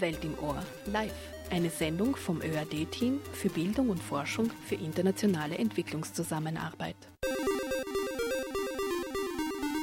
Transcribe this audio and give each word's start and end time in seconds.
Welt 0.00 0.24
im 0.24 0.34
Ohr 0.38 0.62
live. 0.86 1.12
Eine 1.50 1.70
Sendung 1.70 2.16
vom 2.16 2.40
ÖAD-Team 2.40 3.20
für 3.32 3.48
Bildung 3.48 3.90
und 3.90 4.02
Forschung 4.02 4.50
für 4.66 4.74
internationale 4.74 5.56
Entwicklungszusammenarbeit. 5.58 6.96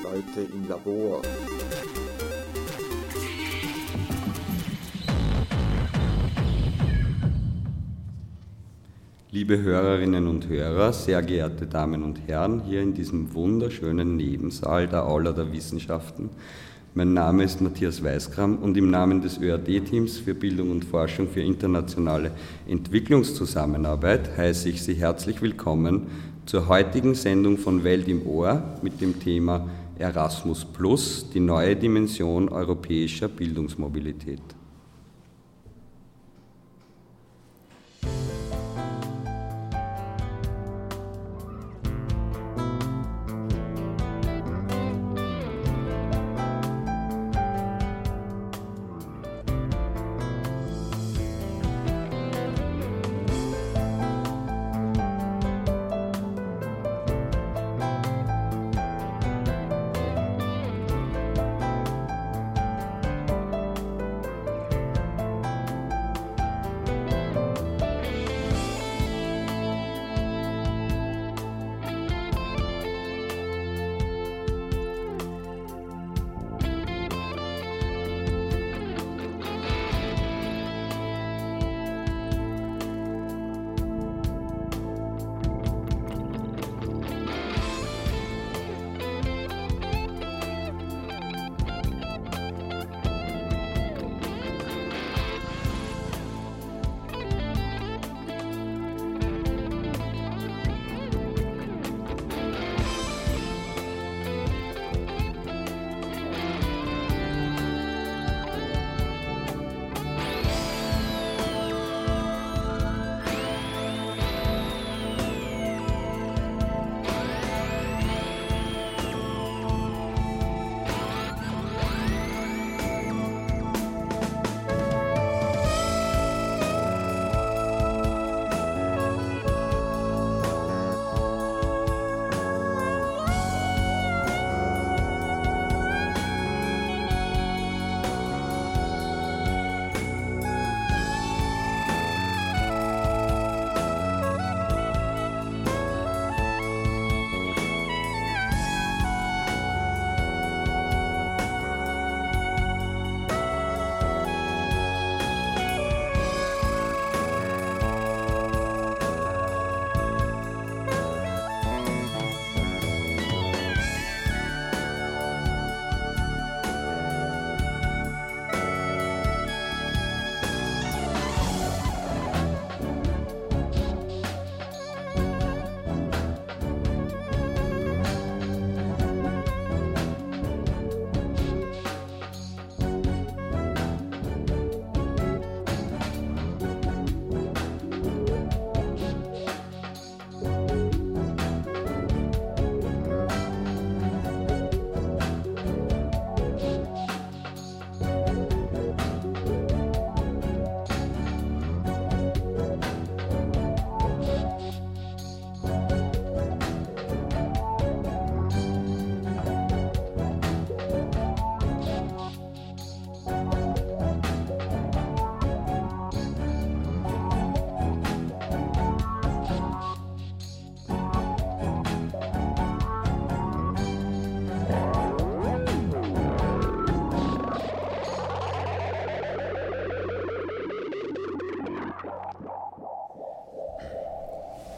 Leute 0.03 0.51
im 0.53 0.67
Labor. 0.67 1.21
Liebe 9.31 9.59
Hörerinnen 9.59 10.27
und 10.27 10.47
Hörer, 10.47 10.93
sehr 10.93 11.23
geehrte 11.23 11.65
Damen 11.65 12.03
und 12.03 12.27
Herren, 12.27 12.61
hier 12.65 12.81
in 12.81 12.93
diesem 12.93 13.33
wunderschönen 13.33 14.15
Nebensaal 14.15 14.87
der 14.87 15.07
Aula 15.07 15.31
der 15.31 15.51
Wissenschaften. 15.51 16.29
Mein 16.95 17.13
Name 17.13 17.43
ist 17.43 17.59
Matthias 17.59 18.03
Weiskram 18.03 18.57
und 18.57 18.77
im 18.77 18.91
Namen 18.91 19.19
des 19.19 19.39
ÖAD-Teams 19.39 20.19
für 20.19 20.35
Bildung 20.35 20.69
und 20.69 20.85
Forschung 20.85 21.27
für 21.27 21.41
internationale 21.41 22.29
Entwicklungszusammenarbeit 22.67 24.37
heiße 24.37 24.69
ich 24.69 24.83
Sie 24.83 24.93
herzlich 24.93 25.41
willkommen 25.41 26.05
zur 26.45 26.67
heutigen 26.67 27.15
Sendung 27.15 27.57
von 27.57 27.83
Welt 27.83 28.07
im 28.07 28.27
Ohr 28.27 28.61
mit 28.83 29.01
dem 29.01 29.19
Thema 29.19 29.67
Erasmus 29.97 30.65
Plus, 30.65 31.31
die 31.33 31.39
neue 31.39 31.75
Dimension 31.75 32.47
europäischer 32.47 33.27
Bildungsmobilität. 33.27 34.43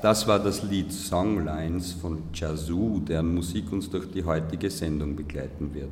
Das 0.06 0.28
war 0.28 0.38
das 0.38 0.62
Lied 0.62 0.94
Songlines 0.94 1.94
von 1.94 2.26
Jazoo, 2.32 3.00
deren 3.00 3.34
Musik 3.34 3.72
uns 3.72 3.90
durch 3.90 4.12
die 4.12 4.24
heutige 4.24 4.70
Sendung 4.70 5.16
begleiten 5.16 5.74
wird. 5.74 5.90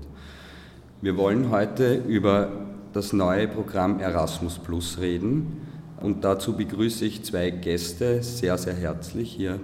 Wir 1.01 1.17
wollen 1.17 1.49
heute 1.49 1.95
über 1.95 2.51
das 2.93 3.11
neue 3.11 3.47
Programm 3.47 3.99
Erasmus 3.99 4.59
Plus 4.59 4.99
reden 4.99 5.61
und 5.99 6.23
dazu 6.23 6.55
begrüße 6.55 7.05
ich 7.05 7.23
zwei 7.23 7.49
Gäste 7.49 8.21
sehr, 8.21 8.55
sehr 8.59 8.75
herzlich 8.75 9.31
hier 9.31 9.59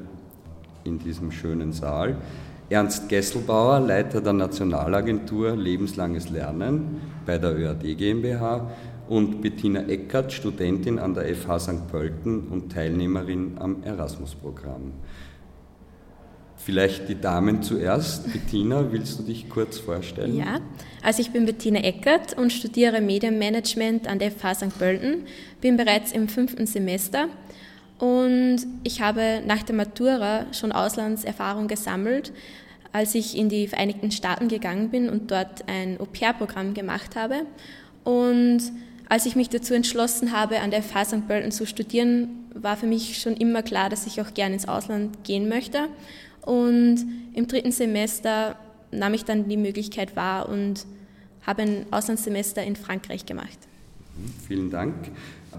in 0.84 0.98
diesem 0.98 1.32
schönen 1.32 1.72
Saal. 1.72 2.18
Ernst 2.72 3.08
Gesselbauer, 3.08 3.80
Leiter 3.80 4.20
der 4.20 4.34
Nationalagentur 4.34 5.56
Lebenslanges 5.56 6.32
Lernen 6.32 7.02
bei 7.24 7.38
der 7.38 7.56
ÖAD 7.56 7.84
GmbH 7.96 8.68
und 9.10 9.42
Bettina 9.42 9.88
Eckert, 9.88 10.32
Studentin 10.32 11.00
an 11.00 11.16
der 11.16 11.36
FH 11.36 11.60
St. 11.60 11.88
Pölten 11.90 12.48
und 12.48 12.72
Teilnehmerin 12.72 13.58
am 13.60 13.82
Erasmus-Programm. 13.84 14.94
Vielleicht 16.58 17.10
die 17.10 17.20
Damen 17.20 17.64
zuerst. 17.64 18.32
Bettina, 18.32 18.92
willst 18.92 19.18
du 19.18 19.24
dich 19.24 19.50
kurz 19.50 19.80
vorstellen? 19.80 20.38
Ja, 20.38 20.60
also 21.02 21.22
ich 21.22 21.32
bin 21.32 21.48
Bettina 21.48 21.80
Eckert 21.80 22.38
und 22.38 22.54
studiere 22.54 23.02
Medienmanagement 23.02 24.08
an 24.08 24.20
der 24.20 24.30
FH 24.30 24.56
St. 24.56 24.78
Pölten, 24.78 25.24
bin 25.60 25.76
bereits 25.76 26.12
im 26.12 26.28
fünften 26.28 26.68
Semester 26.68 27.30
und 27.98 28.60
ich 28.84 29.02
habe 29.02 29.42
nach 29.48 29.64
der 29.64 29.76
Matura 29.76 30.46
schon 30.54 30.72
Auslandserfahrung 30.72 31.68
gesammelt, 31.68 32.32
als 32.92 33.16
ich 33.16 33.36
in 33.36 33.50
die 33.50 33.68
Vereinigten 33.68 34.12
Staaten 34.12 34.50
gegangen 34.50 34.90
bin 34.90 35.10
und 35.10 35.32
dort 35.32 35.68
ein 35.68 36.00
Au-pair-Programm 36.00 36.76
gemacht 36.76 37.16
habe. 37.16 37.48
Und 38.04 38.62
als 39.10 39.26
ich 39.26 39.36
mich 39.36 39.50
dazu 39.50 39.74
entschlossen 39.74 40.32
habe, 40.32 40.60
an 40.60 40.70
der 40.70 40.84
FH 40.84 41.06
St. 41.06 41.28
Pölten 41.28 41.52
zu 41.52 41.66
studieren, 41.66 42.30
war 42.54 42.78
für 42.78 42.86
mich 42.86 43.20
schon 43.20 43.36
immer 43.36 43.64
klar, 43.64 43.90
dass 43.90 44.06
ich 44.06 44.22
auch 44.22 44.34
gerne 44.34 44.54
ins 44.54 44.68
Ausland 44.68 45.24
gehen 45.24 45.50
möchte. 45.50 45.88
Und 46.42 47.06
im 47.34 47.48
dritten 47.48 47.72
Semester 47.72 48.56
nahm 48.92 49.14
ich 49.16 49.26
dann 49.26 49.50
die 49.50 49.58
Möglichkeit 49.58 50.16
wahr 50.16 50.48
und 50.48 50.86
habe 51.46 51.64
ein 51.64 51.86
Auslandssemester 51.92 52.64
in 52.64 52.76
Frankreich 52.76 53.26
gemacht. 53.26 53.58
Mhm, 54.18 54.34
vielen 54.48 54.70
Dank. 54.70 54.94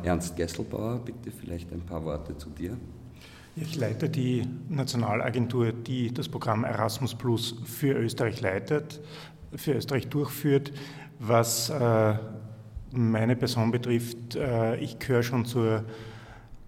Ernst 0.04 0.36
Gesselbauer, 0.36 1.00
bitte 1.04 1.32
vielleicht 1.32 1.72
ein 1.72 1.80
paar 1.80 2.04
Worte 2.04 2.36
zu 2.38 2.50
dir. 2.50 2.76
Ich 3.56 3.74
leite 3.74 4.08
die 4.08 4.42
Nationalagentur, 4.68 5.72
die 5.72 6.14
das 6.14 6.28
Programm 6.28 6.62
Erasmus 6.62 7.14
Plus 7.16 7.56
für 7.64 7.94
Österreich 7.94 8.40
leitet, 8.40 9.00
für 9.56 9.72
Österreich 9.72 10.06
durchführt. 10.06 10.72
Was 11.18 11.68
äh, 11.68 12.14
meine 12.92 13.36
Person 13.36 13.70
betrifft, 13.70 14.36
äh, 14.36 14.76
ich 14.76 14.98
gehöre 14.98 15.22
schon 15.22 15.44
zur 15.44 15.84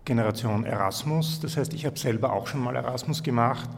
Generation 0.05 0.65
Erasmus. 0.65 1.41
Das 1.41 1.57
heißt, 1.57 1.73
ich 1.75 1.87
habe 1.87 1.99
selber 1.99 2.33
auch 2.33 2.47
schon 2.47 2.63
mal 2.63 2.75
Erasmus 2.77 3.23
gemacht 3.23 3.71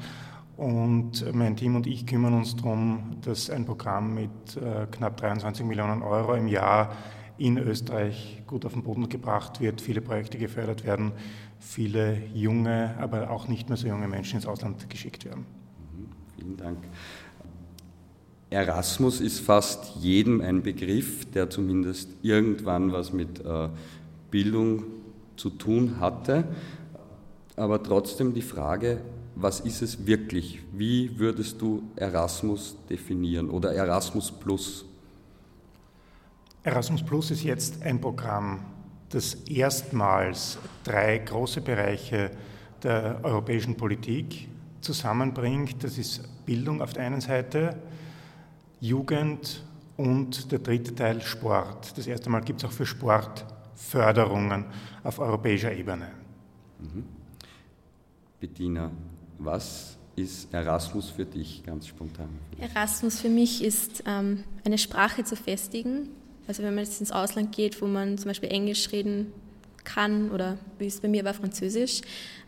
und 0.57 1.35
mein 1.35 1.57
Team 1.57 1.77
und 1.77 1.87
ich 1.87 2.07
kümmern 2.07 2.35
uns 2.35 2.57
darum, 2.57 3.17
dass 3.23 3.51
ein 3.51 3.65
Programm 3.65 4.15
mit 4.15 4.57
äh, 4.57 4.87
knapp 4.91 5.17
23 5.17 5.67
Millionen 5.67 6.03
Euro 6.03 6.35
im 6.35 6.49
Jahr 6.49 6.93
in 7.37 7.59
Österreich 7.59 8.43
gut 8.47 8.65
auf 8.65 8.75
den 8.75 8.85
Boden 8.85 9.09
gebracht 9.09 9.61
wird, 9.61 9.81
viele 9.81 10.01
Projekte 10.01 10.39
gefördert 10.39 10.85
werden, 10.85 11.13
viele 11.59 12.23
junge, 12.33 12.95
aber 12.99 13.31
auch 13.31 13.49
nicht 13.49 13.69
mehr 13.69 13.77
so 13.77 13.89
junge 13.89 14.07
Menschen 14.07 14.37
ins 14.37 14.47
Ausland 14.47 14.89
geschickt 14.89 15.25
werden. 15.25 15.45
Mhm, 15.93 16.09
vielen 16.37 16.57
Dank. 16.57 16.79
Erasmus 18.55 19.21
ist 19.21 19.41
fast 19.41 19.97
jedem 19.97 20.41
ein 20.41 20.63
Begriff, 20.63 21.29
der 21.33 21.51
zumindest 21.51 22.09
irgendwann 22.23 22.93
was 22.93 23.13
mit 23.13 23.45
äh, 23.45 23.69
Bildung 24.31 24.85
zu 25.37 25.51
tun 25.51 25.99
hatte. 25.99 26.45
Aber 27.57 27.83
trotzdem 27.83 28.33
die 28.33 28.43
Frage, 28.43 29.01
was 29.35 29.59
ist 29.59 29.83
es 29.83 30.07
wirklich? 30.07 30.61
Wie 30.73 31.19
würdest 31.19 31.61
du 31.61 31.83
Erasmus 31.97 32.77
definieren 32.89 33.51
oder 33.51 33.75
Erasmus 33.75 34.31
Plus? 34.31 34.85
Erasmus 36.63 37.03
Plus 37.03 37.33
ist 37.33 37.43
jetzt 37.43 37.83
ein 37.83 38.01
Programm, 38.01 38.61
das 39.09 39.35
erstmals 39.35 40.59
drei 40.85 41.19
große 41.19 41.61
Bereiche 41.61 42.31
der 42.85 43.19
europäischen 43.25 43.77
Politik 43.77 44.49
zusammenbringt. 44.81 45.83
Das 45.83 45.99
ist 45.99 46.23
Bildung 46.47 46.81
auf 46.81 46.93
der 46.93 47.05
einen 47.05 47.21
Seite, 47.21 47.77
Jugend 48.85 49.63
und 49.97 50.53
der 50.53 50.59
dritte 50.59 50.95
Teil 50.95 51.23
Sport. 51.23 51.97
Das 51.97 52.07
erste 52.07 52.29
Mal 52.29 52.41
gibt 52.41 52.63
es 52.63 52.69
auch 52.69 52.73
für 52.73 52.85
Sport 52.85 53.47
Förderungen 53.75 54.67
auf 55.03 55.19
europäischer 55.19 55.73
Ebene. 55.73 56.11
Mhm. 56.81 57.05
Bettina, 58.39 58.91
was 59.39 59.97
ist 60.17 60.53
Erasmus 60.53 61.09
für 61.09 61.25
dich 61.25 61.63
ganz 61.65 61.87
spontan? 61.87 62.29
Erasmus 62.59 63.21
für 63.21 63.31
mich 63.31 63.65
ist 63.65 64.05
ähm, 64.07 64.45
eine 64.67 64.77
Sprache 64.77 65.25
zu 65.25 65.35
festigen. 65.35 66.11
Also 66.47 66.63
wenn 66.63 66.75
man 66.75 66.85
jetzt 66.85 67.01
ins 67.01 67.11
Ausland 67.11 67.57
geht, 67.57 67.81
wo 67.81 67.87
man 67.87 68.19
zum 68.19 68.29
Beispiel 68.29 68.51
Englisch 68.51 68.93
reden 68.93 69.33
kann 69.85 70.31
oder 70.31 70.59
wie 70.79 70.87
es 70.87 71.01
bei 71.01 71.09
mir 71.09 71.25
war 71.25 71.33
Französisch. 71.33 72.03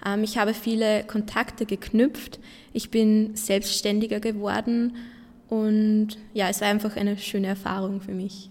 Ähm, 0.05 0.23
ich 0.23 0.37
habe 0.37 0.53
viele 0.53 1.03
Kontakte 1.05 1.65
geknüpft. 1.65 2.41
Ich 2.75 2.91
bin 2.91 3.35
selbstständiger 3.37 4.21
geworden 4.21 4.93
und 5.49 6.19
ja, 6.35 6.49
es 6.49 6.61
war 6.61 6.69
einfach 6.69 6.97
eine 6.97 7.17
schöne 7.19 7.47
Erfahrung 7.49 8.01
für 8.01 8.15
mich. 8.15 8.51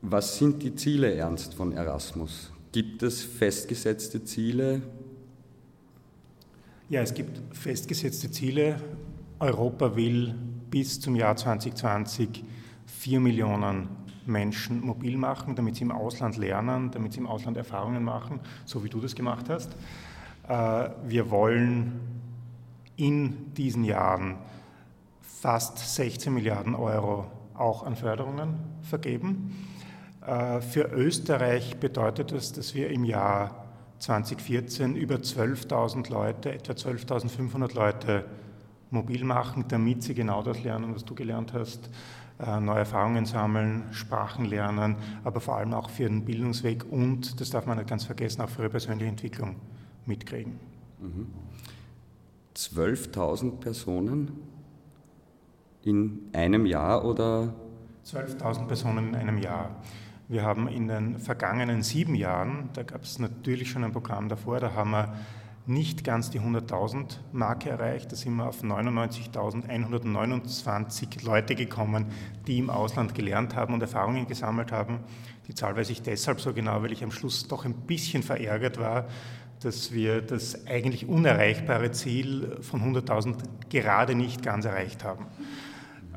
Was 0.00 0.38
sind 0.38 0.62
die 0.62 0.74
Ziele, 0.74 1.14
Ernst, 1.14 1.54
von 1.54 1.72
Erasmus? 1.72 2.52
Gibt 2.72 3.02
es 3.02 3.22
festgesetzte 3.22 4.24
Ziele? 4.24 4.82
Ja, 6.88 7.02
es 7.02 7.14
gibt 7.14 7.40
festgesetzte 7.54 8.30
Ziele. 8.30 8.76
Europa 9.38 9.94
will 9.94 10.34
bis 10.70 11.00
zum 11.00 11.14
Jahr 11.14 11.36
2020 11.36 12.42
vier 12.86 13.20
Millionen 13.20 13.88
Menschen 14.26 14.80
mobil 14.80 15.16
machen, 15.16 15.54
damit 15.54 15.76
sie 15.76 15.82
im 15.82 15.92
Ausland 15.92 16.36
lernen, 16.36 16.90
damit 16.90 17.12
sie 17.12 17.20
im 17.20 17.26
Ausland 17.26 17.56
Erfahrungen 17.56 18.02
machen, 18.02 18.40
so 18.64 18.82
wie 18.84 18.88
du 18.88 19.00
das 19.00 19.14
gemacht 19.14 19.48
hast. 19.48 19.70
Äh, 20.48 20.90
wir 21.06 21.30
wollen 21.30 22.21
in 23.02 23.52
diesen 23.54 23.82
Jahren 23.82 24.36
fast 25.20 25.76
16 25.96 26.32
Milliarden 26.32 26.76
Euro 26.76 27.26
auch 27.52 27.84
an 27.84 27.96
Förderungen 27.96 28.54
vergeben. 28.82 29.68
Äh, 30.24 30.60
für 30.60 30.82
Österreich 30.92 31.78
bedeutet 31.78 32.30
das, 32.30 32.52
dass 32.52 32.76
wir 32.76 32.90
im 32.90 33.04
Jahr 33.04 33.64
2014 33.98 34.94
über 34.94 35.16
12.000 35.16 36.12
Leute, 36.12 36.52
etwa 36.52 36.74
12.500 36.74 37.74
Leute 37.74 38.24
mobil 38.90 39.24
machen, 39.24 39.64
damit 39.66 40.04
sie 40.04 40.14
genau 40.14 40.44
das 40.44 40.62
lernen, 40.62 40.94
was 40.94 41.04
du 41.04 41.16
gelernt 41.16 41.52
hast, 41.54 41.90
äh, 42.38 42.60
neue 42.60 42.80
Erfahrungen 42.80 43.26
sammeln, 43.26 43.82
Sprachen 43.90 44.44
lernen, 44.44 44.94
aber 45.24 45.40
vor 45.40 45.56
allem 45.56 45.74
auch 45.74 45.90
für 45.90 46.04
den 46.04 46.24
Bildungsweg 46.24 46.84
und, 46.88 47.40
das 47.40 47.50
darf 47.50 47.66
man 47.66 47.78
nicht 47.78 47.90
ganz 47.90 48.04
vergessen, 48.04 48.42
auch 48.42 48.48
für 48.48 48.62
ihre 48.62 48.70
persönliche 48.70 49.08
Entwicklung 49.08 49.56
mitkriegen. 50.06 50.60
Mhm. 51.00 51.26
12.000 52.56 53.60
Personen 53.60 54.32
in 55.82 56.30
einem 56.32 56.66
Jahr 56.66 57.04
oder? 57.04 57.54
12.000 58.04 58.66
Personen 58.66 59.08
in 59.08 59.14
einem 59.14 59.38
Jahr. 59.38 59.82
Wir 60.28 60.42
haben 60.42 60.68
in 60.68 60.88
den 60.88 61.18
vergangenen 61.18 61.82
sieben 61.82 62.14
Jahren, 62.14 62.70
da 62.72 62.82
gab 62.82 63.02
es 63.02 63.18
natürlich 63.18 63.70
schon 63.70 63.84
ein 63.84 63.92
Programm 63.92 64.28
davor, 64.28 64.60
da 64.60 64.74
haben 64.74 64.90
wir 64.90 65.12
nicht 65.66 66.04
ganz 66.04 66.30
die 66.30 66.40
100.000 66.40 67.18
Marke 67.32 67.68
erreicht. 67.70 68.10
Da 68.10 68.16
sind 68.16 68.34
wir 68.36 68.48
auf 68.48 68.64
99.129 68.64 71.24
Leute 71.24 71.54
gekommen, 71.54 72.06
die 72.46 72.58
im 72.58 72.68
Ausland 72.68 73.14
gelernt 73.14 73.54
haben 73.54 73.74
und 73.74 73.80
Erfahrungen 73.80 74.26
gesammelt 74.26 74.72
haben. 74.72 74.98
Die 75.46 75.54
Zahl 75.54 75.76
weiß 75.76 75.90
ich 75.90 76.02
deshalb 76.02 76.40
so 76.40 76.52
genau, 76.52 76.82
weil 76.82 76.90
ich 76.92 77.04
am 77.04 77.12
Schluss 77.12 77.46
doch 77.46 77.64
ein 77.64 77.74
bisschen 77.74 78.24
verärgert 78.24 78.78
war, 78.78 79.06
dass 79.62 79.92
wir 79.92 80.22
das 80.22 80.66
eigentlich 80.66 81.08
unerreichbare 81.08 81.90
Ziel 81.92 82.58
von 82.60 82.80
100.000 82.82 83.36
gerade 83.70 84.14
nicht 84.14 84.42
ganz 84.42 84.64
erreicht 84.64 85.04
haben. 85.04 85.26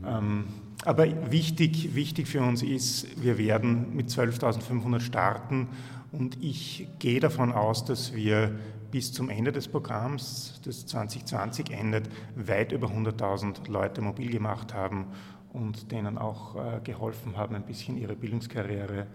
Ähm, 0.06 0.45
aber 0.83 1.31
wichtig, 1.31 1.95
wichtig 1.95 2.28
für 2.28 2.42
uns 2.42 2.61
ist, 2.61 3.21
wir 3.21 3.37
werden 3.37 3.95
mit 3.95 4.09
12.500 4.09 4.99
starten 4.99 5.69
und 6.11 6.37
ich 6.44 6.87
gehe 6.99 7.19
davon 7.19 7.52
aus, 7.52 7.85
dass 7.85 8.14
wir 8.14 8.52
bis 8.92 9.11
zum 9.11 9.30
Ende 9.30 9.52
des 9.52 9.68
Programms, 9.68 10.61
das 10.64 10.85
2020 10.85 11.71
endet, 11.71 12.09
weit 12.35 12.71
über 12.71 12.87
100.000 12.87 13.69
Leute 13.69 14.02
mobil 14.02 14.30
gemacht 14.30 14.73
haben 14.73 15.07
und 15.52 15.92
denen 15.92 16.18
auch 16.18 16.56
äh, 16.56 16.80
geholfen 16.83 17.35
haben, 17.35 17.56
ein 17.56 17.66
bisschen 17.66 17.97
ihre 17.97 18.16
Bildungskarriere 18.16 19.07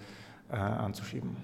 äh, 0.51 0.57
anzuschieben. 0.57 1.37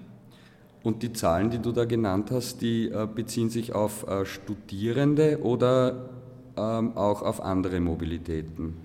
Und 0.87 1.03
die 1.03 1.11
Zahlen, 1.11 1.49
die 1.49 1.59
du 1.59 1.73
da 1.73 1.83
genannt 1.83 2.31
hast, 2.31 2.61
die 2.61 2.87
äh, 2.87 3.05
beziehen 3.13 3.49
sich 3.49 3.75
auf 3.75 4.07
äh, 4.07 4.25
Studierende 4.25 5.43
oder 5.43 6.07
ähm, 6.55 6.95
auch 6.95 7.23
auf 7.23 7.41
andere 7.41 7.81
Mobilitäten? 7.81 8.75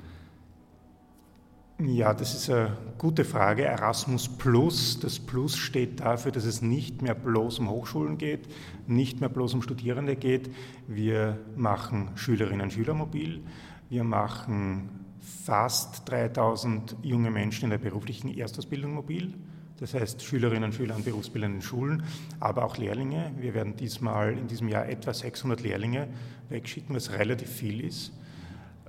Ja, 1.78 2.12
das 2.12 2.34
ist 2.34 2.50
eine 2.50 2.76
gute 2.98 3.24
Frage. 3.24 3.66
Erasmus 3.66 4.28
Plus, 4.28 4.98
das 4.98 5.20
Plus 5.20 5.56
steht 5.56 6.00
dafür, 6.00 6.32
dass 6.32 6.44
es 6.44 6.60
nicht 6.60 7.02
mehr 7.02 7.14
bloß 7.14 7.60
um 7.60 7.70
Hochschulen 7.70 8.18
geht, 8.18 8.48
nicht 8.88 9.20
mehr 9.20 9.28
bloß 9.28 9.54
um 9.54 9.62
Studierende 9.62 10.16
geht. 10.16 10.50
Wir 10.88 11.38
machen 11.54 12.10
Schülerinnen 12.16 12.62
und 12.62 12.72
Schüler 12.72 12.94
mobil. 12.94 13.44
Wir 13.90 14.02
machen 14.02 15.01
fast 15.22 16.08
3000 16.10 16.96
junge 17.02 17.30
Menschen 17.30 17.64
in 17.64 17.70
der 17.70 17.78
beruflichen 17.78 18.36
Erstausbildung 18.36 18.94
mobil 18.94 19.34
das 19.82 19.94
heißt 19.94 20.22
Schülerinnen 20.22 20.62
und 20.62 20.74
Schüler 20.74 20.94
an 20.94 21.02
berufsbildenden 21.02 21.60
Schulen, 21.60 22.04
aber 22.38 22.64
auch 22.64 22.76
Lehrlinge. 22.76 23.32
Wir 23.36 23.52
werden 23.52 23.74
diesmal 23.74 24.38
in 24.38 24.46
diesem 24.46 24.68
Jahr 24.68 24.88
etwa 24.88 25.12
600 25.12 25.60
Lehrlinge 25.60 26.06
wegschicken, 26.50 26.94
was 26.94 27.10
relativ 27.10 27.50
viel 27.50 27.84
ist. 27.84 28.12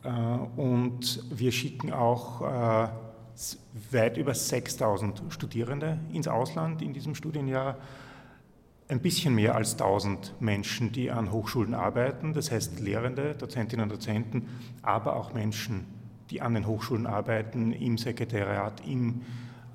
Äh, 0.04 0.10
und 0.10 1.24
wir 1.32 1.52
schicken 1.52 1.92
auch 1.92 2.42
äh, 2.42 2.90
weit 3.90 4.18
über 4.18 4.36
6000 4.36 5.24
Studierende 5.30 5.98
ins 6.12 6.28
Ausland 6.28 6.84
in 6.84 6.94
diesem 6.94 7.16
Studienjahr. 7.16 7.80
Ein 8.88 9.00
bisschen 9.00 9.34
mehr 9.34 9.56
als 9.56 9.72
1000 9.72 10.36
Menschen, 10.42 10.92
die 10.92 11.10
an 11.10 11.32
Hochschulen 11.32 11.74
arbeiten, 11.74 12.34
das 12.34 12.52
heißt 12.52 12.80
Lehrende, 12.80 13.34
Dozentinnen 13.34 13.86
und 13.86 13.92
Dozenten, 13.92 14.48
aber 14.84 15.16
auch 15.16 15.34
Menschen, 15.34 15.88
die 16.30 16.42
an 16.42 16.54
den 16.54 16.68
Hochschulen 16.68 17.06
arbeiten, 17.06 17.72
im 17.72 17.98
Sekretariat, 17.98 18.82
im 18.88 19.22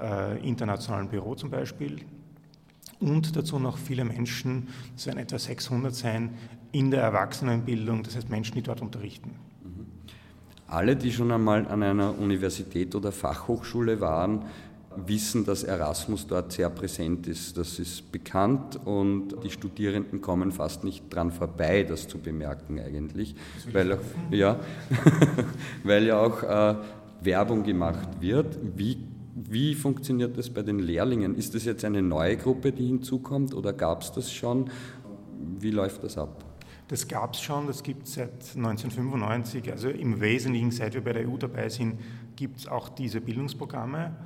äh, 0.01 0.39
internationalen 0.47 1.09
Büro 1.09 1.35
zum 1.35 1.51
Beispiel. 1.51 2.01
Und 3.01 3.37
dazu 3.37 3.59
noch 3.59 3.79
viele 3.79 4.05
Menschen, 4.05 4.69
das 4.95 5.07
werden 5.07 5.19
etwa 5.19 5.39
600 5.39 5.95
sein, 5.95 6.35
in 6.73 6.91
der 6.91 7.03
Erwachsenenbildung, 7.03 8.03
das 8.03 8.17
heißt 8.17 8.29
Menschen, 8.29 8.55
die 8.55 8.63
dort 8.63 8.83
unterrichten. 8.83 9.35
Alle, 10.67 10.97
die 10.97 11.13
schon 11.13 11.33
einmal 11.33 11.67
an 11.67 11.83
einer 11.83 12.19
Universität 12.19 12.95
oder 12.95 13.11
Fachhochschule 13.11 14.01
waren, 14.01 14.45
wissen, 15.07 15.45
dass 15.45 15.63
Erasmus 15.63 16.27
dort 16.27 16.53
sehr 16.53 16.71
präsent 16.71 17.27
ist. 17.27 17.57
Das 17.57 17.79
ist 17.79 18.11
bekannt 18.11 18.79
und 18.85 19.37
die 19.45 19.51
Studierenden 19.51 20.21
kommen 20.21 20.53
fast 20.53 20.85
nicht 20.85 21.05
dran 21.11 21.31
vorbei, 21.31 21.85
das 21.85 22.09
zu 22.09 22.19
bemerken 22.19 22.81
eigentlich, 22.81 23.35
weil, 23.73 23.93
auch, 23.93 23.99
ja, 24.31 24.59
weil 25.85 26.07
ja 26.07 26.21
auch 26.21 26.43
äh, 26.43 26.75
Werbung 27.21 27.63
gemacht 27.63 28.09
wird. 28.21 28.59
Wie, 28.77 28.99
wie 29.35 29.75
funktioniert 29.75 30.37
das 30.37 30.51
bei 30.51 30.63
den 30.63 30.79
Lehrlingen? 30.79 31.35
Ist 31.35 31.55
das 31.55 31.65
jetzt 31.65 31.85
eine 31.85 32.03
neue 32.03 32.37
Gruppe, 32.37 32.73
die 32.73 32.87
hinzukommt 32.87 33.55
oder 33.55 33.73
gab 33.73 34.03
es 34.03 34.13
das 34.13 34.33
schon? 34.33 34.71
Wie 35.61 35.71
läuft 35.71 36.03
das 36.05 36.19
ab? 36.19 36.45
Das 36.89 37.07
gab 37.07 37.35
es 37.35 37.43
schon, 37.43 37.67
das 37.67 37.83
gibt 37.83 38.07
es 38.07 38.15
seit 38.15 38.33
1995. 38.57 39.71
Also 39.71 39.91
im 39.91 40.21
Wesentlichen, 40.21 40.71
seit 40.71 40.95
wir 40.95 41.03
bei 41.03 41.13
der 41.13 41.29
EU 41.29 41.37
dabei 41.37 41.69
sind, 41.69 42.01
gibt 42.35 42.61
es 42.61 42.67
auch 42.67 42.89
diese 42.89 43.21
Bildungsprogramme. 43.21 44.17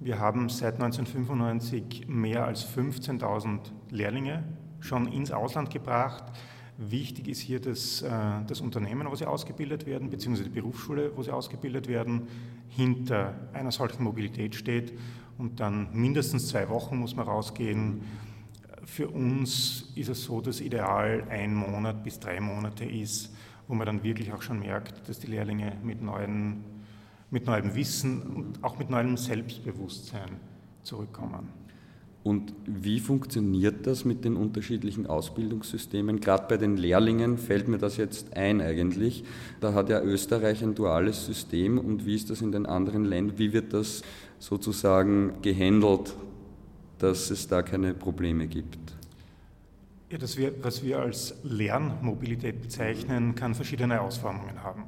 Wir 0.00 0.18
haben 0.18 0.48
seit 0.48 0.74
1995 0.74 2.08
mehr 2.08 2.44
als 2.44 2.66
15.000 2.66 3.60
Lehrlinge 3.90 4.44
schon 4.80 5.06
ins 5.06 5.30
Ausland 5.30 5.70
gebracht. 5.70 6.24
Wichtig 6.76 7.28
ist 7.28 7.40
hier 7.40 7.60
dass, 7.60 8.02
äh, 8.02 8.10
das 8.46 8.60
Unternehmen, 8.60 9.08
wo 9.08 9.14
sie 9.14 9.26
ausgebildet 9.26 9.86
werden, 9.86 10.10
beziehungsweise 10.10 10.50
die 10.50 10.60
Berufsschule, 10.60 11.12
wo 11.16 11.22
sie 11.22 11.30
ausgebildet 11.30 11.88
werden, 11.88 12.28
hinter 12.68 13.34
einer 13.52 13.70
solchen 13.70 14.02
Mobilität 14.02 14.54
steht. 14.54 14.92
Und 15.38 15.60
dann 15.60 15.88
mindestens 15.92 16.48
zwei 16.48 16.68
Wochen 16.68 16.96
muss 16.96 17.14
man 17.14 17.26
rausgehen 17.26 18.02
für 18.86 19.08
uns 19.08 19.92
ist 19.94 20.08
es 20.08 20.24
so, 20.24 20.40
dass 20.40 20.60
ideal 20.60 21.24
ein 21.30 21.54
Monat 21.54 22.04
bis 22.04 22.20
drei 22.20 22.40
Monate 22.40 22.84
ist, 22.84 23.34
wo 23.66 23.74
man 23.74 23.86
dann 23.86 24.02
wirklich 24.02 24.32
auch 24.32 24.42
schon 24.42 24.58
merkt, 24.58 25.08
dass 25.08 25.18
die 25.18 25.26
Lehrlinge 25.28 25.72
mit, 25.82 26.02
neuen, 26.02 26.64
mit 27.34 27.46
neuem 27.46 27.74
Wissen 27.74 28.22
und 28.22 28.62
auch 28.62 28.78
mit 28.78 28.88
neuem 28.88 29.16
Selbstbewusstsein 29.16 30.30
zurückkommen. 30.84 31.48
Und 32.22 32.54
wie 32.64 33.00
funktioniert 33.00 33.86
das 33.86 34.06
mit 34.06 34.24
den 34.24 34.36
unterschiedlichen 34.36 35.06
Ausbildungssystemen? 35.06 36.20
Gerade 36.20 36.46
bei 36.48 36.56
den 36.56 36.78
Lehrlingen 36.78 37.36
fällt 37.36 37.68
mir 37.68 37.76
das 37.76 37.98
jetzt 37.98 38.34
ein 38.34 38.62
eigentlich. 38.62 39.24
Da 39.60 39.74
hat 39.74 39.90
ja 39.90 40.00
Österreich 40.00 40.62
ein 40.62 40.74
duales 40.74 41.26
System 41.26 41.76
und 41.76 42.06
wie 42.06 42.14
ist 42.14 42.30
das 42.30 42.40
in 42.40 42.52
den 42.52 42.64
anderen 42.64 43.04
Ländern? 43.04 43.36
Wie 43.38 43.52
wird 43.52 43.74
das 43.74 44.02
sozusagen 44.38 45.34
gehandelt, 45.42 46.14
dass 46.98 47.30
es 47.30 47.46
da 47.48 47.62
keine 47.62 47.92
Probleme 47.92 48.46
gibt? 48.46 48.78
Ja, 50.08 50.18
das 50.18 50.38
wir, 50.38 50.52
was 50.62 50.82
wir 50.82 51.00
als 51.00 51.34
Lernmobilität 51.42 52.62
bezeichnen, 52.62 53.34
kann 53.34 53.54
verschiedene 53.54 54.00
Ausformungen 54.00 54.62
haben. 54.62 54.84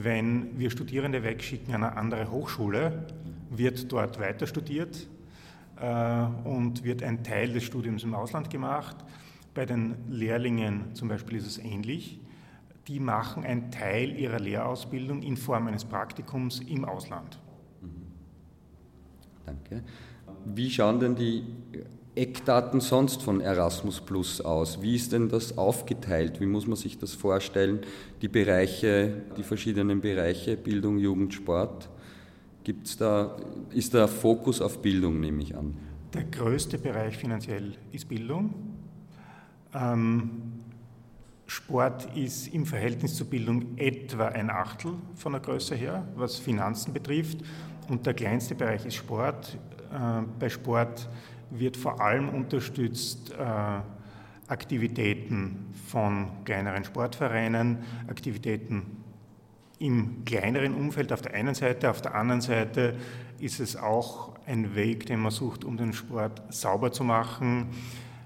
Wenn 0.00 0.56
wir 0.56 0.70
Studierende 0.70 1.24
wegschicken 1.24 1.74
an 1.74 1.82
eine 1.82 1.96
andere 1.96 2.30
Hochschule, 2.30 3.04
wird 3.50 3.90
dort 3.90 4.20
weiter 4.20 4.46
studiert 4.46 5.08
äh, 5.80 6.24
und 6.44 6.84
wird 6.84 7.02
ein 7.02 7.24
Teil 7.24 7.52
des 7.52 7.64
Studiums 7.64 8.04
im 8.04 8.14
Ausland 8.14 8.48
gemacht. 8.48 8.96
Bei 9.54 9.66
den 9.66 9.96
Lehrlingen 10.08 10.94
zum 10.94 11.08
Beispiel 11.08 11.38
ist 11.38 11.48
es 11.48 11.58
ähnlich. 11.58 12.20
Die 12.86 13.00
machen 13.00 13.42
einen 13.42 13.72
Teil 13.72 14.16
ihrer 14.16 14.38
Lehrausbildung 14.38 15.20
in 15.20 15.36
Form 15.36 15.66
eines 15.66 15.84
Praktikums 15.84 16.60
im 16.60 16.84
Ausland. 16.84 17.40
Mhm. 17.82 18.06
Danke. 19.46 19.82
Wie 20.44 20.70
schauen 20.70 21.00
denn 21.00 21.16
die 21.16 21.44
Eckdaten 22.18 22.80
sonst 22.80 23.22
von 23.22 23.40
Erasmus 23.40 24.00
Plus 24.00 24.40
aus? 24.40 24.82
Wie 24.82 24.96
ist 24.96 25.12
denn 25.12 25.28
das 25.28 25.56
aufgeteilt? 25.56 26.40
Wie 26.40 26.46
muss 26.46 26.66
man 26.66 26.76
sich 26.76 26.98
das 26.98 27.14
vorstellen? 27.14 27.80
Die 28.22 28.28
Bereiche, 28.28 29.22
die 29.36 29.44
verschiedenen 29.44 30.00
Bereiche, 30.00 30.56
Bildung, 30.56 30.98
Jugend, 30.98 31.32
Sport. 31.32 31.88
Gibt's 32.64 32.96
da, 32.96 33.36
ist 33.70 33.94
da 33.94 34.08
Fokus 34.08 34.60
auf 34.60 34.82
Bildung, 34.82 35.20
nehme 35.20 35.42
ich 35.42 35.56
an? 35.56 35.74
Der 36.12 36.24
größte 36.24 36.76
Bereich 36.78 37.16
finanziell 37.16 37.74
ist 37.92 38.08
Bildung. 38.08 38.52
Ähm, 39.72 40.30
Sport 41.46 42.14
ist 42.16 42.48
im 42.48 42.66
Verhältnis 42.66 43.14
zur 43.14 43.28
Bildung 43.28 43.78
etwa 43.78 44.26
ein 44.26 44.50
Achtel 44.50 44.94
von 45.14 45.32
der 45.32 45.40
Größe 45.40 45.76
her, 45.76 46.06
was 46.16 46.36
Finanzen 46.36 46.92
betrifft. 46.92 47.38
Und 47.88 48.04
der 48.04 48.14
kleinste 48.14 48.54
Bereich 48.54 48.84
ist 48.84 48.96
Sport. 48.96 49.56
Äh, 49.92 50.22
bei 50.38 50.48
Sport 50.48 51.08
wird 51.50 51.76
vor 51.76 52.00
allem 52.00 52.28
unterstützt 52.28 53.32
äh, 53.32 53.80
Aktivitäten 54.48 55.66
von 55.88 56.44
kleineren 56.44 56.84
Sportvereinen, 56.84 57.78
Aktivitäten 58.08 59.04
im 59.78 60.24
kleineren 60.24 60.74
Umfeld 60.74 61.12
auf 61.12 61.22
der 61.22 61.34
einen 61.34 61.54
Seite, 61.54 61.90
auf 61.90 62.00
der 62.00 62.14
anderen 62.14 62.40
Seite 62.40 62.96
ist 63.38 63.60
es 63.60 63.76
auch 63.76 64.34
ein 64.46 64.74
Weg, 64.74 65.06
den 65.06 65.20
man 65.20 65.30
sucht, 65.30 65.64
um 65.64 65.76
den 65.76 65.92
Sport 65.92 66.42
sauber 66.48 66.90
zu 66.90 67.04
machen. 67.04 67.68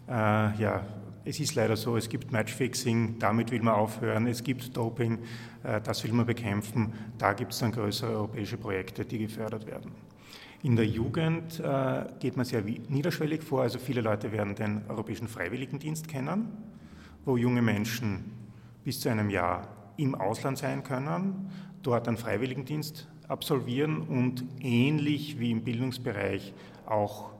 Äh, 0.08 0.12
ja, 0.12 0.86
es 1.24 1.40
ist 1.40 1.54
leider 1.54 1.76
so, 1.76 1.96
es 1.96 2.08
gibt 2.08 2.32
Matchfixing, 2.32 3.18
damit 3.18 3.50
will 3.50 3.62
man 3.62 3.74
aufhören, 3.74 4.26
es 4.26 4.42
gibt 4.42 4.76
Doping, 4.76 5.18
äh, 5.62 5.80
das 5.80 6.02
will 6.04 6.12
man 6.12 6.26
bekämpfen. 6.26 6.92
Da 7.18 7.32
gibt 7.32 7.52
es 7.52 7.58
dann 7.58 7.72
größere 7.72 8.12
europäische 8.12 8.56
Projekte, 8.56 9.04
die 9.04 9.18
gefördert 9.18 9.66
werden. 9.66 9.92
In 10.64 10.76
der 10.76 10.86
Jugend 10.86 11.58
äh, 11.58 12.04
geht 12.20 12.36
man 12.36 12.46
sehr 12.46 12.62
niederschwellig 12.62 13.42
vor. 13.42 13.62
Also 13.62 13.80
viele 13.80 14.00
Leute 14.00 14.30
werden 14.30 14.54
den 14.54 14.82
Europäischen 14.88 15.26
Freiwilligendienst 15.26 16.06
kennen, 16.06 16.52
wo 17.24 17.36
junge 17.36 17.62
Menschen 17.62 18.30
bis 18.84 19.00
zu 19.00 19.08
einem 19.08 19.28
Jahr 19.28 19.66
im 19.96 20.14
Ausland 20.14 20.58
sein 20.58 20.84
können, 20.84 21.50
dort 21.82 22.06
einen 22.06 22.16
Freiwilligendienst 22.16 23.08
absolvieren 23.26 24.02
und 24.02 24.44
ähnlich 24.60 25.40
wie 25.40 25.50
im 25.50 25.64
Bildungsbereich 25.64 26.54
auch 26.86 27.30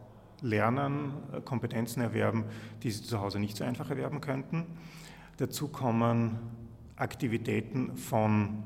lernen, 0.40 1.12
äh, 1.32 1.40
Kompetenzen 1.40 2.02
erwerben, 2.02 2.46
die 2.82 2.90
sie 2.90 3.04
zu 3.04 3.20
Hause 3.20 3.38
nicht 3.38 3.56
so 3.56 3.62
einfach 3.62 3.88
erwerben 3.88 4.20
könnten. 4.20 4.66
Dazu 5.36 5.68
kommen 5.68 6.38
Aktivitäten 6.96 7.96
von 7.96 8.64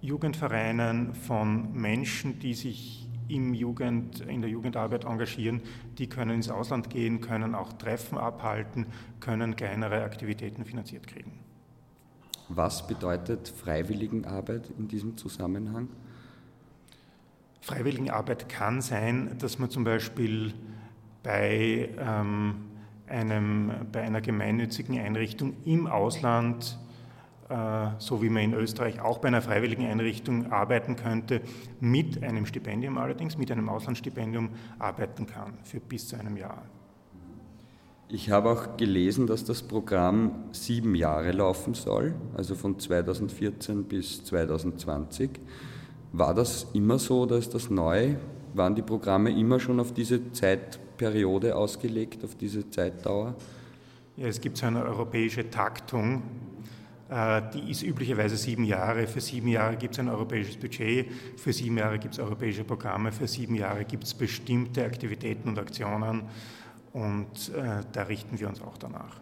Jugendvereinen, 0.00 1.14
von 1.14 1.72
Menschen, 1.72 2.38
die 2.38 2.54
sich 2.54 3.05
im 3.28 3.54
Jugend, 3.54 4.20
in 4.20 4.40
der 4.40 4.50
Jugendarbeit 4.50 5.04
engagieren, 5.04 5.62
die 5.98 6.08
können 6.08 6.36
ins 6.36 6.50
Ausland 6.50 6.90
gehen, 6.90 7.20
können 7.20 7.54
auch 7.54 7.72
Treffen 7.72 8.18
abhalten, 8.18 8.86
können 9.20 9.56
kleinere 9.56 10.02
Aktivitäten 10.02 10.64
finanziert 10.64 11.06
kriegen. 11.06 11.32
Was 12.48 12.86
bedeutet 12.86 13.48
Freiwilligenarbeit 13.48 14.70
in 14.78 14.86
diesem 14.86 15.16
Zusammenhang? 15.16 15.88
Freiwilligenarbeit 17.60 18.48
kann 18.48 18.80
sein, 18.80 19.36
dass 19.38 19.58
man 19.58 19.70
zum 19.70 19.82
Beispiel 19.82 20.54
bei, 21.24 21.90
ähm, 21.98 22.66
einem, 23.08 23.72
bei 23.90 24.02
einer 24.02 24.20
gemeinnützigen 24.20 25.00
Einrichtung 25.00 25.54
im 25.64 25.88
Ausland 25.88 26.78
so 27.98 28.22
wie 28.22 28.28
man 28.28 28.42
in 28.42 28.54
Österreich 28.54 29.00
auch 29.00 29.18
bei 29.18 29.28
einer 29.28 29.42
freiwilligen 29.42 29.86
Einrichtung 29.86 30.50
arbeiten 30.50 30.96
könnte, 30.96 31.40
mit 31.80 32.22
einem 32.22 32.44
Stipendium 32.44 32.98
allerdings, 32.98 33.38
mit 33.38 33.52
einem 33.52 33.68
Auslandsstipendium 33.68 34.50
arbeiten 34.78 35.26
kann 35.26 35.58
für 35.62 35.78
bis 35.78 36.08
zu 36.08 36.16
einem 36.18 36.36
Jahr. 36.36 36.64
Ich 38.08 38.30
habe 38.30 38.50
auch 38.50 38.76
gelesen, 38.76 39.26
dass 39.26 39.44
das 39.44 39.62
Programm 39.62 40.44
sieben 40.52 40.94
Jahre 40.94 41.32
laufen 41.32 41.74
soll, 41.74 42.14
also 42.34 42.54
von 42.54 42.78
2014 42.78 43.82
bis 43.82 44.24
2020. 44.24 45.30
War 46.12 46.32
das 46.32 46.68
immer 46.72 47.00
so 47.00 47.22
oder 47.22 47.36
ist 47.36 47.52
das 47.52 47.68
neu? 47.68 48.14
Waren 48.54 48.76
die 48.76 48.82
Programme 48.82 49.30
immer 49.30 49.58
schon 49.58 49.80
auf 49.80 49.92
diese 49.92 50.30
Zeitperiode 50.30 51.56
ausgelegt, 51.56 52.24
auf 52.24 52.36
diese 52.36 52.70
Zeitdauer? 52.70 53.34
Ja, 54.16 54.28
es 54.28 54.40
gibt 54.40 54.56
so 54.56 54.66
eine 54.66 54.84
europäische 54.84 55.50
Taktung, 55.50 56.22
äh, 56.22 56.55
die 57.08 57.70
ist 57.70 57.82
üblicherweise 57.82 58.36
sieben 58.36 58.64
Jahre. 58.64 59.06
Für 59.06 59.20
sieben 59.20 59.48
Jahre 59.48 59.76
gibt 59.76 59.94
es 59.94 60.00
ein 60.00 60.08
europäisches 60.08 60.56
Budget, 60.56 61.06
für 61.36 61.52
sieben 61.52 61.78
Jahre 61.78 61.98
gibt 62.00 62.14
es 62.14 62.20
europäische 62.20 62.64
Programme, 62.64 63.12
für 63.12 63.28
sieben 63.28 63.54
Jahre 63.54 63.84
gibt 63.84 64.04
es 64.04 64.14
bestimmte 64.14 64.84
Aktivitäten 64.84 65.50
und 65.50 65.58
Aktionen 65.58 66.22
und 66.92 67.54
äh, 67.54 67.84
da 67.92 68.02
richten 68.02 68.40
wir 68.40 68.48
uns 68.48 68.60
auch 68.60 68.76
danach. 68.78 69.20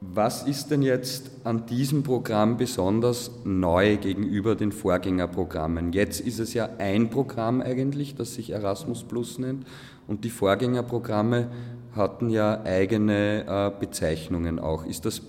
Was 0.00 0.44
ist 0.44 0.70
denn 0.70 0.82
jetzt 0.82 1.32
an 1.42 1.66
diesem 1.66 2.04
Programm 2.04 2.56
besonders 2.56 3.32
neu 3.44 3.96
gegenüber 3.96 4.54
den 4.54 4.70
Vorgängerprogrammen? 4.70 5.92
Jetzt 5.92 6.20
ist 6.20 6.38
es 6.38 6.54
ja 6.54 6.68
ein 6.78 7.10
Programm 7.10 7.60
eigentlich, 7.60 8.14
das 8.14 8.34
sich 8.34 8.50
Erasmus 8.50 9.02
Plus 9.02 9.40
nennt 9.40 9.66
und 10.06 10.24
die 10.24 10.30
Vorgängerprogramme 10.30 11.50
hatten 11.96 12.30
ja 12.30 12.62
eigene 12.62 13.44
äh, 13.46 13.80
Bezeichnungen 13.80 14.60
auch. 14.60 14.86
Ist 14.86 15.04
das 15.04 15.20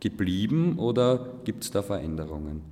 geblieben 0.00 0.78
oder 0.78 1.34
gibt 1.44 1.64
es 1.64 1.70
da 1.70 1.82
Veränderungen? 1.82 2.62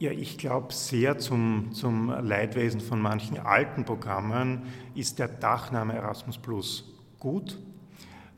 Ja, 0.00 0.12
ich 0.12 0.38
glaube, 0.38 0.72
sehr 0.72 1.18
zum, 1.18 1.72
zum 1.72 2.10
Leidwesen 2.10 2.80
von 2.80 3.00
manchen 3.00 3.38
alten 3.38 3.84
Programmen 3.84 4.62
ist 4.94 5.18
der 5.18 5.26
Dachname 5.26 5.94
Erasmus 5.94 6.38
Plus 6.38 6.84
gut. 7.18 7.58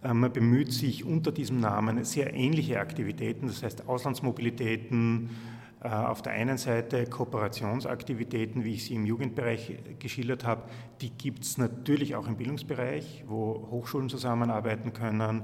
Äh, 0.02 0.14
man 0.14 0.32
bemüht 0.32 0.72
sich 0.72 1.04
unter 1.04 1.32
diesem 1.32 1.60
Namen 1.60 2.02
sehr 2.04 2.32
ähnliche 2.32 2.80
Aktivitäten, 2.80 3.46
das 3.46 3.62
heißt 3.62 3.88
Auslandsmobilitäten, 3.88 5.30
auf 5.80 6.20
der 6.20 6.32
einen 6.32 6.58
Seite 6.58 7.06
Kooperationsaktivitäten, 7.06 8.64
wie 8.64 8.74
ich 8.74 8.84
sie 8.84 8.94
im 8.94 9.06
Jugendbereich 9.06 9.78
geschildert 9.98 10.44
habe, 10.44 10.64
die 11.00 11.08
gibt 11.08 11.44
es 11.44 11.56
natürlich 11.56 12.16
auch 12.16 12.26
im 12.26 12.36
Bildungsbereich, 12.36 13.24
wo 13.26 13.66
Hochschulen 13.70 14.10
zusammenarbeiten 14.10 14.92
können, 14.92 15.42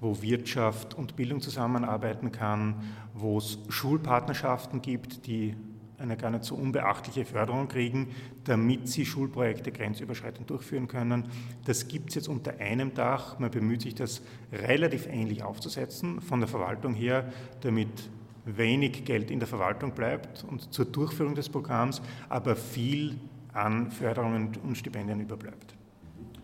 wo 0.00 0.20
Wirtschaft 0.20 0.92
und 0.92 1.16
Bildung 1.16 1.40
zusammenarbeiten 1.40 2.32
kann, 2.32 2.82
wo 3.14 3.38
es 3.38 3.58
Schulpartnerschaften 3.70 4.82
gibt, 4.82 5.26
die 5.26 5.56
eine 5.96 6.16
gar 6.16 6.30
nicht 6.30 6.44
so 6.44 6.54
unbeachtliche 6.54 7.24
Förderung 7.24 7.66
kriegen, 7.68 8.08
damit 8.44 8.88
sie 8.88 9.04
Schulprojekte 9.04 9.72
grenzüberschreitend 9.72 10.48
durchführen 10.48 10.86
können. 10.86 11.28
Das 11.64 11.88
gibt 11.88 12.10
es 12.10 12.14
jetzt 12.14 12.28
unter 12.28 12.58
einem 12.60 12.94
Dach. 12.94 13.38
Man 13.38 13.50
bemüht 13.50 13.82
sich, 13.82 13.94
das 13.94 14.22
relativ 14.52 15.06
ähnlich 15.06 15.42
aufzusetzen 15.42 16.20
von 16.20 16.40
der 16.40 16.48
Verwaltung 16.48 16.94
her, 16.94 17.32
damit 17.62 18.10
wenig 18.56 19.04
Geld 19.04 19.30
in 19.30 19.38
der 19.38 19.48
Verwaltung 19.48 19.92
bleibt 19.92 20.44
und 20.48 20.72
zur 20.72 20.86
Durchführung 20.86 21.34
des 21.34 21.48
Programms, 21.48 22.00
aber 22.28 22.56
viel 22.56 23.16
an 23.52 23.90
Förderungen 23.90 24.52
und 24.62 24.76
Stipendien 24.76 25.20
überbleibt. 25.20 25.74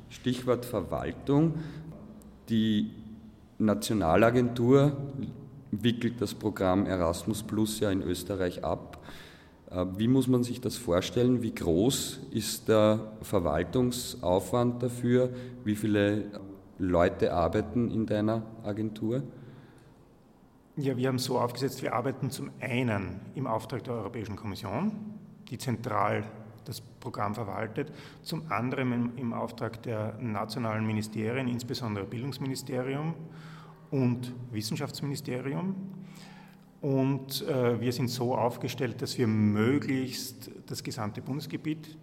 Stichwort 0.09 0.65
Verwaltung. 0.65 1.55
Die 2.49 2.91
Nationalagentur 3.59 4.97
wickelt 5.71 6.21
das 6.21 6.35
Programm 6.35 6.87
Erasmus 6.87 7.43
Plus 7.43 7.81
ja 7.81 7.91
in 7.91 8.03
Österreich 8.03 8.65
ab. 8.65 9.05
Äh, 9.71 9.87
wie 9.97 10.09
muss 10.09 10.29
man 10.29 10.45
sich 10.45 10.61
das 10.61 10.77
vorstellen? 10.77 11.43
Wie 11.43 11.55
groß 11.55 12.21
ist 12.31 12.69
der 12.69 13.13
Verwaltungsaufwand 13.23 14.83
dafür? 14.83 15.31
Wie 15.65 15.75
viele 15.75 16.25
Leute 16.79 17.33
arbeiten 17.33 17.91
in 17.91 18.07
deiner 18.07 18.43
Agentur? 18.63 19.23
Ja, 20.77 20.97
wir 20.97 21.07
haben 21.07 21.21
so 21.21 21.39
aufgesetzt, 21.39 21.83
wir 21.83 21.95
arbeiten 21.95 22.31
zum 22.31 22.51
einen 22.59 23.21
im 23.37 23.47
Auftrag 23.47 23.85
der 23.85 23.95
Europäischen 23.95 24.35
Kommission, 24.35 24.91
die 25.49 25.57
zentral 25.57 26.25
das 26.65 26.81
Programm 26.81 27.33
verwaltet, 27.37 27.93
zum 28.23 28.51
anderen 28.51 29.17
im, 29.17 29.33
Auftrag 29.33 29.81
der 29.85 30.19
nationalen 30.19 30.85
Ministerien, 30.85 31.47
insbesondere 31.47 32.05
Bildungsministerium 32.05 33.15
und 33.93 34.33
Wissenschaftsministerium. 34.51 35.77
Und 36.81 37.47
äh, 37.47 37.81
wir 37.81 37.93
sind 37.93 38.09
so 38.09 38.35
aufgestellt, 38.35 39.01
dass 39.01 39.17
wir 39.17 39.29
möglichst 39.29 40.51
das 40.67 40.83
gesamte 40.83 41.23
Bundesgebiet 41.23 41.97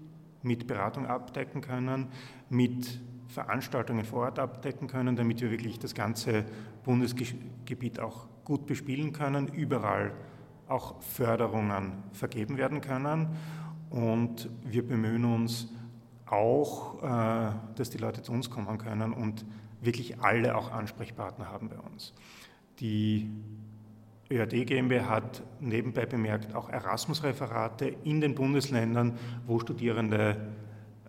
mit 0.43 0.65
Beratung 0.65 1.07
abdecken 1.07 1.59
können, 1.59 2.07
mit 2.49 3.01
Veranstaltungen 3.27 4.05
vor 4.05 4.21
Ort 4.21 4.39
abdecken 4.39 4.87
können, 4.87 5.17
damit 5.17 5.41
wir 5.41 5.51
wirklich 5.51 5.77
das 5.77 5.93
ganze 5.93 6.45
Bundesgebiet 6.85 7.99
auch 7.99 8.30
gut 8.45 8.65
bespielen 8.65 9.13
können, 9.13 9.47
überall 9.47 10.13
auch 10.67 11.01
Förderungen 11.01 12.03
vergeben 12.13 12.57
werden 12.57 12.81
können. 12.81 13.29
Und 13.89 14.49
wir 14.63 14.87
bemühen 14.87 15.25
uns 15.25 15.67
auch, 16.25 17.03
äh, 17.03 17.51
dass 17.75 17.89
die 17.89 17.97
Leute 17.97 18.21
zu 18.21 18.31
uns 18.31 18.49
kommen 18.49 18.77
können 18.77 19.13
und 19.13 19.45
wirklich 19.81 20.19
alle 20.19 20.55
auch 20.55 20.71
Ansprechpartner 20.71 21.49
haben 21.49 21.69
bei 21.69 21.77
uns. 21.77 22.13
Die 22.79 23.29
ÖAD 24.31 24.65
GmbH 24.65 25.09
hat 25.09 25.43
nebenbei 25.59 26.05
bemerkt 26.05 26.55
auch 26.55 26.69
Erasmus-Referate 26.69 27.85
in 28.05 28.21
den 28.21 28.33
Bundesländern, 28.33 29.17
wo 29.45 29.59
Studierende, 29.59 30.37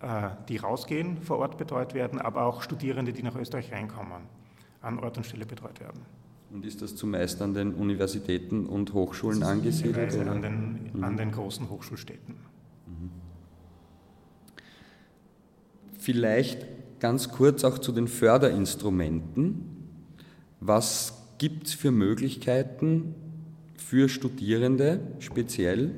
äh, 0.01 0.31
die 0.49 0.57
rausgehen, 0.57 1.23
vor 1.23 1.39
Ort 1.39 1.57
betreut 1.57 1.95
werden, 1.95 2.21
aber 2.21 2.45
auch 2.45 2.63
Studierende, 2.63 3.13
die 3.13 3.23
nach 3.23 3.37
Österreich 3.37 3.73
reinkommen, 3.73 4.23
an 4.81 4.99
Ort 4.99 5.19
und 5.19 5.25
Stelle 5.25 5.47
betreut 5.47 5.79
werden. 5.79 6.01
Und 6.53 6.67
ist 6.67 6.83
das 6.83 6.95
zumeist 6.97 7.41
an 7.41 7.55
den 7.55 7.75
Universitäten 7.75 8.67
und 8.67 8.93
Hochschulen 8.93 9.43
angesiedelt? 9.43 10.15
An 10.17 10.43
den, 10.43 10.91
mhm. 10.93 11.05
an 11.05 11.17
den 11.17 11.33
großen 11.33 11.71
Hochschulstädten. 11.71 12.35
Mhm. 12.87 13.11
Vielleicht 15.99 16.67
ganz 17.01 17.31
kurz 17.31 17.65
auch 17.65 17.79
zu 17.79 17.91
den 17.91 18.07
Förderinstrumenten. 18.07 19.65
Was 20.61 21.15
gibt 21.39 21.69
es 21.69 21.75
für 21.75 21.91
Möglichkeiten 21.91 23.15
für 23.77 24.09
Studierende 24.09 25.01
speziell? 25.21 25.93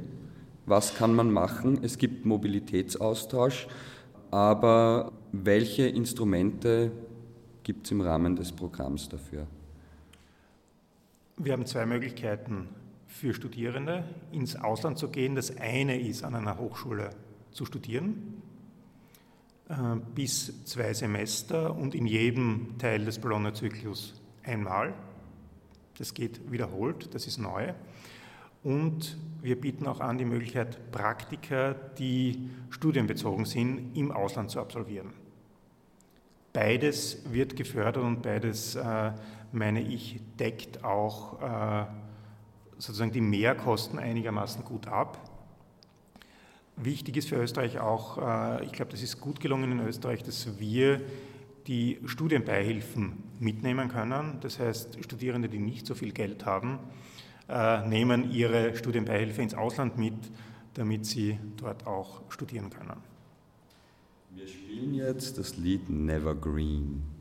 Was 0.67 0.95
kann 0.95 1.15
man 1.15 1.31
machen? 1.33 1.81
Es 1.83 1.99
gibt 1.99 2.25
Mobilitätsaustausch, 2.25 3.67
aber 4.31 5.13
welche 5.33 5.87
Instrumente 5.87 6.93
gibt 7.65 7.87
es 7.87 7.91
im 7.91 8.01
Rahmen 8.01 8.37
des 8.37 8.53
Programms 8.53 9.09
dafür? 9.09 9.47
Wir 11.37 11.53
haben 11.53 11.67
zwei 11.67 11.85
Möglichkeiten 11.85 12.69
für 13.09 13.35
Studierende, 13.35 14.05
ins 14.31 14.55
Ausland 14.55 14.99
zu 14.99 15.09
gehen. 15.09 15.35
Das 15.35 15.57
eine 15.59 16.01
ist, 16.01 16.23
an 16.23 16.37
einer 16.37 16.59
Hochschule 16.59 17.11
zu 17.51 17.65
studieren, 17.65 18.41
äh, 19.69 19.75
bis 20.15 20.65
zwei 20.65 20.95
Semester 20.95 21.75
und 21.75 21.97
in 21.97 22.07
jedem 22.07 22.79
Teil 22.79 23.05
des 23.05 23.19
Bologna-Zyklus 23.19 24.21
einmal. 24.45 24.95
Das 25.99 26.15
geht 26.15 26.53
wiederholt, 26.53 27.13
das 27.15 27.27
ist 27.27 27.39
neu. 27.39 27.73
Und 28.63 29.19
wir 29.43 29.61
bieten 29.61 29.89
auch 29.89 29.99
an 29.99 30.19
die 30.19 30.25
Möglichkeit, 30.25 30.93
Praktika, 30.93 31.75
die 31.99 32.49
studienbezogen 32.71 33.45
sind, 33.45 33.97
im 33.97 34.13
Ausland 34.13 34.53
zu 34.53 34.61
absolvieren. 34.61 35.13
Beides 36.53 37.25
wird 37.33 37.57
gefördert 37.57 38.05
und 38.05 38.23
beides 38.23 38.77
äh, 38.77 39.13
meine 39.55 39.81
ich, 39.81 40.21
deckt 40.39 40.85
auch 40.85 41.41
äh, 41.41 41.87
sozusagen 42.79 43.13
die 43.13 43.21
Mehrkosten 43.21 43.99
einigermaßen 43.99 44.65
gut 44.65 44.89
ab. 44.89 45.19
Wichtig 46.77 47.17
ist 47.17 47.29
für 47.29 47.37
Österreich 47.37 47.79
auch, 47.79 48.19
äh, 48.19 48.65
ich 48.65 48.73
glaube, 48.73 48.91
das 48.91 49.03
ist 49.03 49.21
gut 49.21 49.41
gelungen 49.41 49.73
in 49.73 49.81
Österreich, 49.81 50.23
dass 50.23 50.59
wir 50.59 51.01
die 51.67 51.99
Studienbeihilfen 52.05 53.23
mitnehmen 53.39 53.89
können. 53.89 54.39
Das 54.41 54.59
heißt, 54.59 55.03
Studierende, 55.03 55.49
die 55.49 55.59
nicht 55.59 55.87
so 55.87 55.95
viel 55.95 56.13
Geld 56.13 56.45
haben, 56.45 56.79
äh, 57.49 57.87
nehmen 57.87 58.31
ihre 58.31 58.77
Studienbeihilfe 58.77 59.43
ins 59.43 59.55
Ausland 59.55 59.97
mit, 59.97 60.15
damit 60.75 61.07
sie 61.07 61.39
dort 61.57 61.87
auch 61.87 62.23
studieren 62.31 62.71
können. 62.71 62.97
Wir 64.35 64.49
spielen 64.49 64.95
jetzt 64.95 65.39
das 65.39 65.57
Lied 65.57 65.89
Never 65.89 66.35
Green. 66.35 67.14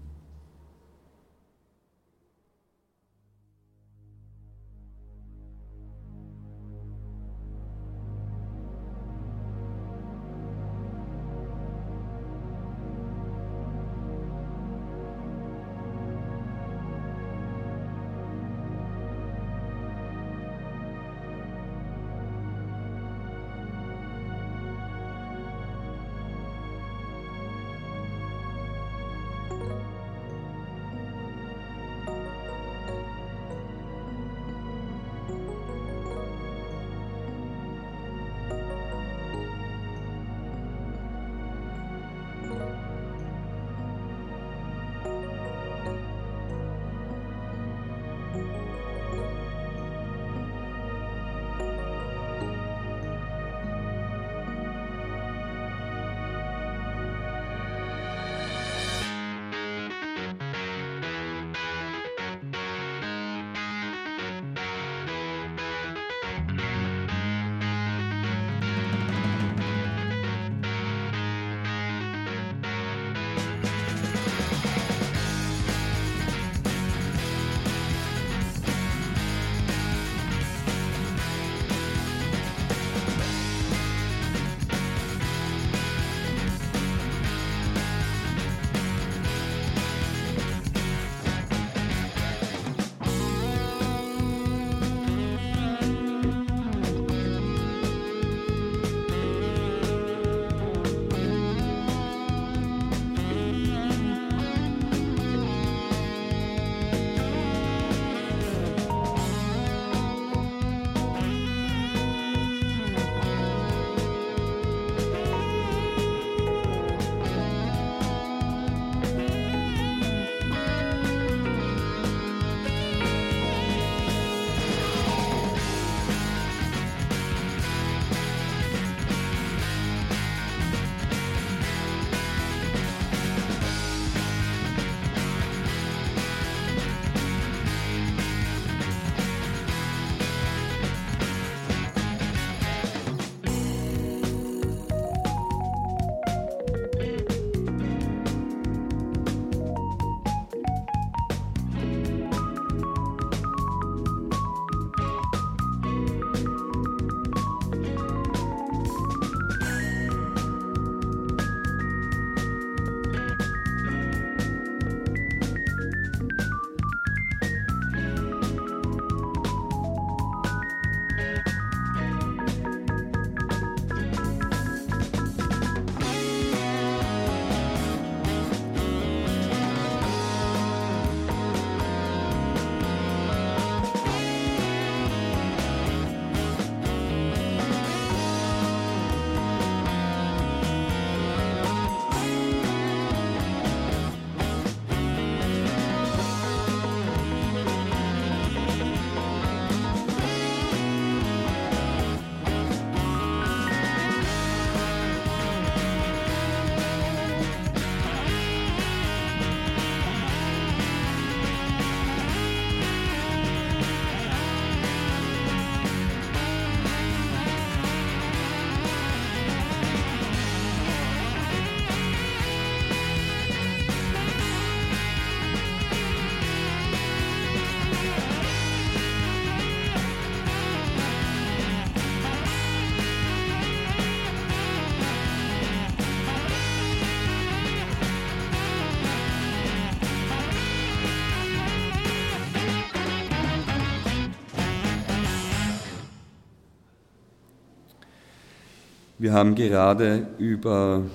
Wir 249.24 249.32
haben 249.32 249.56
gerade 249.56 250.28
über 250.38 251.06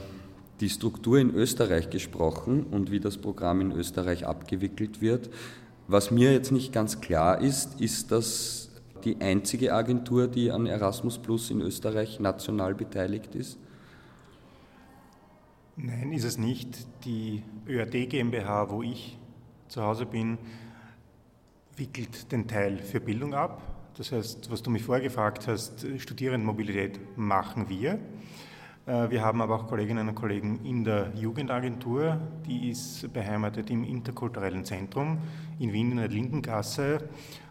die 0.60 0.70
Struktur 0.70 1.18
in 1.18 1.28
Österreich 1.34 1.90
gesprochen 1.90 2.64
und 2.70 2.90
wie 2.90 3.00
das 3.00 3.18
Programm 3.18 3.60
in 3.60 3.70
Österreich 3.70 4.26
abgewickelt 4.26 5.02
wird. 5.02 5.28
Was 5.88 6.10
mir 6.10 6.32
jetzt 6.32 6.50
nicht 6.50 6.72
ganz 6.72 7.02
klar 7.02 7.42
ist, 7.42 7.82
ist, 7.82 8.10
dass 8.10 8.70
die 9.04 9.20
einzige 9.20 9.74
Agentur, 9.74 10.26
die 10.26 10.50
an 10.50 10.64
Erasmus 10.64 11.18
Plus 11.18 11.50
in 11.50 11.60
Österreich 11.60 12.18
national 12.18 12.74
beteiligt 12.74 13.34
ist? 13.34 13.58
Nein, 15.76 16.10
ist 16.12 16.24
es 16.24 16.38
nicht. 16.38 16.86
Die 17.04 17.42
ÖAD 17.68 18.08
GmbH, 18.08 18.70
wo 18.70 18.82
ich 18.82 19.18
zu 19.68 19.82
Hause 19.82 20.06
bin, 20.06 20.38
wickelt 21.76 22.32
den 22.32 22.48
Teil 22.48 22.78
für 22.78 23.00
Bildung 23.00 23.34
ab. 23.34 23.60
Das 23.98 24.10
heißt, 24.12 24.48
was 24.48 24.62
du 24.62 24.70
mich 24.70 24.84
vorgefragt 24.84 25.46
hast, 25.48 25.84
Studierendenmobilität 25.98 27.18
machen 27.18 27.68
wir. 27.68 27.98
Äh, 28.86 29.10
wir 29.10 29.22
haben 29.22 29.42
aber 29.42 29.56
auch 29.56 29.66
Kolleginnen 29.66 30.08
und 30.08 30.14
Kollegen 30.14 30.64
in 30.64 30.84
der 30.84 31.12
Jugendagentur, 31.16 32.20
die 32.46 32.70
ist 32.70 33.12
beheimatet 33.12 33.70
im 33.70 33.82
interkulturellen 33.82 34.64
Zentrum 34.64 35.18
in 35.58 35.72
Wien 35.72 35.90
in 35.90 35.96
der 35.96 36.06
Lindengasse. 36.06 37.08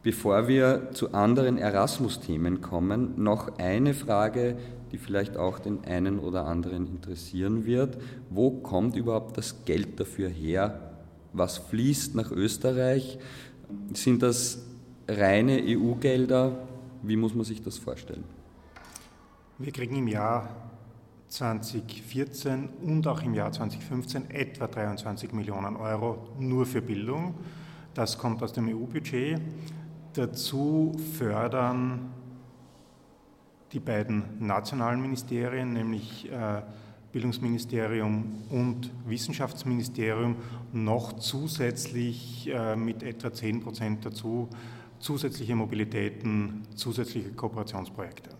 Bevor 0.07 0.47
wir 0.47 0.93
zu 0.93 1.15
anderen 1.15 1.59
Erasmus-Themen 1.59 2.61
kommen, 2.61 3.21
noch 3.21 3.59
eine 3.59 3.93
Frage, 3.93 4.57
die 4.93 4.99
vielleicht 4.99 5.37
auch 5.37 5.59
den 5.59 5.85
einen 5.85 6.21
oder 6.21 6.47
anderen 6.47 6.87
interessieren 6.87 7.67
wird. 7.67 7.99
Wo 8.31 8.53
kommt 8.53 8.95
überhaupt 8.95 9.37
das 9.37 9.65
Geld 9.65 9.99
dafür 9.99 10.29
her? 10.29 10.93
Was 11.33 11.59
fließt 11.59 12.15
nach 12.15 12.31
Österreich? 12.31 13.19
Sind 13.95 14.23
das 14.23 14.65
reine 15.09 15.61
EU-Gelder? 15.65 16.53
Wie 17.03 17.17
muss 17.17 17.35
man 17.35 17.45
sich 17.45 17.61
das 17.61 17.77
vorstellen? 17.77 18.23
Wir 19.59 19.73
kriegen 19.73 19.97
im 19.97 20.07
Jahr 20.07 20.71
2014 21.31 22.69
und 22.81 23.05
auch 23.09 23.25
im 23.25 23.35
Jahr 23.35 23.51
2015 23.51 24.31
etwa 24.31 24.69
23 24.69 25.33
Millionen 25.33 25.75
Euro 25.75 26.29
nur 26.39 26.65
für 26.65 26.81
Bildung. 26.81 27.35
Das 27.93 28.17
kommt 28.17 28.41
aus 28.45 28.53
dem 28.53 28.69
EU-Budget. 28.69 29.41
Dazu 30.17 30.97
fördern 31.19 32.11
die 33.73 33.81
beiden 33.81 34.25
nationalen 34.39 35.03
Ministerien, 35.03 35.75
nämlich 35.75 36.33
äh, 36.33 36.63
Bildungsministerium 37.13 38.45
und 38.49 38.91
Wissenschaftsministerium, 39.07 40.37
noch 40.73 41.19
zusätzlich 41.19 42.49
äh, 42.49 42.77
mit 42.77 43.03
etwa 43.03 43.31
10 43.31 43.61
Prozent 43.61 44.07
dazu 44.07 44.49
zusätzliche 45.01 45.55
Mobilitäten, 45.55 46.63
zusätzliche 46.75 47.33
Kooperationsprojekte. 47.33 48.31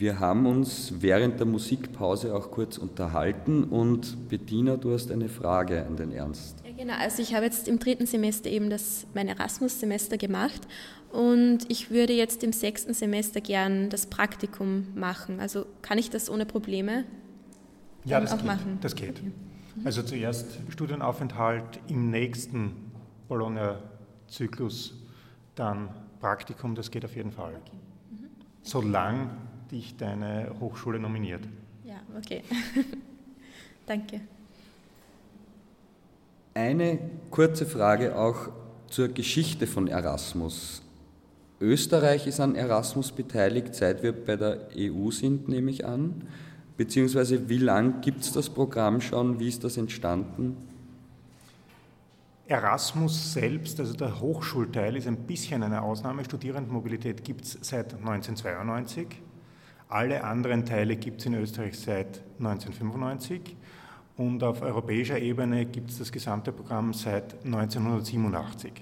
Wir 0.00 0.18
haben 0.18 0.46
uns 0.46 0.94
während 1.00 1.40
der 1.40 1.46
Musikpause 1.46 2.34
auch 2.34 2.50
kurz 2.50 2.78
unterhalten 2.78 3.64
und 3.64 4.30
Bettina, 4.30 4.78
du 4.78 4.94
hast 4.94 5.12
eine 5.12 5.28
Frage 5.28 5.84
an 5.84 5.96
den 5.96 6.10
Ernst. 6.10 6.56
Ja, 6.64 6.72
genau. 6.74 6.94
Also 6.98 7.20
ich 7.20 7.34
habe 7.34 7.44
jetzt 7.44 7.68
im 7.68 7.78
dritten 7.78 8.06
Semester 8.06 8.48
eben 8.48 8.70
das, 8.70 9.06
mein 9.12 9.28
Erasmus-Semester 9.28 10.16
gemacht 10.16 10.66
und 11.12 11.66
ich 11.68 11.90
würde 11.90 12.14
jetzt 12.14 12.42
im 12.42 12.54
sechsten 12.54 12.94
Semester 12.94 13.42
gern 13.42 13.90
das 13.90 14.06
Praktikum 14.06 14.86
machen. 14.94 15.38
Also 15.38 15.66
kann 15.82 15.98
ich 15.98 16.08
das 16.08 16.30
ohne 16.30 16.46
Probleme 16.46 17.04
ja, 18.06 18.22
das 18.22 18.32
auch 18.32 18.38
geht. 18.38 18.46
machen? 18.46 18.78
Das 18.80 18.94
geht. 18.94 19.18
Okay. 19.18 19.32
Also 19.84 20.02
zuerst 20.02 20.46
Studienaufenthalt 20.70 21.78
im 21.88 22.08
nächsten 22.08 22.90
Bologna-Zyklus, 23.28 24.94
dann 25.56 25.90
Praktikum, 26.20 26.74
das 26.74 26.90
geht 26.90 27.04
auf 27.04 27.14
jeden 27.14 27.32
Fall. 27.32 27.52
Okay. 27.66 27.76
Mhm. 28.12 28.28
Solange 28.62 29.28
dich 29.70 29.96
deine 29.96 30.54
Hochschule 30.60 30.98
nominiert. 30.98 31.42
Ja, 31.84 32.00
okay. 32.16 32.42
Danke. 33.86 34.20
Eine 36.54 36.98
kurze 37.30 37.66
Frage 37.66 38.16
auch 38.16 38.50
zur 38.88 39.08
Geschichte 39.08 39.66
von 39.66 39.88
Erasmus. 39.88 40.82
Österreich 41.60 42.26
ist 42.26 42.40
an 42.40 42.54
Erasmus 42.54 43.12
beteiligt, 43.12 43.74
seit 43.74 44.02
wir 44.02 44.12
bei 44.12 44.36
der 44.36 44.68
EU 44.76 45.10
sind, 45.10 45.48
nehme 45.48 45.70
ich 45.70 45.84
an. 45.84 46.26
Beziehungsweise 46.76 47.48
wie 47.48 47.58
lange 47.58 48.00
gibt 48.00 48.22
es 48.22 48.32
das 48.32 48.48
Programm 48.48 49.00
schon? 49.00 49.38
Wie 49.38 49.48
ist 49.48 49.62
das 49.64 49.76
entstanden? 49.76 50.56
Erasmus 52.46 53.34
selbst, 53.34 53.78
also 53.78 53.92
der 53.92 54.20
Hochschulteil, 54.20 54.96
ist 54.96 55.06
ein 55.06 55.18
bisschen 55.18 55.62
eine 55.62 55.82
Ausnahme. 55.82 56.24
Studierendenmobilität 56.24 57.22
gibt 57.22 57.44
es 57.44 57.58
seit 57.60 57.94
1992. 57.94 59.06
Alle 59.90 60.22
anderen 60.22 60.64
Teile 60.64 60.94
gibt 60.94 61.18
es 61.18 61.26
in 61.26 61.34
Österreich 61.34 61.76
seit 61.76 62.22
1995 62.38 63.56
und 64.16 64.40
auf 64.44 64.62
europäischer 64.62 65.18
Ebene 65.18 65.66
gibt 65.66 65.90
es 65.90 65.98
das 65.98 66.12
gesamte 66.12 66.52
Programm 66.52 66.94
seit 66.94 67.44
1987. 67.44 68.72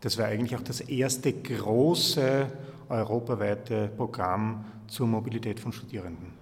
Das 0.00 0.16
war 0.18 0.26
eigentlich 0.26 0.54
auch 0.54 0.62
das 0.62 0.80
erste 0.80 1.32
große 1.32 2.46
europaweite 2.88 3.90
Programm 3.96 4.64
zur 4.86 5.08
Mobilität 5.08 5.58
von 5.58 5.72
Studierenden. 5.72 6.32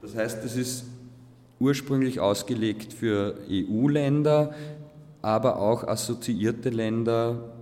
Das 0.00 0.14
heißt, 0.14 0.44
es 0.44 0.54
ist 0.54 0.84
ursprünglich 1.58 2.20
ausgelegt 2.20 2.92
für 2.92 3.38
EU-Länder, 3.50 4.54
aber 5.20 5.58
auch 5.58 5.82
assoziierte 5.82 6.70
Länder 6.70 7.55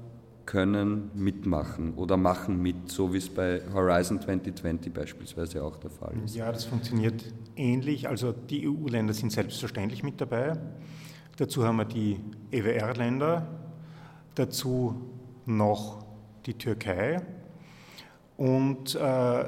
können 0.47 1.11
mitmachen 1.15 1.95
oder 1.95 2.17
machen 2.17 2.61
mit, 2.61 2.91
so 2.91 3.13
wie 3.13 3.19
es 3.19 3.29
bei 3.29 3.61
Horizon 3.73 4.21
2020 4.21 4.93
beispielsweise 4.93 5.63
auch 5.63 5.77
der 5.77 5.91
Fall 5.91 6.15
ist. 6.25 6.37
Ja, 6.37 6.51
das 6.53 6.65
funktioniert 6.65 7.25
ähnlich. 7.57 8.09
Also 8.09 8.33
die 8.33 8.69
EU-Länder 8.69 9.15
sind 9.15 9.33
selbstverständlich 9.33 10.03
mit 10.03 10.21
dabei. 10.21 10.59
Dazu 11.37 11.65
haben 11.65 11.77
wir 11.77 11.85
die 11.85 12.21
EWR-Länder, 12.51 13.47
dazu 14.35 14.95
noch 15.47 16.05
die 16.47 16.55
Türkei. 16.55 17.23
Und 18.37 18.95
äh, 18.95 19.45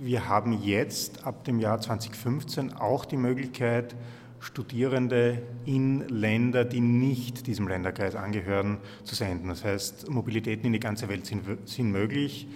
wir 0.00 0.28
haben 0.28 0.62
jetzt 0.62 1.24
ab 1.26 1.44
dem 1.44 1.58
Jahr 1.58 1.80
2015 1.80 2.74
auch 2.74 3.04
die 3.04 3.16
Möglichkeit, 3.16 3.96
Studierende 4.40 5.42
in 5.64 6.08
Länder, 6.08 6.64
die 6.64 6.80
nicht 6.80 7.46
diesem 7.46 7.68
Länderkreis 7.68 8.14
angehören, 8.14 8.78
zu 9.04 9.14
senden. 9.14 9.48
Das 9.48 9.64
heißt, 9.64 10.08
Mobilitäten 10.10 10.66
in 10.66 10.72
die 10.72 10.80
ganze 10.80 11.08
Welt 11.08 11.26
sind, 11.26 11.44
sind 11.64 11.90
möglich. 11.90 12.46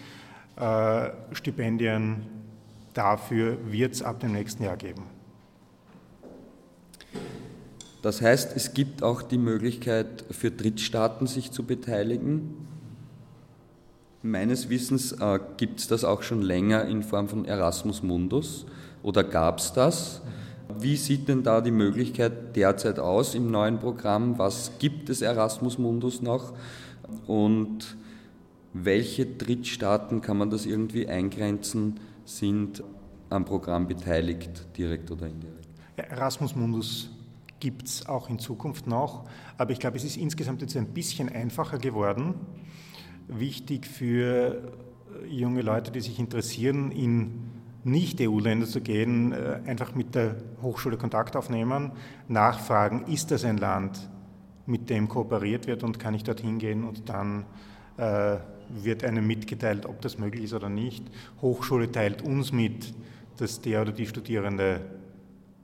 Äh, 0.57 1.11
Stipendien 1.33 2.27
dafür 2.95 3.59
wird 3.71 3.95
es 3.95 4.03
ab 4.03 4.21
dem 4.21 4.33
nächsten 4.33 4.63
Jahr 4.65 4.77
geben. 4.77 5.05
Das 8.03 8.21
heißt, 8.21 8.57
es 8.57 8.75
gibt 8.75 9.03
auch 9.03 9.23
die 9.23 9.39
Möglichkeit 9.39 10.25
für 10.31 10.51
Drittstaaten, 10.51 11.27
sich 11.29 11.53
zu 11.53 11.65
beteiligen. 11.65 12.67
Meines 14.23 14.69
Wissens 14.69 15.13
äh, 15.13 15.39
gibt 15.57 15.81
es 15.81 15.89
das 15.89 16.05
auch 16.05 16.23
schon 16.23 16.43
länger 16.43 16.85
in 16.85 17.03
Form 17.03 17.29
von 17.29 17.45
Erasmus 17.45 18.03
Mundus 18.03 18.67
oder 19.03 19.25
gab 19.25 19.59
es 19.59 19.73
das? 19.73 20.21
Wie 20.81 20.97
sieht 20.97 21.29
denn 21.29 21.43
da 21.43 21.61
die 21.61 21.71
Möglichkeit 21.71 22.57
derzeit 22.57 22.99
aus 22.99 23.35
im 23.35 23.51
neuen 23.51 23.79
Programm? 23.79 24.39
Was 24.39 24.73
gibt 24.79 25.11
es 25.11 25.23
Erasmus 25.23 25.79
Mundus 25.79 26.23
noch? 26.23 26.53
Und 27.27 27.97
welche 28.73 29.27
Drittstaaten 29.27 30.21
kann 30.21 30.39
man 30.39 30.51
das 30.51 30.67
irgendwie 30.67 31.07
eingrenzen, 31.07 32.01
sind 32.25 32.83
am 33.31 33.45
Programm 33.45 33.87
beteiligt, 33.87 34.67
direkt 34.77 35.11
oder 35.11 35.27
indirekt? 35.27 35.69
Erasmus 35.97 36.57
Mundus 36.57 37.11
gibt 37.61 37.87
es 37.87 38.07
auch 38.07 38.29
in 38.29 38.39
Zukunft 38.39 38.87
noch, 38.87 39.25
aber 39.59 39.73
ich 39.73 39.79
glaube, 39.79 39.97
es 39.97 40.05
ist 40.05 40.17
insgesamt 40.17 40.63
jetzt 40.63 40.77
ein 40.77 40.89
bisschen 40.89 41.29
einfacher 41.29 41.79
geworden. 41.79 42.35
Wichtig 43.29 43.87
für 43.87 44.73
junge 45.29 45.63
Leute, 45.63 45.93
die 45.93 46.01
sich 46.01 46.19
interessieren, 46.19 46.91
in 46.91 47.52
nicht-EU-Länder 47.85 48.67
zu 48.67 48.81
gehen, 48.81 49.33
äh, 49.33 49.61
einfach 49.67 49.95
mit 49.95 50.15
der 50.15 50.37
Hochschule 50.63 50.97
Kontakt 50.97 51.37
aufnehmen, 51.37 51.93
nachfragen, 52.29 53.07
ist 53.07 53.31
das 53.31 53.45
ein 53.45 53.57
Land, 53.59 54.09
mit 54.67 54.91
dem 54.91 55.09
kooperiert 55.09 55.67
wird 55.67 55.83
und 55.83 55.99
kann 55.99 56.15
ich 56.15 56.23
dorthin 56.23 56.59
gehen 56.59 56.85
und 56.85 57.09
dann 57.09 57.45
äh, 57.97 58.37
wird 58.71 59.05
einem 59.05 59.27
mitgeteilt, 59.27 59.87
ob 59.87 60.01
das 60.01 60.19
möglich 60.19 60.45
ist 60.45 60.55
oder 60.55 60.69
nicht. 60.69 61.05
Hochschule 61.41 61.91
teilt 61.91 62.23
uns 62.23 62.53
mit, 62.53 62.95
dass 63.37 63.61
der 63.61 63.83
oder 63.83 63.93
die 63.93 64.07
Studierende 64.07 64.81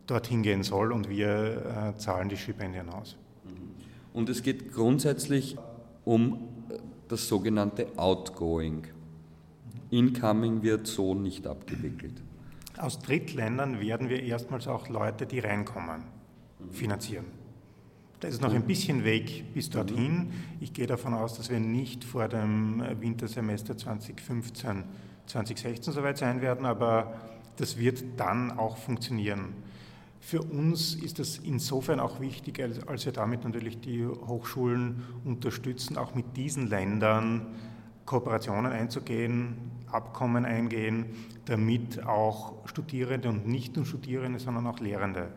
dorthin 0.07 0.42
gehen 0.42 0.62
soll 0.62 0.92
und 0.92 1.09
wir 1.09 1.92
äh, 1.94 1.98
zahlen 1.98 2.28
die 2.28 2.37
Stipendien 2.37 2.88
aus. 2.88 3.16
Und 4.12 4.28
es 4.28 4.42
geht 4.42 4.72
grundsätzlich 4.72 5.57
um 6.04 6.48
das 7.09 7.28
sogenannte 7.28 7.87
Outgoing. 7.96 8.87
Incoming 9.90 10.62
wird 10.62 10.87
so 10.87 11.14
nicht 11.14 11.46
abgewickelt. 11.46 12.22
Aus 12.77 12.98
Drittländern 13.01 13.81
werden 13.81 14.09
wir 14.09 14.22
erstmals 14.22 14.68
auch 14.68 14.88
Leute, 14.88 15.27
die 15.27 15.40
reinkommen, 15.40 16.05
finanzieren. 16.70 17.24
Da 18.20 18.29
ist 18.29 18.42
noch 18.42 18.53
ein 18.53 18.66
bisschen 18.66 19.05
Weg 19.05 19.55
bis 19.55 19.70
dorthin. 19.70 20.33
Ich 20.61 20.72
gehe 20.72 20.87
davon 20.87 21.14
aus, 21.14 21.37
dass 21.37 21.51
wir 21.51 21.61
nicht 21.61 22.05
vor 22.05 22.29
dem 22.29 22.83
Wintersemester 23.01 23.77
2015, 23.77 24.85
2016 25.27 25.92
soweit 25.92 26.18
sein 26.18 26.40
werden, 26.40 26.66
aber 26.66 27.14
das 27.57 27.79
wird 27.79 28.03
dann 28.16 28.53
auch 28.59 28.77
funktionieren. 28.77 29.55
Für 30.20 30.42
uns 30.42 30.94
ist 30.94 31.20
das 31.20 31.38
insofern 31.38 32.01
auch 32.01 32.20
wichtig, 32.20 32.61
als 32.61 33.05
wir 33.05 33.12
damit 33.12 33.44
natürlich 33.44 33.81
die 33.81 34.05
Hochschulen 34.05 35.05
unterstützen, 35.24 35.96
auch 35.96 36.14
mit 36.14 36.37
diesen 36.37 36.68
Ländern 36.68 37.55
Kooperationen 38.05 38.72
einzugehen, 38.72 39.57
Abkommen 39.92 40.44
eingehen, 40.44 41.07
damit 41.46 42.05
auch 42.05 42.55
Studierende 42.66 43.29
und 43.29 43.46
nicht 43.46 43.77
nur 43.77 43.87
Studierende, 43.87 44.38
sondern 44.38 44.66
auch 44.66 44.81
Lehrende 44.81 45.29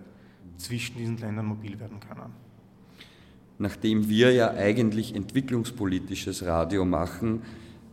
zwischen 0.58 0.98
diesen 0.98 1.18
Ländern 1.18 1.46
mobil 1.46 1.80
werden 1.80 2.00
können. 2.00 2.34
Nachdem 3.58 4.10
wir 4.10 4.32
ja 4.32 4.52
eigentlich 4.52 5.16
entwicklungspolitisches 5.16 6.46
Radio 6.46 6.84
machen, 6.86 7.44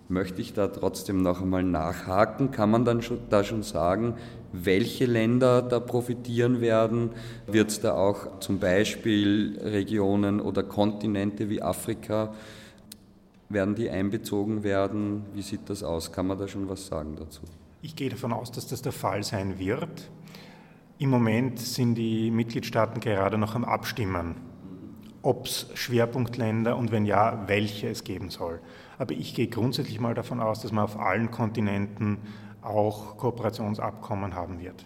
möchte 0.08 0.40
ich 0.40 0.54
da 0.54 0.68
trotzdem 0.68 1.22
noch 1.22 1.42
einmal 1.42 1.62
nachhaken. 1.62 2.50
Kann 2.50 2.70
man 2.70 2.84
dann 2.84 3.02
schon, 3.02 3.18
da 3.28 3.44
schon 3.44 3.62
sagen, 3.62 4.14
welche 4.52 5.04
Länder 5.04 5.60
da 5.62 5.80
profitieren 5.80 6.60
werden? 6.60 7.10
Wird 7.46 7.70
es 7.70 7.80
da 7.80 7.92
auch 7.92 8.40
zum 8.40 8.58
Beispiel 8.58 9.58
Regionen 9.62 10.40
oder 10.40 10.62
Kontinente 10.62 11.50
wie 11.50 11.60
Afrika, 11.60 12.34
werden 13.48 13.74
die 13.74 13.88
einbezogen 13.88 14.62
werden? 14.62 15.24
Wie 15.34 15.42
sieht 15.42 15.70
das 15.70 15.82
aus? 15.82 16.12
Kann 16.12 16.26
man 16.26 16.38
da 16.38 16.48
schon 16.48 16.68
was 16.68 16.86
sagen 16.86 17.16
dazu? 17.16 17.42
Ich 17.80 17.96
gehe 17.96 18.10
davon 18.10 18.32
aus, 18.32 18.50
dass 18.50 18.66
das 18.66 18.82
der 18.82 18.92
Fall 18.92 19.22
sein 19.22 19.58
wird. 19.58 20.10
Im 20.98 21.10
Moment 21.10 21.60
sind 21.60 21.94
die 21.94 22.30
Mitgliedstaaten 22.30 23.00
gerade 23.00 23.38
noch 23.38 23.54
am 23.54 23.64
Abstimmen, 23.64 24.34
ob 25.22 25.46
es 25.46 25.70
Schwerpunktländer 25.74 26.76
und 26.76 26.90
wenn 26.90 27.06
ja, 27.06 27.44
welche 27.46 27.88
es 27.88 28.02
geben 28.02 28.30
soll. 28.30 28.60
Aber 28.98 29.14
ich 29.14 29.34
gehe 29.34 29.46
grundsätzlich 29.46 30.00
mal 30.00 30.14
davon 30.14 30.40
aus, 30.40 30.60
dass 30.60 30.72
man 30.72 30.84
auf 30.84 30.98
allen 30.98 31.30
Kontinenten 31.30 32.18
auch 32.62 33.16
Kooperationsabkommen 33.16 34.34
haben 34.34 34.60
wird. 34.60 34.84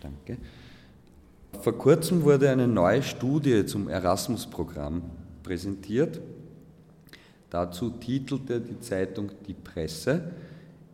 Danke. 0.00 0.38
Vor 1.60 1.78
kurzem 1.78 2.24
wurde 2.24 2.50
eine 2.50 2.66
neue 2.66 3.02
Studie 3.02 3.64
zum 3.64 3.88
Erasmus-Programm 3.88 5.02
präsentiert. 5.44 6.20
Dazu 7.50 7.90
titelte 7.90 8.60
die 8.60 8.80
Zeitung 8.80 9.30
Die 9.46 9.54
Presse, 9.54 10.32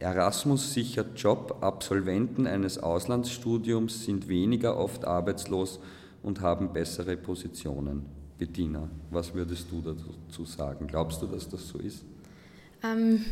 Erasmus 0.01 0.73
sichert 0.73 1.21
Job, 1.21 1.59
Absolventen 1.61 2.47
eines 2.47 2.79
Auslandsstudiums 2.79 4.05
sind 4.05 4.29
weniger 4.29 4.79
oft 4.79 5.05
arbeitslos 5.05 5.79
und 6.23 6.41
haben 6.41 6.73
bessere 6.73 7.19
Positionen. 7.19 8.07
Bettina, 8.39 8.89
was 9.11 9.35
würdest 9.35 9.67
du 9.71 9.83
dazu 9.83 10.47
sagen? 10.47 10.87
Glaubst 10.87 11.21
du, 11.21 11.27
dass 11.27 11.47
das 11.47 11.69
so 11.69 11.79
ist? 11.79 12.03
Ähm, 12.83 13.27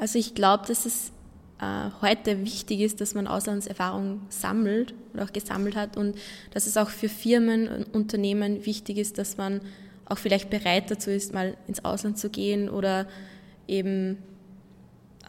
also 0.00 0.18
ich 0.18 0.34
glaube, 0.34 0.64
dass 0.66 0.86
es 0.86 1.12
äh, 1.60 1.90
heute 2.00 2.42
wichtig 2.42 2.80
ist, 2.80 3.02
dass 3.02 3.14
man 3.14 3.26
Auslandserfahrung 3.26 4.22
sammelt 4.30 4.94
oder 5.12 5.24
auch 5.24 5.32
gesammelt 5.32 5.76
hat 5.76 5.98
und 5.98 6.16
dass 6.54 6.66
es 6.66 6.78
auch 6.78 6.88
für 6.88 7.10
Firmen 7.10 7.68
und 7.68 7.94
Unternehmen 7.94 8.64
wichtig 8.64 8.96
ist, 8.96 9.18
dass 9.18 9.36
man 9.36 9.60
auch 10.08 10.18
vielleicht 10.18 10.50
bereit 10.50 10.90
dazu 10.90 11.10
ist, 11.10 11.34
mal 11.34 11.56
ins 11.66 11.84
Ausland 11.84 12.18
zu 12.18 12.30
gehen 12.30 12.68
oder 12.68 13.06
eben 13.66 14.18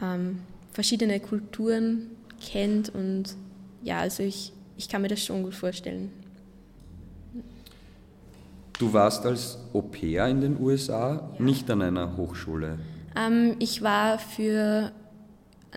ähm, 0.00 0.40
verschiedene 0.72 1.20
Kulturen 1.20 2.10
kennt 2.40 2.88
und 2.88 3.36
ja, 3.82 3.98
also 3.98 4.22
ich, 4.22 4.52
ich 4.76 4.88
kann 4.88 5.02
mir 5.02 5.08
das 5.08 5.24
schon 5.24 5.42
gut 5.42 5.54
vorstellen. 5.54 6.10
Du 8.78 8.92
warst 8.94 9.26
als 9.26 9.58
Au 9.74 9.82
pair 9.82 10.26
in 10.28 10.40
den 10.40 10.58
USA, 10.58 11.30
ja. 11.38 11.44
nicht 11.44 11.70
an 11.70 11.82
einer 11.82 12.16
Hochschule. 12.16 12.78
Ähm, 13.14 13.56
ich 13.58 13.82
war 13.82 14.18
für 14.18 14.90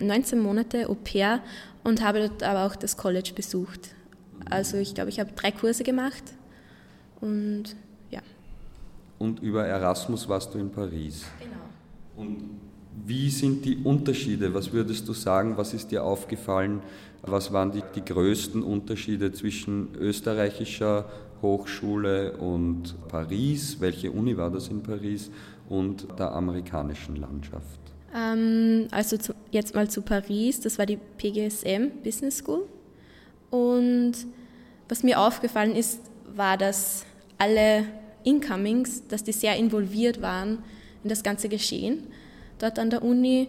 19 0.00 0.40
Monate 0.40 0.88
Au 0.88 0.94
pair 0.94 1.40
und 1.82 2.02
habe 2.02 2.20
dort 2.20 2.42
aber 2.42 2.64
auch 2.64 2.76
das 2.76 2.96
College 2.96 3.32
besucht. 3.34 3.94
Also 4.48 4.78
ich 4.78 4.94
glaube, 4.94 5.10
ich 5.10 5.20
habe 5.20 5.32
drei 5.34 5.50
Kurse 5.50 5.84
gemacht 5.84 6.22
und. 7.20 7.76
Und 9.24 9.40
über 9.40 9.64
Erasmus 9.64 10.28
warst 10.28 10.52
du 10.52 10.58
in 10.58 10.70
Paris. 10.70 11.24
Genau. 11.40 12.28
Und 12.28 12.60
wie 13.06 13.30
sind 13.30 13.64
die 13.64 13.78
Unterschiede? 13.78 14.52
Was 14.52 14.70
würdest 14.70 15.08
du 15.08 15.14
sagen? 15.14 15.56
Was 15.56 15.72
ist 15.72 15.90
dir 15.90 16.04
aufgefallen? 16.04 16.82
Was 17.22 17.50
waren 17.50 17.72
die, 17.72 17.82
die 17.94 18.04
größten 18.04 18.62
Unterschiede 18.62 19.32
zwischen 19.32 19.94
österreichischer 19.94 21.06
Hochschule 21.40 22.32
und 22.32 22.94
Paris. 23.08 23.76
Welche 23.80 24.10
Uni 24.10 24.36
war 24.36 24.50
das 24.50 24.68
in 24.68 24.82
Paris? 24.82 25.30
Und 25.70 26.06
der 26.18 26.32
amerikanischen 26.32 27.16
Landschaft? 27.16 27.80
Ähm, 28.14 28.88
also 28.90 29.16
zu, 29.16 29.32
jetzt 29.50 29.74
mal 29.74 29.88
zu 29.88 30.02
Paris. 30.02 30.60
Das 30.60 30.78
war 30.78 30.84
die 30.84 30.98
PGSM 31.18 32.02
Business 32.02 32.38
School. 32.38 32.66
Und 33.50 34.12
was 34.86 35.02
mir 35.02 35.18
aufgefallen 35.18 35.74
ist, 35.74 36.00
war, 36.36 36.58
dass 36.58 37.06
alle 37.38 37.84
Incomings, 38.24 39.06
dass 39.06 39.24
die 39.24 39.32
sehr 39.32 39.56
involviert 39.56 40.22
waren 40.22 40.62
in 41.02 41.08
das 41.08 41.22
ganze 41.22 41.48
Geschehen 41.48 42.06
dort 42.58 42.78
an 42.78 42.90
der 42.90 43.02
Uni. 43.02 43.48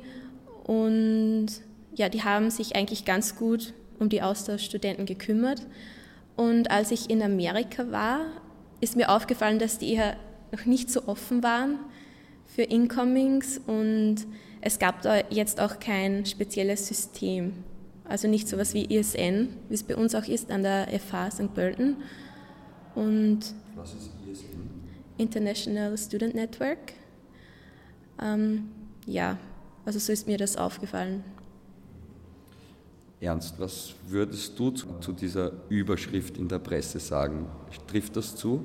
Und 0.66 1.48
ja, 1.96 2.10
die 2.10 2.24
haben 2.24 2.50
sich 2.50 2.76
eigentlich 2.76 3.06
ganz 3.06 3.36
gut 3.36 3.74
um 4.00 4.10
die 4.10 4.22
Austauschstudenten 4.22 5.06
gekümmert. 5.06 5.66
Und 6.36 6.70
als 6.70 6.92
ich 6.92 7.10
in 7.10 7.22
Amerika 7.22 7.92
war, 7.92 8.22
ist 8.82 8.96
mir 8.96 9.10
aufgefallen, 9.10 9.60
dass 9.60 9.78
die 9.78 9.94
eher 9.94 10.18
noch 10.52 10.66
nicht 10.66 10.92
so 10.92 11.08
offen 11.08 11.44
waren 11.44 11.80
für 12.46 12.64
Incomings 12.64 13.60
und 13.66 14.18
es 14.62 14.80
gab 14.80 15.02
da 15.02 15.22
jetzt 15.30 15.60
auch 15.60 15.80
kein 15.80 16.26
spezielles 16.26 16.88
System. 16.88 17.54
Also 18.08 18.28
nicht 18.28 18.48
so 18.48 18.56
etwas 18.56 18.74
wie 18.74 18.86
ISN, 18.86 19.50
wie 19.70 19.74
es 19.74 19.84
bei 19.84 19.96
uns 19.96 20.16
auch 20.16 20.28
ist 20.28 20.52
an 20.52 20.64
der 20.64 20.88
FH 20.88 21.32
St. 21.32 21.54
Pölten. 21.54 21.98
Und 22.94 23.40
Was 23.76 23.94
ist? 23.94 24.15
International 25.18 25.98
Student 25.98 26.36
Network. 26.36 26.94
Ähm, 28.22 28.70
ja, 29.06 29.38
also 29.86 30.00
so 30.00 30.12
ist 30.12 30.28
mir 30.28 30.38
das 30.38 30.58
aufgefallen. 30.58 31.24
Ernst, 33.22 33.60
was 33.60 33.94
würdest 34.08 34.58
du 34.60 34.72
zu, 34.72 34.88
zu 35.00 35.12
dieser 35.14 35.52
Überschrift 35.70 36.38
in 36.38 36.48
der 36.48 36.60
Presse 36.60 37.00
sagen? 37.00 37.48
Trifft 37.88 38.16
das 38.16 38.36
zu? 38.36 38.64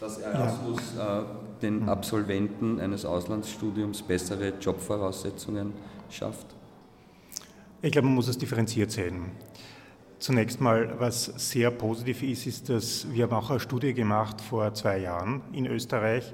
Dass 0.00 0.18
Erasmus 0.18 0.80
ja. 0.96 1.22
äh, 1.22 1.24
den 1.60 1.80
hm. 1.80 1.88
Absolventen 1.88 2.80
eines 2.80 3.04
Auslandsstudiums 3.04 4.02
bessere 4.02 4.54
Jobvoraussetzungen 4.60 5.72
schafft? 6.08 6.46
Ich 7.82 7.92
glaube, 7.92 8.06
man 8.06 8.14
muss 8.14 8.28
es 8.28 8.38
differenziert 8.38 8.90
sehen. 8.90 9.32
Zunächst 10.18 10.60
mal, 10.60 10.94
was 10.98 11.26
sehr 11.36 11.70
positiv 11.70 12.22
ist, 12.22 12.46
ist, 12.46 12.68
dass 12.68 13.06
wir 13.12 13.24
haben 13.24 13.32
auch 13.32 13.50
eine 13.50 13.60
Studie 13.60 13.94
gemacht 13.94 14.40
vor 14.40 14.74
zwei 14.74 14.98
Jahren 14.98 15.42
in 15.52 15.66
Österreich 15.66 16.32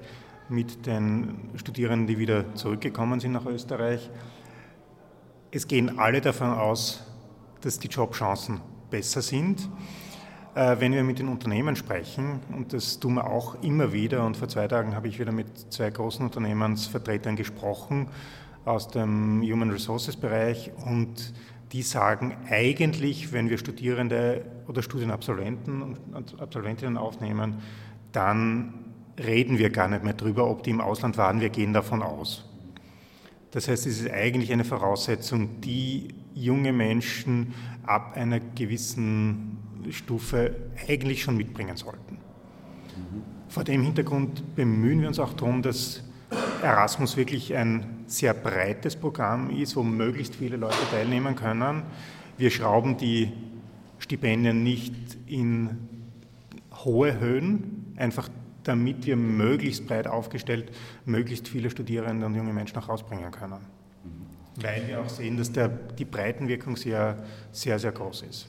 mit 0.49 0.87
den 0.87 1.51
Studierenden, 1.57 2.07
die 2.07 2.18
wieder 2.18 2.55
zurückgekommen 2.55 3.20
sind 3.20 3.33
nach 3.33 3.47
Österreich 3.47 4.11
es 5.55 5.68
gehen 5.68 6.01
alle 6.01 6.20
davon 6.20 6.49
aus, 6.49 7.05
dass 7.61 7.79
die 7.79 7.87
Jobchancen 7.87 8.61
besser 8.90 9.23
sind. 9.23 9.68
Äh, 10.57 10.77
wenn 10.81 10.92
wir 10.92 11.05
mit 11.05 11.20
den 11.20 11.29
Unternehmen 11.29 11.77
sprechen, 11.77 12.40
und 12.53 12.73
das 12.73 12.99
tun 12.99 13.14
wir 13.14 13.31
auch 13.31 13.62
immer 13.62 13.92
wieder, 13.92 14.27
und 14.27 14.37
vor 14.37 14.49
zwei 14.49 14.66
Tagen 14.66 14.97
habe 14.97 15.07
ich 15.07 15.20
wieder 15.20 15.31
mit 15.31 15.73
zwei 15.73 15.90
großen 15.90 16.25
Unternehmensvertretern 16.25 17.37
gesprochen 17.37 18.09
aus 18.64 18.88
dem 18.88 19.42
Human 19.42 19.70
Resources 19.70 20.16
Bereich, 20.16 20.73
und 20.85 21.33
die 21.75 21.83
sagen 21.83 22.37
eigentlich, 22.49 23.33
wenn 23.33 23.51
wir 23.51 23.59
Studierende 23.59 24.47
oder 24.69 24.81
Studienabsolventen 24.81 25.83
und 25.83 26.41
Absolventinnen 26.41 26.97
aufnehmen, 26.97 27.57
dann 28.13 28.75
reden 29.19 29.59
wir 29.59 29.71
gar 29.71 29.89
nicht 29.89 30.05
mehr 30.05 30.13
drüber, 30.13 30.49
ob 30.49 30.63
die 30.63 30.71
im 30.71 30.81
Ausland 30.81 31.19
waren, 31.19 31.41
wir 31.41 31.49
gehen 31.49 31.73
davon 31.73 32.03
aus. 32.03 32.49
Das 33.51 33.67
heißt, 33.67 33.89
es 33.89 34.03
ist 34.03 34.11
eigentlich 34.13 34.53
eine 34.53 34.65
Voraussetzung, 34.65 35.61
die 35.63 36.15
junge 36.33 36.73
Menschen 36.73 37.55
ab 37.83 38.17
einer 38.17 38.39
gewissen 38.39 39.59
Stufe 39.91 40.55
eigentlich 40.89 41.25
schon 41.25 41.37
mitbringen 41.37 41.77
sollten. 41.77 42.19
Vor 43.49 43.65
dem 43.65 43.83
Hintergrund 43.83 44.55
bemühen 44.55 45.01
wir 45.01 45.09
uns 45.09 45.19
auch 45.19 45.33
darum, 45.33 45.61
dass 45.61 46.05
Erasmus 46.62 47.17
wirklich 47.17 47.55
ein 47.55 48.05
sehr 48.07 48.35
breites 48.35 48.97
Programm 48.97 49.51
ist, 49.51 49.77
wo 49.77 49.83
möglichst 49.83 50.37
viele 50.37 50.57
Leute 50.57 50.77
teilnehmen 50.90 51.37
können. 51.37 51.83
Wir 52.37 52.51
schrauben 52.51 52.97
die 52.97 53.33
Stipendien 53.99 54.62
nicht 54.62 54.95
in 55.27 55.88
hohe 56.85 57.19
Höhen, 57.19 57.95
einfach 57.97 58.29
damit 58.64 59.07
wir 59.07 59.17
möglichst 59.17 59.87
breit 59.87 60.07
aufgestellt 60.07 60.73
möglichst 61.05 61.49
viele 61.49 61.71
Studierende 61.71 62.27
und 62.27 62.35
junge 62.35 62.53
Menschen 62.53 62.79
auch 62.79 62.88
rausbringen 62.88 63.31
können. 63.31 63.61
Weil 64.57 64.87
wir 64.87 65.01
auch 65.01 65.09
sehen, 65.09 65.37
dass 65.37 65.53
der, 65.53 65.69
die 65.69 66.05
Breitenwirkung 66.05 66.77
sehr, 66.77 67.19
sehr, 67.53 67.79
sehr 67.79 67.93
groß 67.93 68.23
ist. 68.23 68.49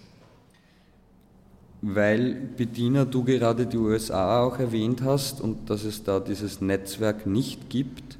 Weil, 1.87 2.33
Bettina, 2.33 3.05
du 3.05 3.23
gerade 3.23 3.67
die 3.67 3.77
USA 3.77 4.41
auch 4.41 4.57
erwähnt 4.57 5.03
hast 5.03 5.39
und 5.39 5.69
dass 5.69 5.83
es 5.83 6.03
da 6.03 6.19
dieses 6.19 6.59
Netzwerk 6.59 7.27
nicht 7.27 7.69
gibt. 7.69 8.17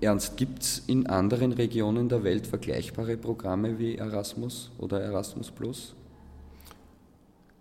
Ernst, 0.00 0.36
gibt 0.36 0.64
es 0.64 0.82
in 0.88 1.06
anderen 1.06 1.52
Regionen 1.52 2.08
der 2.08 2.24
Welt 2.24 2.44
vergleichbare 2.44 3.16
Programme 3.16 3.78
wie 3.78 3.94
Erasmus 3.94 4.72
oder 4.78 5.00
Erasmus 5.00 5.52
Plus? 5.52 5.94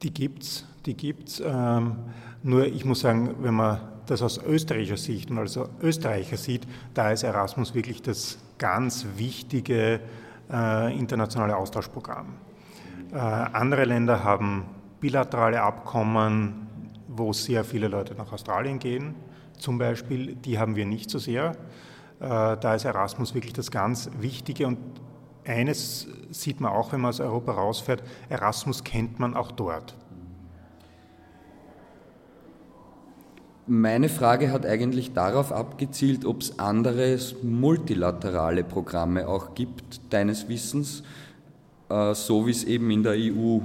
Die 0.02 0.12
gibt 0.12 0.41
es, 0.41 0.65
die 0.88 0.96
gibt's. 0.96 1.39
Ähm, 1.46 1.98
nur 2.41 2.65
ich 2.65 2.84
muss 2.84 3.02
sagen, 3.02 3.36
wenn 3.41 3.54
man 3.54 3.82
das 4.08 4.24
aus 4.24 4.39
österreichischer 4.44 4.98
Sicht 4.98 5.30
und 5.30 5.38
als 5.38 5.60
Österreicher 5.84 6.38
sieht, 6.38 6.65
da 6.96 7.12
ist 7.12 7.22
Erasmus 7.22 7.76
wirklich 7.76 8.02
das 8.02 8.39
ganz 8.58 9.06
wichtige 9.18 10.00
äh, 10.52 10.98
internationale 10.98 11.56
Austauschprogramm. 11.56 12.34
Äh, 13.12 13.18
andere 13.18 13.86
Länder 13.86 14.24
haben 14.24 14.65
bilaterale 15.00 15.62
Abkommen, 15.62 16.68
wo 17.08 17.34
sehr 17.34 17.64
viele 17.64 17.88
Leute 17.88 18.16
nach 18.16 18.32
Australien 18.32 18.80
gehen, 18.80 19.16
zum 19.58 19.78
Beispiel. 19.78 20.36
Die 20.36 20.60
haben 20.60 20.76
wir 20.76 20.86
nicht 20.86 21.10
so 21.10 21.20
sehr. 21.20 21.52
Äh, 22.20 22.58
da 22.58 22.76
ist 22.76 22.86
Erasmus 22.86 23.34
wirklich 23.34 23.54
das 23.54 23.72
ganz 23.72 24.10
Wichtige 24.20 24.68
und 24.68 24.78
eines 25.46 26.08
sieht 26.32 26.60
man 26.60 26.72
auch, 26.72 26.92
wenn 26.92 27.02
man 27.02 27.10
aus 27.10 27.20
Europa 27.20 27.52
rausfährt, 27.52 28.04
Erasmus 28.30 28.84
kennt 28.84 29.20
man 29.20 29.36
auch 29.36 29.52
dort. 29.52 29.96
Meine 33.68 34.10
Frage 34.10 34.52
hat 34.52 34.66
eigentlich 34.66 35.14
darauf 35.14 35.52
abgezielt, 35.52 36.24
ob 36.24 36.42
es 36.42 36.60
andere 36.60 37.18
multilaterale 37.42 38.64
Programme 38.64 39.28
auch 39.28 39.56
gibt, 39.56 40.14
deines 40.14 40.48
Wissens, 40.48 41.04
äh, 41.90 42.14
so 42.14 42.46
wie 42.46 42.52
es 42.52 42.64
eben 42.64 42.92
in 42.92 43.02
der 43.02 43.14
EU 43.14 43.62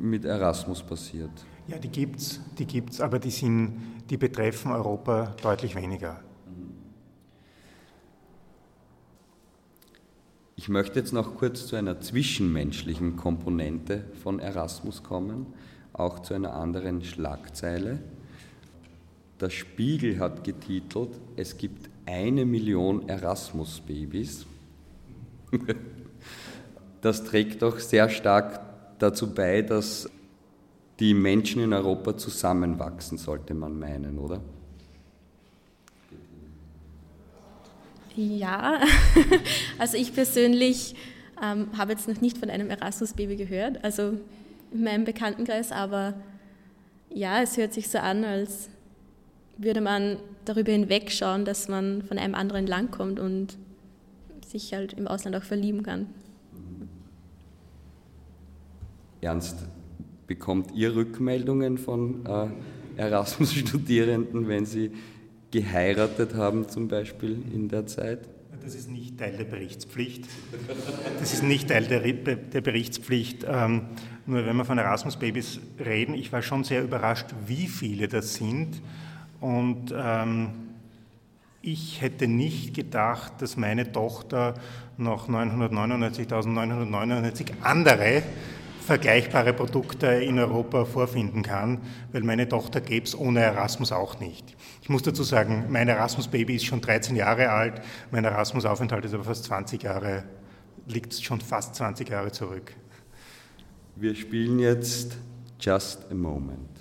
mit 0.00 0.24
Erasmus 0.24 0.82
passiert. 0.82 1.30
Ja, 1.68 1.78
die 1.78 1.88
gibt 1.88 2.20
es, 2.20 2.40
die 2.58 2.66
gibt's, 2.66 3.00
aber 3.00 3.18
die, 3.18 3.30
sind, 3.30 3.76
die 4.08 4.16
betreffen 4.16 4.72
Europa 4.72 5.34
deutlich 5.42 5.76
weniger. 5.76 6.20
Ich 10.56 10.68
möchte 10.68 10.98
jetzt 10.98 11.12
noch 11.12 11.36
kurz 11.36 11.66
zu 11.66 11.76
einer 11.76 12.00
zwischenmenschlichen 12.00 13.16
Komponente 13.16 14.04
von 14.22 14.40
Erasmus 14.40 15.02
kommen, 15.02 15.46
auch 15.92 16.20
zu 16.20 16.34
einer 16.34 16.54
anderen 16.54 17.02
Schlagzeile. 17.02 17.98
Der 19.40 19.48
Spiegel 19.48 20.18
hat 20.18 20.44
getitelt, 20.44 21.10
es 21.36 21.56
gibt 21.56 21.88
eine 22.04 22.44
Million 22.44 23.08
Erasmus-Babys. 23.08 24.46
Das 27.02 27.24
trägt 27.24 27.62
doch 27.62 27.78
sehr 27.78 28.10
stark 28.10 28.60
dazu 29.02 29.34
bei, 29.34 29.62
dass 29.62 30.08
die 31.00 31.14
Menschen 31.14 31.62
in 31.62 31.72
Europa 31.72 32.16
zusammenwachsen, 32.16 33.18
sollte 33.18 33.54
man 33.54 33.78
meinen, 33.78 34.18
oder? 34.18 34.40
Ja, 38.16 38.80
also 39.78 39.96
ich 39.96 40.14
persönlich 40.14 40.94
ähm, 41.42 41.68
habe 41.76 41.92
jetzt 41.92 42.06
noch 42.06 42.20
nicht 42.20 42.36
von 42.36 42.50
einem 42.50 42.68
Erasmus-Baby 42.68 43.36
gehört, 43.36 43.82
also 43.82 44.18
in 44.72 44.84
meinem 44.84 45.04
Bekanntenkreis, 45.04 45.72
aber 45.72 46.14
ja, 47.08 47.40
es 47.40 47.56
hört 47.56 47.72
sich 47.72 47.88
so 47.88 47.98
an, 47.98 48.24
als 48.24 48.68
würde 49.56 49.80
man 49.80 50.18
darüber 50.44 50.72
hinwegschauen, 50.72 51.44
dass 51.44 51.68
man 51.68 52.02
von 52.02 52.18
einem 52.18 52.34
anderen 52.34 52.66
Land 52.66 52.92
kommt 52.92 53.20
und 53.20 53.56
sich 54.46 54.74
halt 54.74 54.94
im 54.94 55.06
Ausland 55.06 55.36
auch 55.36 55.42
verlieben 55.42 55.82
kann. 55.82 56.06
Ernst, 59.20 59.58
bekommt 60.26 60.72
ihr 60.74 60.94
Rückmeldungen 60.94 61.76
von 61.76 62.24
äh, 62.26 62.46
Erasmus-Studierenden, 62.96 64.48
wenn 64.48 64.64
sie 64.64 64.92
geheiratet 65.50 66.34
haben 66.34 66.68
zum 66.68 66.88
Beispiel 66.88 67.42
in 67.52 67.68
der 67.68 67.86
Zeit? 67.86 68.20
Das 68.62 68.74
ist 68.74 68.90
nicht 68.90 69.18
Teil 69.18 69.36
der 69.36 69.44
Berichtspflicht. 69.44 70.24
Das 71.18 71.32
ist 71.32 71.42
nicht 71.42 71.68
Teil 71.68 71.84
der, 71.84 72.00
der 72.00 72.60
Berichtspflicht. 72.60 73.46
Ähm, 73.48 73.86
nur 74.26 74.44
wenn 74.44 74.56
wir 74.56 74.64
von 74.64 74.78
Erasmus-Babys 74.78 75.60
reden, 75.84 76.14
ich 76.14 76.32
war 76.32 76.42
schon 76.42 76.64
sehr 76.64 76.82
überrascht, 76.82 77.26
wie 77.46 77.66
viele 77.66 78.06
das 78.06 78.34
sind. 78.34 78.82
Und 79.40 79.94
ähm, 79.96 80.50
ich 81.62 82.00
hätte 82.00 82.28
nicht 82.28 82.74
gedacht, 82.74 83.32
dass 83.40 83.56
meine 83.56 83.92
Tochter 83.92 84.54
noch 84.98 85.28
999.999 85.28 87.46
andere 87.62 88.22
vergleichbare 88.80 89.52
Produkte 89.52 90.06
in 90.06 90.38
Europa 90.38 90.84
vorfinden 90.84 91.42
kann, 91.42 91.80
weil 92.12 92.22
meine 92.22 92.48
Tochter 92.48 92.80
gäbe 92.80 93.06
es 93.06 93.18
ohne 93.18 93.40
Erasmus 93.40 93.92
auch 93.92 94.20
nicht. 94.20 94.56
Ich 94.82 94.88
muss 94.88 95.02
dazu 95.02 95.22
sagen, 95.22 95.66
mein 95.68 95.88
Erasmus-Baby 95.88 96.56
ist 96.56 96.64
schon 96.64 96.80
13 96.80 97.16
Jahre 97.16 97.50
alt, 97.50 97.82
mein 98.10 98.24
Erasmus-Aufenthalt 98.24 99.04
ist 99.04 99.14
aber 99.14 99.24
fast 99.24 99.44
20 99.44 99.82
Jahre, 99.82 100.24
liegt 100.86 101.14
schon 101.14 101.40
fast 101.40 101.74
20 101.76 102.08
Jahre 102.08 102.32
zurück. 102.32 102.74
Wir 103.96 104.14
spielen 104.14 104.58
jetzt 104.58 105.16
Just 105.60 106.10
a 106.10 106.14
Moment. 106.14 106.79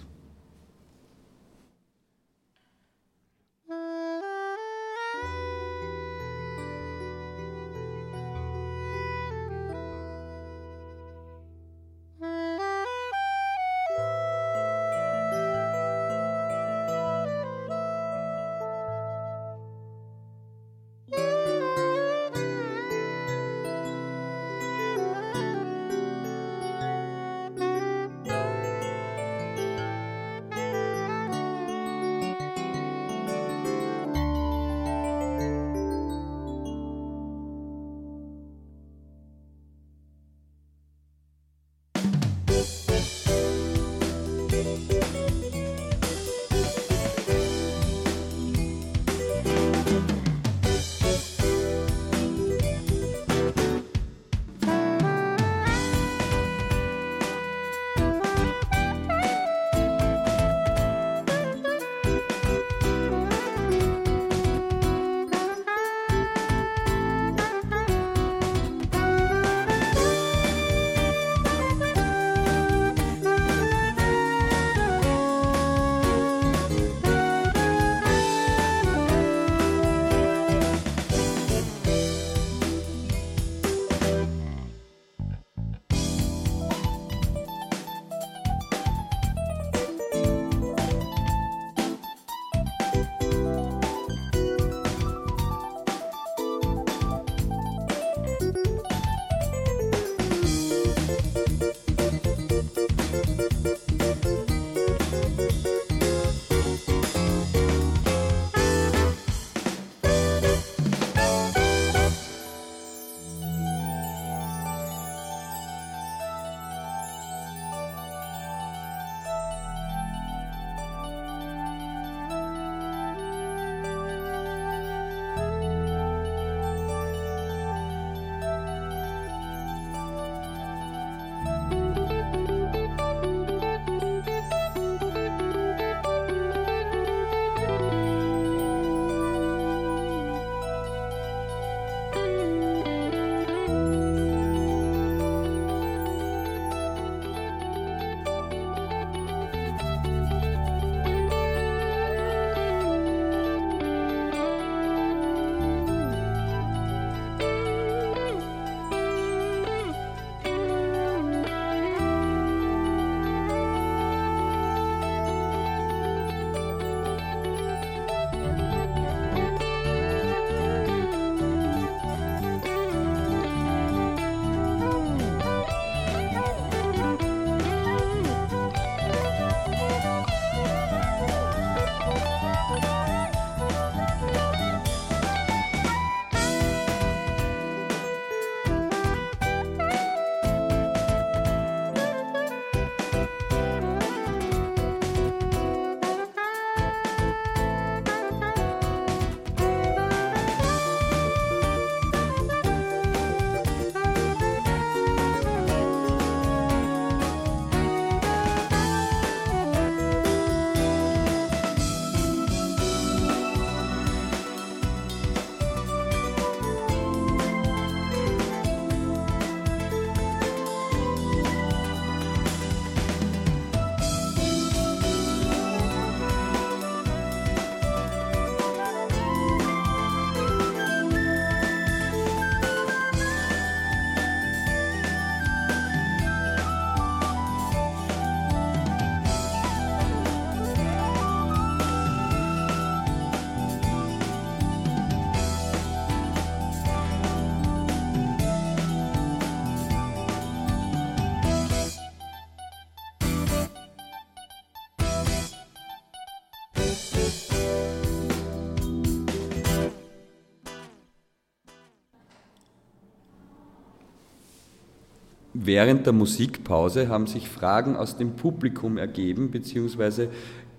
Während 265.69 266.07
der 266.07 266.13
Musikpause 266.13 267.09
haben 267.09 267.27
sich 267.27 267.47
Fragen 267.47 267.95
aus 267.95 268.17
dem 268.17 268.35
Publikum 268.35 268.97
ergeben, 268.97 269.51
beziehungsweise 269.51 270.29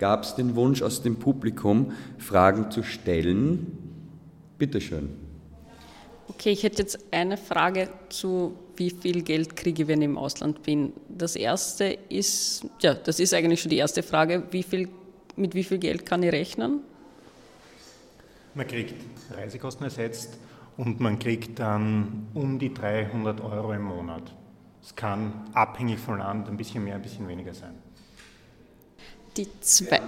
gab 0.01 0.25
es 0.25 0.35
den 0.35 0.57
Wunsch 0.57 0.83
aus 0.83 1.01
dem 1.01 1.15
Publikum, 1.15 1.93
Fragen 2.19 2.73
zu 2.73 2.83
stellen. 2.83 3.79
Bitte 4.59 4.81
schön. 4.81 5.11
Okay, 6.27 6.51
ich 6.51 6.65
hätte 6.65 6.83
jetzt 6.83 6.99
eine 7.13 7.37
Frage 7.37 7.89
zu, 8.09 8.57
wie 8.75 8.91
viel 8.91 9.23
Geld 9.23 9.55
kriege 9.55 9.83
ich, 9.83 9.89
wenn 9.89 10.03
ich 10.03 10.07
im 10.07 10.19
Ausland 10.19 10.65
bin. 10.65 10.93
Das 11.09 11.37
erste 11.37 11.97
ist, 12.09 12.67
ja, 12.81 12.93
das 12.93 13.21
ist 13.21 13.33
eigentlich 13.33 13.61
schon 13.61 13.71
die 13.71 13.77
erste 13.77 14.03
Frage, 14.03 14.43
wie 14.51 14.65
viel, 14.65 14.89
mit 15.37 15.55
wie 15.55 15.63
viel 15.63 15.79
Geld 15.79 16.05
kann 16.05 16.25
ich 16.25 16.33
rechnen? 16.33 16.81
Man 18.55 18.67
kriegt 18.67 18.95
Reisekosten 19.37 19.85
ersetzt 19.85 20.37
und 20.77 20.99
man 20.99 21.21
kriegt 21.21 21.61
dann 21.61 22.27
um 22.35 22.59
die 22.59 22.75
300 22.75 23.41
Euro 23.41 23.73
im 23.73 23.83
Monat. 23.83 24.35
Es 24.83 24.95
kann 24.95 25.49
abhängig 25.53 25.99
vom 25.99 26.19
Land 26.19 26.49
ein 26.49 26.57
bisschen 26.57 26.85
mehr, 26.85 26.95
ein 26.95 27.03
bisschen 27.03 27.27
weniger 27.29 27.55
sein. 27.55 27.75
Die 29.37 29.49
zwei. 29.61 30.01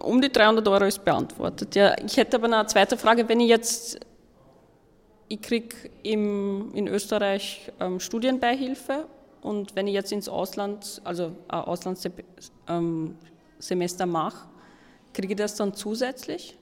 Um 0.00 0.20
die 0.20 0.30
300 0.30 0.66
Euro 0.68 0.84
ist 0.84 1.04
beantwortet. 1.04 1.74
Ja, 1.74 1.96
ich 2.04 2.16
hätte 2.16 2.36
aber 2.36 2.46
eine 2.46 2.66
zweite 2.66 2.96
Frage. 2.96 3.28
Wenn 3.28 3.40
ich 3.40 3.48
jetzt, 3.48 3.98
ich 5.28 5.40
kriege 5.40 5.74
in 6.02 6.88
Österreich 6.88 7.72
ähm, 7.80 7.98
Studienbeihilfe 7.98 9.06
und 9.42 9.74
wenn 9.76 9.86
ich 9.86 9.94
jetzt 9.94 10.12
ins 10.12 10.28
Ausland, 10.28 11.00
also 11.04 11.32
ein 11.48 11.60
Auslandssemester 11.60 12.52
ähm, 12.68 14.10
mache, 14.10 14.48
kriege 15.12 15.32
ich 15.32 15.38
das 15.38 15.56
dann 15.56 15.74
zusätzlich? 15.74 16.56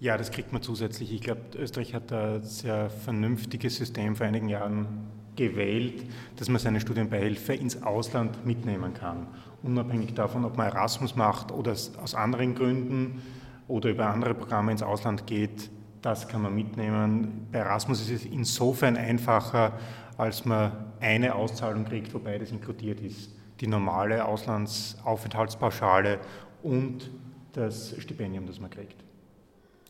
Ja, 0.00 0.16
das 0.16 0.30
kriegt 0.30 0.52
man 0.52 0.62
zusätzlich. 0.62 1.12
Ich 1.12 1.20
glaube, 1.20 1.40
Österreich 1.56 1.94
hat 1.94 2.12
ein 2.12 2.42
sehr 2.42 2.90
vernünftiges 2.90 3.76
System 3.76 4.16
vor 4.16 4.26
einigen 4.26 4.48
Jahren 4.48 5.17
gewählt, 5.38 6.04
dass 6.36 6.48
man 6.48 6.58
seine 6.58 6.80
Studienbeihilfe 6.80 7.54
ins 7.54 7.82
Ausland 7.82 8.44
mitnehmen 8.44 8.92
kann. 8.92 9.28
Unabhängig 9.62 10.12
davon, 10.14 10.44
ob 10.44 10.56
man 10.56 10.66
Erasmus 10.66 11.16
macht 11.16 11.52
oder 11.52 11.72
aus 11.72 12.14
anderen 12.14 12.54
Gründen 12.54 13.22
oder 13.68 13.90
über 13.90 14.08
andere 14.08 14.34
Programme 14.34 14.72
ins 14.72 14.82
Ausland 14.82 15.26
geht, 15.26 15.70
das 16.02 16.28
kann 16.28 16.42
man 16.42 16.54
mitnehmen. 16.54 17.46
Bei 17.50 17.60
Erasmus 17.60 18.00
ist 18.02 18.10
es 18.10 18.24
insofern 18.24 18.96
einfacher, 18.96 19.78
als 20.16 20.44
man 20.44 20.72
eine 21.00 21.34
Auszahlung 21.34 21.84
kriegt, 21.84 22.12
wo 22.12 22.18
beides 22.18 22.50
inkludiert 22.50 23.00
ist. 23.00 23.30
Die 23.60 23.66
normale 23.66 24.24
Auslandsaufenthaltspauschale 24.24 26.18
und 26.62 27.10
das 27.52 27.94
Stipendium, 27.98 28.46
das 28.46 28.60
man 28.60 28.70
kriegt. 28.70 28.96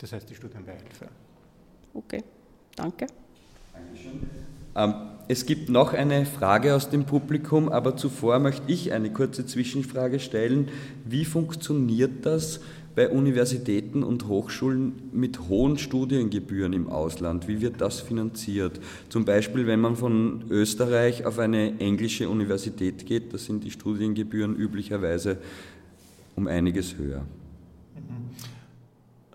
Das 0.00 0.12
heißt 0.12 0.28
die 0.28 0.34
Studienbeihilfe. 0.34 1.08
Okay, 1.94 2.22
danke. 2.76 3.06
Dankeschön. 3.72 4.57
Ähm, 4.74 4.94
es 5.30 5.44
gibt 5.44 5.68
noch 5.68 5.92
eine 5.92 6.24
Frage 6.24 6.74
aus 6.74 6.88
dem 6.88 7.04
Publikum, 7.04 7.68
aber 7.68 7.96
zuvor 7.96 8.38
möchte 8.38 8.72
ich 8.72 8.92
eine 8.92 9.12
kurze 9.12 9.44
Zwischenfrage 9.44 10.20
stellen. 10.20 10.68
Wie 11.04 11.26
funktioniert 11.26 12.24
das 12.24 12.60
bei 12.94 13.10
Universitäten 13.10 14.02
und 14.02 14.26
Hochschulen 14.26 15.10
mit 15.12 15.48
hohen 15.50 15.76
Studiengebühren 15.76 16.72
im 16.72 16.88
Ausland? 16.88 17.46
Wie 17.46 17.60
wird 17.60 17.82
das 17.82 18.00
finanziert? 18.00 18.80
Zum 19.10 19.26
Beispiel, 19.26 19.66
wenn 19.66 19.80
man 19.80 19.96
von 19.96 20.44
Österreich 20.48 21.26
auf 21.26 21.38
eine 21.38 21.78
englische 21.78 22.28
Universität 22.30 23.04
geht, 23.04 23.34
da 23.34 23.38
sind 23.38 23.64
die 23.64 23.70
Studiengebühren 23.70 24.56
üblicherweise 24.56 25.36
um 26.36 26.46
einiges 26.46 26.96
höher. 26.96 27.24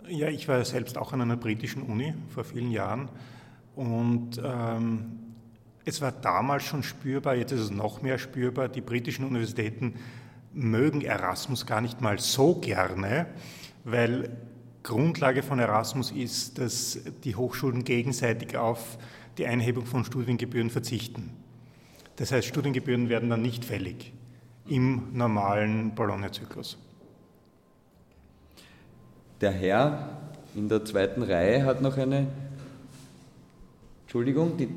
Ja, 0.09 0.27
ich 0.27 0.47
war 0.47 0.65
selbst 0.65 0.97
auch 0.97 1.13
an 1.13 1.21
einer 1.21 1.37
britischen 1.37 1.83
Uni 1.83 2.15
vor 2.33 2.43
vielen 2.43 2.71
Jahren 2.71 3.09
und 3.75 4.41
ähm, 4.43 5.22
es 5.85 6.01
war 6.01 6.11
damals 6.11 6.63
schon 6.63 6.83
spürbar, 6.83 7.35
jetzt 7.35 7.51
ist 7.51 7.61
es 7.61 7.71
noch 7.71 8.01
mehr 8.01 8.17
spürbar, 8.17 8.69
die 8.69 8.81
britischen 8.81 9.25
Universitäten 9.25 9.95
mögen 10.53 11.01
Erasmus 11.01 11.65
gar 11.65 11.81
nicht 11.81 12.01
mal 12.01 12.19
so 12.19 12.55
gerne, 12.55 13.27
weil 13.83 14.37
Grundlage 14.83 15.43
von 15.43 15.59
Erasmus 15.59 16.11
ist, 16.11 16.59
dass 16.59 16.99
die 17.23 17.35
Hochschulen 17.35 17.83
gegenseitig 17.83 18.57
auf 18.57 18.97
die 19.37 19.47
Einhebung 19.47 19.85
von 19.85 20.05
Studiengebühren 20.05 20.69
verzichten. 20.69 21.31
Das 22.17 22.31
heißt, 22.31 22.47
Studiengebühren 22.47 23.09
werden 23.09 23.29
dann 23.29 23.41
nicht 23.41 23.65
fällig 23.65 24.13
im 24.67 25.13
normalen 25.13 25.95
Bologna-Zyklus. 25.95 26.77
Der 29.41 29.51
Herr 29.51 30.21
in 30.55 30.69
der 30.69 30.85
zweiten 30.85 31.23
Reihe 31.23 31.65
hat 31.65 31.81
noch 31.81 31.97
eine, 31.97 32.27
Entschuldigung, 34.03 34.55
die 34.57 34.69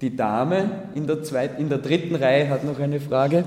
die 0.00 0.16
Dame 0.16 0.88
in 0.94 1.06
der, 1.06 1.22
zweiten, 1.22 1.60
in 1.60 1.68
der 1.68 1.78
dritten 1.78 2.14
Reihe 2.14 2.48
hat 2.48 2.64
noch 2.64 2.78
eine 2.78 3.00
Frage. 3.00 3.44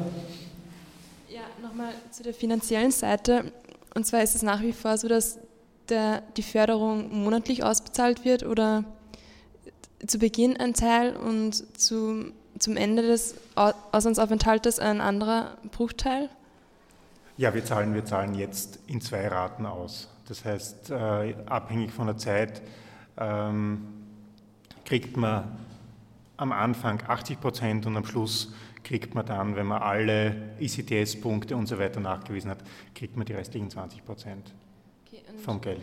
Ja, 1.30 1.42
nochmal 1.62 1.94
zu 2.12 2.24
der 2.24 2.34
finanziellen 2.34 2.92
Seite. 2.92 3.52
Und 3.96 4.06
zwar 4.06 4.24
ist 4.24 4.36
es 4.36 4.44
nach 4.44 4.62
wie 4.62 4.74
vor 4.74 4.98
so, 4.98 5.08
dass 5.08 5.40
der, 5.90 6.22
die 6.38 6.44
Förderung 6.44 7.24
monatlich 7.24 7.64
ausbezahlt 7.64 8.24
wird 8.24 8.44
oder 8.44 8.84
zu 10.06 10.20
Beginn 10.20 10.58
ein 10.58 10.74
Teil 10.74 11.16
und 11.16 11.80
zu, 11.80 12.32
zum 12.60 12.78
Ende 12.78 13.02
des 13.02 13.36
Auslandsaufenthaltes 13.56 14.80
ein 14.80 15.02
anderer 15.02 15.58
Bruchteil? 15.72 16.30
Ja, 17.38 17.54
wir 17.54 17.66
zahlen, 17.66 17.96
wir 17.96 18.06
zahlen 18.06 18.36
jetzt 18.36 18.80
in 18.86 19.02
zwei 19.02 19.28
Raten 19.28 19.66
aus. 19.66 20.10
Das 20.28 20.46
heißt, 20.46 20.92
äh, 20.92 21.36
abhängig 21.46 21.92
von 21.92 22.08
der 22.08 22.18
Zeit 22.18 22.62
ähm, 23.18 23.88
kriegt 24.86 25.18
man 25.18 25.63
am 26.38 26.52
Anfang 26.52 27.02
80 27.08 27.40
Prozent 27.40 27.86
und 27.86 27.96
am 27.96 28.06
Schluss 28.06 28.54
kriegt 28.84 29.16
man 29.16 29.26
dann, 29.26 29.56
wenn 29.56 29.68
man 29.68 29.82
alle 29.82 30.36
ICTS-Punkte 30.60 31.56
und 31.56 31.68
so 31.68 31.80
weiter 31.80 32.00
nachgewiesen 32.00 32.50
hat, 32.50 32.60
kriegt 32.96 33.16
man 33.16 33.26
die 33.26 33.34
restlichen 33.34 33.70
20 33.70 34.06
Prozent 34.06 34.54
okay, 35.08 35.22
vom 35.38 35.62
Geld. 35.62 35.82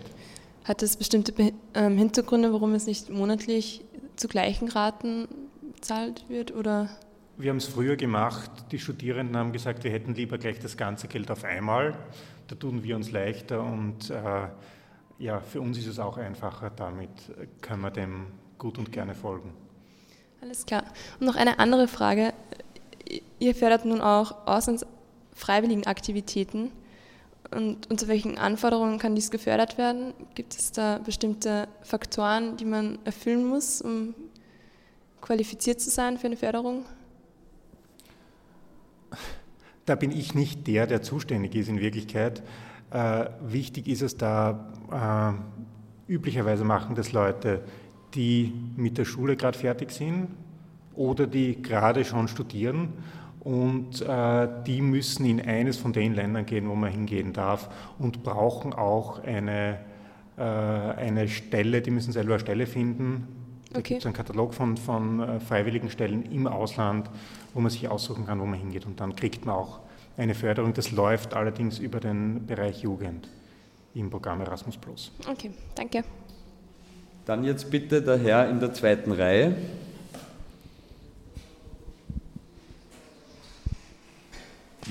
Hat 0.64 0.82
das 0.82 0.96
bestimmte 0.96 1.32
ähm, 1.74 1.96
Hintergründe, 1.96 2.52
warum 2.52 2.74
es 2.74 2.86
nicht 2.86 3.08
monatlich 3.08 3.82
zu 4.16 4.28
gleichen 4.28 4.68
Raten 4.68 5.28
bezahlt 5.74 6.28
wird? 6.28 6.54
Oder? 6.54 6.90
Wir 7.38 7.50
haben 7.50 7.56
es 7.56 7.66
früher 7.66 7.96
gemacht. 7.96 8.50
Die 8.70 8.78
Studierenden 8.78 9.36
haben 9.36 9.52
gesagt, 9.52 9.82
wir 9.84 9.90
hätten 9.90 10.14
lieber 10.14 10.36
gleich 10.36 10.58
das 10.58 10.76
ganze 10.76 11.08
Geld 11.08 11.30
auf 11.30 11.44
einmal. 11.44 11.96
Da 12.48 12.54
tun 12.54 12.82
wir 12.82 12.96
uns 12.96 13.10
leichter 13.10 13.62
und 13.62 14.10
äh, 14.10 14.48
ja, 15.18 15.40
für 15.40 15.60
uns 15.60 15.78
ist 15.78 15.86
es 15.86 15.98
auch 15.98 16.18
einfacher. 16.18 16.70
Damit 16.70 17.10
können 17.62 17.82
wir 17.82 17.90
dem 17.90 18.26
gut 18.58 18.76
und 18.78 18.92
gerne 18.92 19.14
folgen. 19.14 19.52
Alles 20.42 20.66
klar. 20.66 20.84
Und 21.18 21.26
noch 21.26 21.36
eine 21.36 21.58
andere 21.58 21.86
Frage. 21.86 22.32
Ihr 23.38 23.54
fördert 23.54 23.84
nun 23.84 24.00
auch 24.00 24.46
auslandsfreiwilligen 24.46 25.86
Aktivitäten. 25.86 26.70
Und 27.50 27.90
unter 27.90 28.08
welchen 28.08 28.38
Anforderungen 28.38 28.98
kann 28.98 29.14
dies 29.14 29.30
gefördert 29.30 29.76
werden? 29.76 30.14
Gibt 30.34 30.54
es 30.54 30.72
da 30.72 30.98
bestimmte 30.98 31.68
Faktoren, 31.82 32.56
die 32.56 32.64
man 32.64 32.98
erfüllen 33.04 33.44
muss, 33.44 33.82
um 33.82 34.14
qualifiziert 35.20 35.80
zu 35.80 35.90
sein 35.90 36.16
für 36.16 36.28
eine 36.28 36.36
Förderung? 36.36 36.84
Da 39.84 39.96
bin 39.96 40.12
ich 40.12 40.34
nicht 40.34 40.66
der, 40.68 40.86
der 40.86 41.02
zuständig 41.02 41.54
ist 41.56 41.68
in 41.68 41.80
Wirklichkeit. 41.80 42.42
Äh, 42.90 43.26
wichtig 43.40 43.88
ist 43.88 44.02
es 44.02 44.16
da, 44.16 45.36
äh, 46.08 46.12
üblicherweise 46.12 46.64
machen 46.64 46.94
das 46.94 47.12
Leute, 47.12 47.64
die 48.14 48.52
mit 48.76 48.98
der 48.98 49.04
Schule 49.04 49.36
gerade 49.36 49.58
fertig 49.58 49.90
sind 49.90 50.28
oder 50.94 51.26
die 51.26 51.60
gerade 51.62 52.04
schon 52.04 52.28
studieren 52.28 52.92
und 53.40 54.02
äh, 54.02 54.48
die 54.66 54.82
müssen 54.82 55.24
in 55.24 55.40
eines 55.40 55.78
von 55.78 55.92
den 55.92 56.14
Ländern 56.14 56.46
gehen, 56.46 56.68
wo 56.68 56.74
man 56.74 56.90
hingehen 56.90 57.32
darf 57.32 57.70
und 57.98 58.22
brauchen 58.22 58.72
auch 58.74 59.22
eine, 59.24 59.78
äh, 60.36 60.42
eine 60.42 61.28
Stelle, 61.28 61.80
die 61.80 61.90
müssen 61.90 62.12
selber 62.12 62.34
eine 62.34 62.40
Stelle 62.40 62.66
finden. 62.66 63.28
Da 63.72 63.78
okay. 63.78 63.94
gibt 63.94 64.00
es 64.00 64.06
einen 64.06 64.14
Katalog 64.14 64.52
von, 64.52 64.76
von 64.76 65.20
äh, 65.20 65.40
freiwilligen 65.40 65.90
Stellen 65.90 66.30
im 66.30 66.46
Ausland, 66.46 67.08
wo 67.54 67.60
man 67.60 67.70
sich 67.70 67.88
aussuchen 67.88 68.26
kann, 68.26 68.40
wo 68.40 68.46
man 68.46 68.58
hingeht 68.58 68.84
und 68.84 69.00
dann 69.00 69.16
kriegt 69.16 69.46
man 69.46 69.54
auch 69.54 69.80
eine 70.16 70.34
Förderung. 70.34 70.74
Das 70.74 70.90
läuft 70.90 71.34
allerdings 71.34 71.78
über 71.78 72.00
den 72.00 72.46
Bereich 72.46 72.82
Jugend 72.82 73.28
im 73.94 74.10
Programm 74.10 74.40
Erasmus. 74.40 74.78
Okay, 75.26 75.50
danke. 75.74 76.04
Dann 77.30 77.44
jetzt 77.44 77.70
bitte 77.70 78.02
der 78.02 78.18
Herr 78.18 78.50
in 78.50 78.58
der 78.58 78.74
zweiten 78.74 79.12
Reihe. 79.12 79.54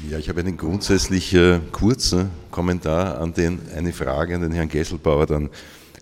Ja, 0.10 0.18
ich 0.18 0.30
habe 0.30 0.40
einen 0.40 0.56
grundsätzlich 0.56 1.34
äh, 1.34 1.60
kurzen 1.74 2.30
Kommentar 2.50 3.20
an 3.20 3.34
den, 3.34 3.60
eine 3.76 3.92
Frage 3.92 4.36
an 4.36 4.42
den 4.44 4.54
Herrn 4.54 4.70
Gesselbauer 4.70 5.26
dann 5.26 5.50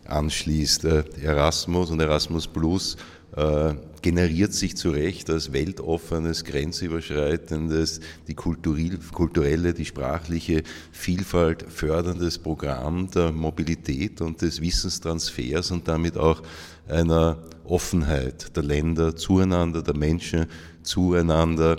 anschließt. 0.05 0.85
Äh, 0.85 1.05
Erasmus 1.23 1.89
und 1.89 1.99
Erasmus 2.01 2.45
Plus 2.47 2.97
äh, 3.37 3.75
generiert 4.01 4.53
sich 4.53 4.75
zu 4.75 4.89
Recht 4.89 5.29
als 5.29 5.53
weltoffenes, 5.53 6.43
grenzüberschreitendes, 6.43 7.99
die 8.27 8.33
kulturelle, 8.33 9.73
die 9.73 9.85
sprachliche 9.85 10.63
Vielfalt 10.91 11.63
förderndes 11.67 12.39
Programm 12.39 13.11
der 13.11 13.31
Mobilität 13.31 14.21
und 14.21 14.41
des 14.41 14.59
Wissenstransfers 14.59 15.71
und 15.71 15.87
damit 15.87 16.17
auch 16.17 16.41
einer 16.87 17.37
Offenheit 17.63 18.55
der 18.55 18.63
Länder 18.63 19.15
zueinander, 19.15 19.83
der 19.83 19.95
Menschen 19.95 20.47
zueinander. 20.81 21.77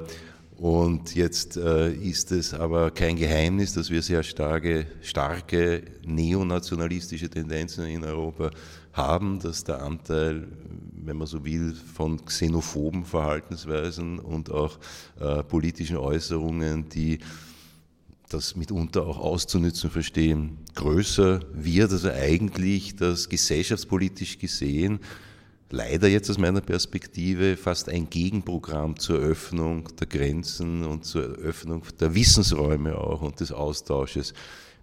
Und 0.58 1.14
jetzt 1.14 1.56
äh, 1.56 1.92
ist 1.92 2.30
es 2.32 2.52
aber 2.52 2.90
kein 2.90 3.16
Geheimnis, 3.16 3.74
dass 3.74 3.90
wir 3.90 4.02
sehr 4.02 4.22
starke, 4.22 4.86
starke 5.02 5.82
neonationalistische 6.04 7.28
Tendenzen 7.28 7.84
in 7.86 8.04
Europa 8.04 8.50
haben, 8.92 9.38
dass 9.38 9.64
der 9.64 9.82
Anteil, 9.82 10.48
wenn 11.08 11.16
man 11.16 11.26
so 11.26 11.44
will, 11.44 11.74
von 11.94 12.24
xenophoben 12.24 13.04
Verhaltensweisen 13.04 14.18
und 14.18 14.50
auch 14.50 14.78
äh, 15.18 15.42
politischen 15.42 15.96
Äußerungen, 15.96 16.88
die 16.88 17.18
das 18.28 18.54
mitunter 18.54 19.06
auch 19.06 19.18
auszunützen 19.18 19.90
verstehen, 19.90 20.58
größer 20.74 21.40
wird. 21.52 21.90
Also 21.90 22.10
eigentlich 22.10 22.94
das 22.96 23.28
gesellschaftspolitisch 23.28 24.38
gesehen 24.38 25.00
leider 25.70 26.08
jetzt 26.08 26.30
aus 26.30 26.38
meiner 26.38 26.60
Perspektive 26.60 27.56
fast 27.56 27.88
ein 27.88 28.08
Gegenprogramm 28.08 28.98
zur 28.98 29.18
Öffnung 29.18 29.88
der 29.96 30.06
Grenzen 30.06 30.84
und 30.84 31.04
zur 31.04 31.22
Öffnung 31.22 31.82
der 32.00 32.14
Wissensräume 32.14 32.96
auch 32.96 33.22
und 33.22 33.40
des 33.40 33.52
Austausches 33.52 34.32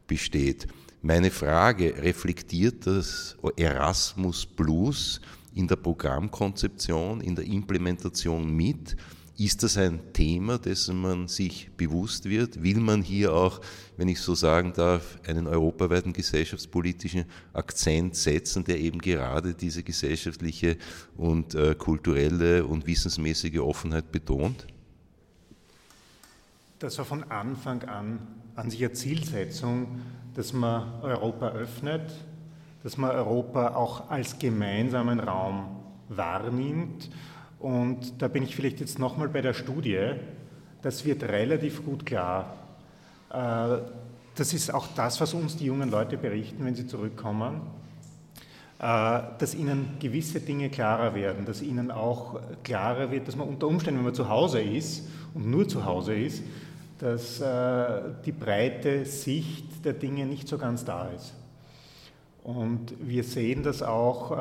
besteht. 0.07 0.67
Meine 1.01 1.32
Frage, 1.32 1.95
reflektiert 2.01 2.88
das 2.88 3.36
Erasmus 3.57 4.45
Plus 4.45 5.21
in 5.56 5.68
der 5.68 5.78
Programmkonzeption, 5.78 7.22
in 7.22 7.36
der 7.36 7.45
Implementation 7.45 8.56
mit? 8.56 8.95
Ist 9.38 9.64
das 9.64 9.78
ein 9.78 10.14
Thema, 10.14 10.58
dessen 10.58 11.01
man 11.01 11.28
sich 11.28 11.70
bewusst 11.76 12.26
wird? 12.26 12.62
Will 12.64 12.80
man 12.80 13.01
hier 13.01 13.34
auch, 13.34 13.60
wenn 13.97 14.08
ich 14.08 14.22
so 14.22 14.34
sagen 14.34 14.72
darf, 14.74 15.20
einen 15.28 15.47
europaweiten 15.47 16.14
gesellschaftspolitischen 16.14 17.26
Akzent 17.51 18.16
setzen, 18.16 18.64
der 18.64 18.80
eben 18.80 18.99
gerade 18.99 19.53
diese 19.53 19.84
gesellschaftliche 19.84 20.78
und 21.18 21.53
äh, 21.56 21.76
kulturelle 21.76 22.66
und 22.66 22.88
wissensmäßige 22.88 23.60
Offenheit 23.60 24.12
betont? 24.12 24.68
Das 26.80 26.97
war 26.97 27.06
von 27.06 27.24
Anfang 27.24 27.84
an 27.84 28.20
an 28.56 28.70
sich 28.70 28.84
eine 28.84 28.93
Zielsetzung, 28.93 30.01
dass 30.34 30.53
man 30.53 31.01
Europa 31.01 31.49
öffnet, 31.49 32.14
dass 32.86 32.97
man 32.97 33.09
Europa 33.09 33.69
auch 33.69 34.11
als 34.11 34.38
gemeinsamen 34.38 35.19
Raum 35.19 35.65
wahrnimmt 36.07 37.09
und 37.57 38.21
da 38.21 38.27
bin 38.27 38.43
ich 38.43 38.55
vielleicht 38.55 38.79
jetzt 38.79 38.99
nochmal 38.99 39.27
bei 39.27 39.41
der 39.41 39.55
Studie. 39.55 40.11
Das 40.83 41.03
wird 41.03 41.23
relativ 41.23 41.83
gut 41.83 42.05
klar. 42.05 42.53
Äh, 43.31 43.79
das 44.36 44.53
ist 44.53 44.71
auch 44.71 44.86
das, 44.95 45.19
was 45.19 45.33
uns 45.33 45.57
die 45.57 45.65
jungen 45.65 45.89
Leute 45.89 46.15
berichten, 46.15 46.63
wenn 46.63 46.75
sie 46.75 46.86
zurückkommen, 46.86 47.61
äh, 48.77 49.19
dass 49.39 49.55
ihnen 49.55 49.97
gewisse 49.99 50.39
Dinge 50.39 50.69
klarer 50.69 51.15
werden, 51.15 51.43
dass 51.43 51.63
ihnen 51.63 51.89
auch 51.89 52.39
klarer 52.63 53.09
wird, 53.09 53.27
dass 53.27 53.36
man 53.36 53.47
unter 53.47 53.65
Umständen, 53.65 54.01
wenn 54.01 54.05
man 54.05 54.13
zu 54.13 54.29
Hause 54.29 54.61
ist 54.61 55.09
und 55.33 55.49
nur 55.49 55.67
zu 55.67 55.86
Hause 55.86 56.13
ist, 56.13 56.43
dass 56.99 57.41
äh, 57.41 58.01
die 58.23 58.31
breite 58.31 59.05
Sicht 59.05 59.83
der 59.83 59.93
Dinge 59.93 60.27
nicht 60.27 60.47
so 60.47 60.59
ganz 60.59 60.86
da 60.86 61.07
ist. 61.07 61.33
Und 62.46 62.93
wir 63.00 63.24
sehen 63.24 63.64
das 63.64 63.82
auch 63.82 64.32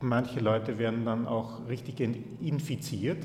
Manche 0.00 0.40
Leute 0.40 0.78
werden 0.78 1.06
dann 1.06 1.26
auch 1.26 1.66
richtig 1.68 2.00
infiziert. 2.00 3.24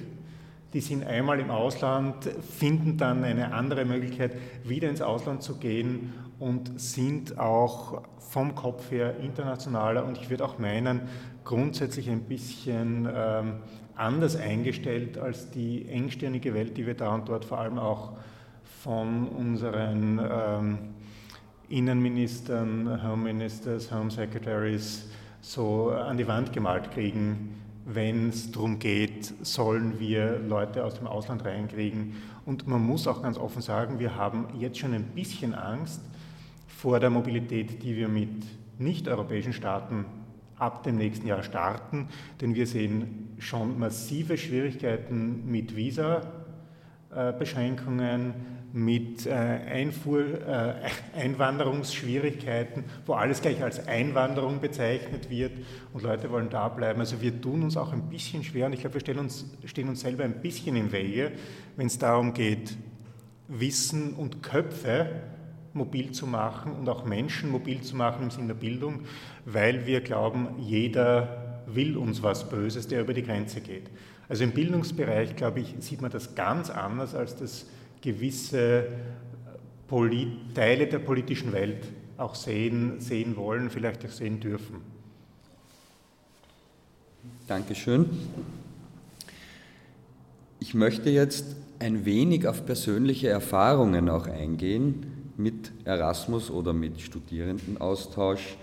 Die 0.74 0.80
sind 0.80 1.06
einmal 1.06 1.42
im 1.42 1.52
Ausland, 1.52 2.24
finden 2.24 2.96
dann 2.96 3.26
eine 3.26 3.54
andere 3.54 3.84
Möglichkeit, 3.84 4.38
wieder 4.64 4.90
ins 4.90 5.02
Ausland 5.02 5.44
zu 5.44 5.58
gehen 5.58 6.14
und 6.40 6.80
sind 6.80 7.38
auch 7.38 8.04
vom 8.20 8.56
Kopf 8.56 8.90
her 8.90 9.18
internationaler 9.18 10.06
und 10.06 10.18
ich 10.18 10.30
würde 10.30 10.46
auch 10.46 10.60
meinen, 10.60 11.02
grundsätzlich 11.44 12.10
ein 12.10 12.22
bisschen 12.22 13.06
ähm, 13.14 13.56
anders 13.96 14.38
eingestellt 14.38 15.18
als 15.18 15.52
die 15.52 15.90
engstirnige 15.90 16.54
Welt, 16.54 16.78
die 16.78 16.88
wir 16.88 16.96
da 16.96 17.14
und 17.14 17.28
dort 17.28 17.44
vor 17.44 17.60
allem 17.60 17.78
auch 17.78 18.14
von 18.82 19.28
unseren 19.28 20.20
ähm, 20.20 20.78
Innenministern, 21.72 23.02
Home 23.02 23.24
Ministers, 23.24 23.92
Home 23.92 24.12
Secretaries, 24.12 25.08
so 25.40 25.90
an 25.90 26.18
die 26.18 26.28
Wand 26.28 26.52
gemalt 26.52 26.92
kriegen, 26.92 27.56
wenn 27.86 28.28
es 28.30 28.52
darum 28.52 28.78
geht, 28.78 29.34
sollen 29.42 29.98
wir 30.00 30.38
Leute 30.40 30.84
aus 30.84 30.96
dem 30.96 31.08
Ausland 31.08 31.46
reinkriegen. 31.46 32.18
Und 32.46 32.68
man 32.68 32.86
muss 32.86 33.08
auch 33.08 33.24
ganz 33.24 33.38
offen 33.38 33.62
sagen, 33.62 34.00
wir 34.00 34.16
haben 34.16 34.48
jetzt 34.60 34.80
schon 34.80 34.94
ein 34.94 35.06
bisschen 35.16 35.56
Angst 35.56 36.02
vor 36.68 37.00
der 37.00 37.10
Mobilität, 37.10 37.82
die 37.84 37.96
wir 37.96 38.10
mit 38.10 38.46
nicht-europäischen 38.78 39.54
Staaten 39.54 40.06
ab 40.58 40.84
dem 40.84 40.98
nächsten 40.98 41.26
Jahr 41.26 41.42
starten, 41.42 42.10
denn 42.42 42.54
wir 42.54 42.68
sehen 42.68 43.30
schon 43.40 43.80
massive 43.80 44.38
Schwierigkeiten 44.38 45.50
mit 45.50 45.74
Visa-Beschränkungen, 45.76 48.34
mit 48.74 49.26
äh, 49.26 49.32
Einfuhr, 49.32 50.24
äh, 50.48 50.74
Einwanderungsschwierigkeiten, 51.16 52.86
wo 53.06 53.14
alles 53.14 53.42
gleich 53.42 53.62
als 53.62 53.88
Einwanderung 53.88 54.62
bezeichnet 54.62 55.30
wird 55.30 55.52
und 55.94 56.04
Leute 56.04 56.32
wollen 56.32 56.50
da 56.50 56.70
bleiben. 56.70 57.00
Also 57.00 57.22
wir 57.22 57.42
tun 57.42 57.64
uns 57.64 57.76
auch 57.76 57.92
ein 57.92 58.10
bisschen 58.10 58.44
schwer 58.44 58.68
und 58.68 58.74
ich 58.74 58.82
glaube, 58.82 58.96
wir 58.96 59.02
stellen 59.02 59.20
uns, 59.20 59.46
stehen 59.66 59.90
uns 59.90 60.02
selber 60.02 60.24
ein 60.24 60.42
bisschen 60.42 60.76
im 60.76 60.92
Wege, 60.92 61.34
wenn 61.76 61.88
es 61.88 61.98
darum 61.98 62.34
geht, 62.34 62.78
Wissen 63.48 64.14
und 64.14 64.42
Köpfe 64.42 65.10
mobil 65.74 66.12
zu 66.12 66.28
machen 66.28 66.74
und 66.74 66.88
auch 66.88 67.06
Menschen 67.06 67.50
mobil 67.50 67.82
zu 67.82 67.96
machen 67.96 68.24
im 68.24 68.32
Sinne 68.32 68.48
der 68.48 68.54
Bildung, 68.56 69.02
weil 69.46 69.86
wir 69.86 70.02
glauben, 70.02 70.50
jeder 70.60 71.62
will 71.66 71.98
uns 71.98 72.24
was 72.24 72.50
Böses, 72.50 72.88
der 72.88 73.02
über 73.02 73.14
die 73.14 73.24
Grenze 73.24 73.62
geht. 73.62 73.90
Also 74.28 74.44
im 74.44 74.52
Bildungsbereich, 74.52 75.36
glaube 75.36 75.60
ich, 75.60 75.76
sieht 75.80 76.02
man 76.02 76.12
das 76.12 76.36
ganz 76.36 76.70
anders 76.70 77.16
als 77.16 77.36
das 77.36 77.66
gewisse 78.02 78.88
Polit 79.88 80.56
Teile 80.56 80.88
der 80.88 81.00
politischen 81.00 81.54
Welt 81.54 81.86
auch 82.18 82.36
sehen, 82.36 83.00
sehen 83.00 83.36
wollen, 83.36 83.70
vielleicht 83.70 84.06
auch 84.06 84.12
sehen 84.12 84.40
dürfen. 84.40 84.78
Dankeschön. 87.48 88.06
Ich 90.60 90.74
möchte 90.74 91.10
jetzt 91.10 91.56
ein 91.80 92.06
wenig 92.06 92.48
auf 92.48 92.66
persönliche 92.66 93.30
Erfahrungen 93.30 94.10
auch 94.10 94.28
eingehen 94.28 95.34
mit 95.38 95.72
Erasmus 95.86 96.50
oder 96.52 96.72
mit 96.72 97.02
Studierendenaustausch. 97.02 98.58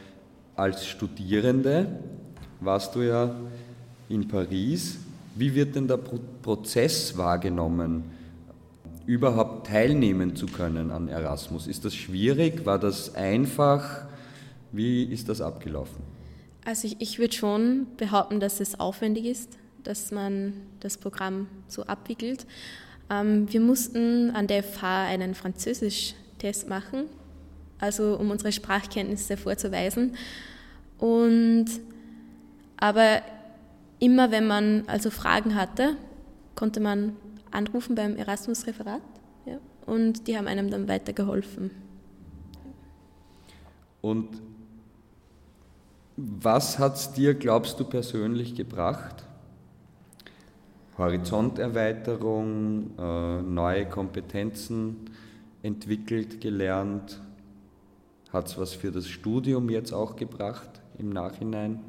Als 0.54 0.86
Studierende 0.86 2.00
warst 2.60 2.94
du 2.94 3.02
ja 3.02 3.34
in 4.08 4.26
Paris. 4.26 4.98
Wie 5.34 5.54
wird 5.54 5.74
denn 5.74 5.86
der 5.86 5.98
Prozess 5.98 7.16
wahrgenommen? 7.16 8.17
Überhaupt 9.08 9.68
teilnehmen 9.68 10.36
zu 10.36 10.46
können 10.46 10.90
an 10.90 11.08
Erasmus? 11.08 11.66
Ist 11.66 11.86
das 11.86 11.94
schwierig? 11.94 12.66
War 12.66 12.78
das 12.78 13.14
einfach? 13.14 14.04
Wie 14.70 15.04
ist 15.04 15.30
das 15.30 15.40
abgelaufen? 15.40 16.04
Also 16.66 16.86
ich, 16.86 17.00
ich 17.00 17.18
würde 17.18 17.34
schon 17.34 17.86
behaupten, 17.96 18.38
dass 18.38 18.60
es 18.60 18.78
aufwendig 18.78 19.24
ist, 19.24 19.56
dass 19.82 20.10
man 20.10 20.52
das 20.80 20.98
Programm 20.98 21.46
so 21.68 21.84
abwickelt. 21.84 22.46
Ähm, 23.08 23.50
wir 23.50 23.60
mussten 23.60 24.30
an 24.32 24.46
der 24.46 24.62
FH 24.62 25.06
einen 25.06 25.34
Französisch-Test 25.34 26.68
machen, 26.68 27.04
also 27.78 28.14
um 28.18 28.30
unsere 28.30 28.52
Sprachkenntnisse 28.52 29.38
vorzuweisen. 29.38 30.16
Und 30.98 31.66
aber 32.76 33.22
immer 34.00 34.30
wenn 34.30 34.46
man 34.46 34.84
also 34.86 35.10
Fragen 35.10 35.54
hatte, 35.54 35.96
konnte 36.54 36.80
man 36.80 37.16
anrufen 37.50 37.94
beim 37.94 38.16
Erasmus-Referat 38.16 39.02
ja, 39.46 39.58
und 39.86 40.26
die 40.26 40.36
haben 40.36 40.46
einem 40.46 40.70
dann 40.70 40.88
weitergeholfen. 40.88 41.70
Und 44.00 44.40
was 46.16 46.78
hat 46.78 46.96
es 46.96 47.12
dir, 47.12 47.34
glaubst 47.34 47.78
du, 47.78 47.84
persönlich 47.84 48.54
gebracht? 48.54 49.24
Horizonterweiterung, 50.96 52.90
äh, 52.98 53.42
neue 53.42 53.86
Kompetenzen 53.86 54.96
entwickelt, 55.62 56.40
gelernt? 56.40 57.20
Hat 58.32 58.48
es 58.48 58.58
was 58.58 58.74
für 58.74 58.90
das 58.90 59.06
Studium 59.06 59.70
jetzt 59.70 59.92
auch 59.92 60.16
gebracht 60.16 60.68
im 60.98 61.10
Nachhinein? 61.10 61.80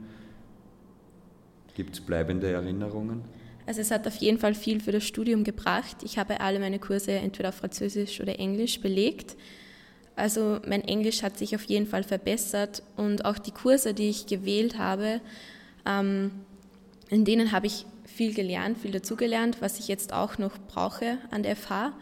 Gibt 1.74 1.96
es 1.96 2.02
bleibende 2.02 2.52
Erinnerungen? 2.52 3.24
Also 3.70 3.82
es 3.82 3.92
hat 3.92 4.08
auf 4.08 4.16
jeden 4.16 4.40
Fall 4.40 4.56
viel 4.56 4.80
für 4.80 4.92
das 4.92 5.04
Studium 5.04 5.44
gebracht. 5.44 5.98
Ich 6.02 6.18
habe 6.18 6.42
alle 6.42 6.60
meine 6.60 6.80
Kurse 6.80 7.12
entweder 7.12 7.50
auf 7.50 7.56
Französisch 7.58 8.20
oder 8.20 8.40
Englisch 8.40 8.82
belegt. 8.82 9.36
Also 10.16 10.58
mein 10.68 10.84
Englisch 10.84 11.22
hat 11.22 11.38
sich 11.38 11.56
auf 11.56 11.66
jeden 11.66 11.86
Fall 11.86 12.02
verbessert 12.02 12.82
und 12.98 13.26
auch 13.26 13.38
die 13.38 13.52
Kurse, 13.52 13.94
die 13.94 14.10
ich 14.10 14.26
gewählt 14.26 14.80
habe, 14.80 15.22
ähm, 15.86 16.32
in 17.12 17.26
denen 17.26 17.52
habe 17.52 17.68
ich 17.68 17.86
viel 18.06 18.34
gelernt, 18.34 18.80
viel 18.80 18.90
dazugelernt, 18.90 19.58
was 19.60 19.78
ich 19.78 19.88
jetzt 19.88 20.14
auch 20.14 20.40
noch 20.40 20.58
brauche 20.58 21.20
an 21.30 21.44
der 21.44 21.56
FH 21.56 21.94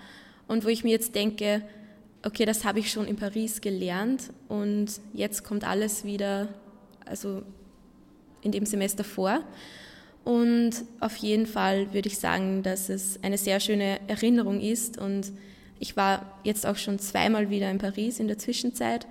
und 0.47 0.63
wo 0.63 0.69
ich 0.69 0.85
mir 0.85 0.91
jetzt 0.91 1.15
denke, 1.15 1.63
okay, 2.23 2.45
das 2.45 2.63
habe 2.63 2.79
ich 2.79 2.89
schon 2.89 3.07
in 3.07 3.17
Paris 3.17 3.59
gelernt 3.59 4.31
und 4.47 5.01
jetzt 5.11 5.43
kommt 5.43 5.67
alles 5.67 6.05
wieder, 6.05 6.47
also 7.03 7.43
in 8.41 8.53
dem 8.53 8.65
Semester 8.65 9.03
vor. 9.03 9.41
Und 10.27 10.71
auf 10.99 11.15
jeden 11.15 11.45
Fall 11.45 11.93
würde 11.93 12.09
ich 12.09 12.17
sagen, 12.17 12.61
dass 12.61 12.89
es 12.89 13.17
eine 13.23 13.37
sehr 13.37 13.61
schöne 13.61 14.01
Erinnerung 14.09 14.59
ist. 14.59 14.97
Und 14.97 15.31
ich 15.79 15.95
war 15.95 16.37
jetzt 16.43 16.65
auch 16.65 16.75
schon 16.75 16.99
zweimal 16.99 17.49
wieder 17.49 17.71
in 17.71 17.77
Paris 17.77 18.19
in 18.19 18.27
der 18.27 18.37
Zwischenzeit. 18.37 19.07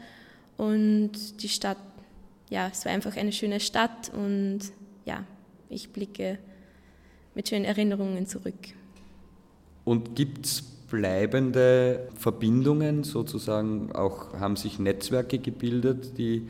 Und 0.58 1.42
die 1.42 1.48
Stadt, 1.48 1.78
ja, 2.50 2.68
es 2.70 2.84
war 2.84 2.92
einfach 2.92 3.16
eine 3.16 3.32
schöne 3.32 3.60
Stadt. 3.60 4.12
Und 4.14 4.60
ja, 5.06 5.24
ich 5.70 5.90
blicke 5.90 6.36
mit 7.34 7.48
schönen 7.48 7.64
Erinnerungen 7.64 8.26
zurück. 8.26 8.74
Und 9.86 10.16
gibt 10.16 10.44
es 10.44 10.60
bleibende 10.60 12.10
Verbindungen 12.18 13.04
sozusagen? 13.04 13.90
Auch 13.92 14.34
haben 14.34 14.56
sich 14.56 14.78
Netzwerke 14.78 15.38
gebildet, 15.38 16.18
die 16.18 16.46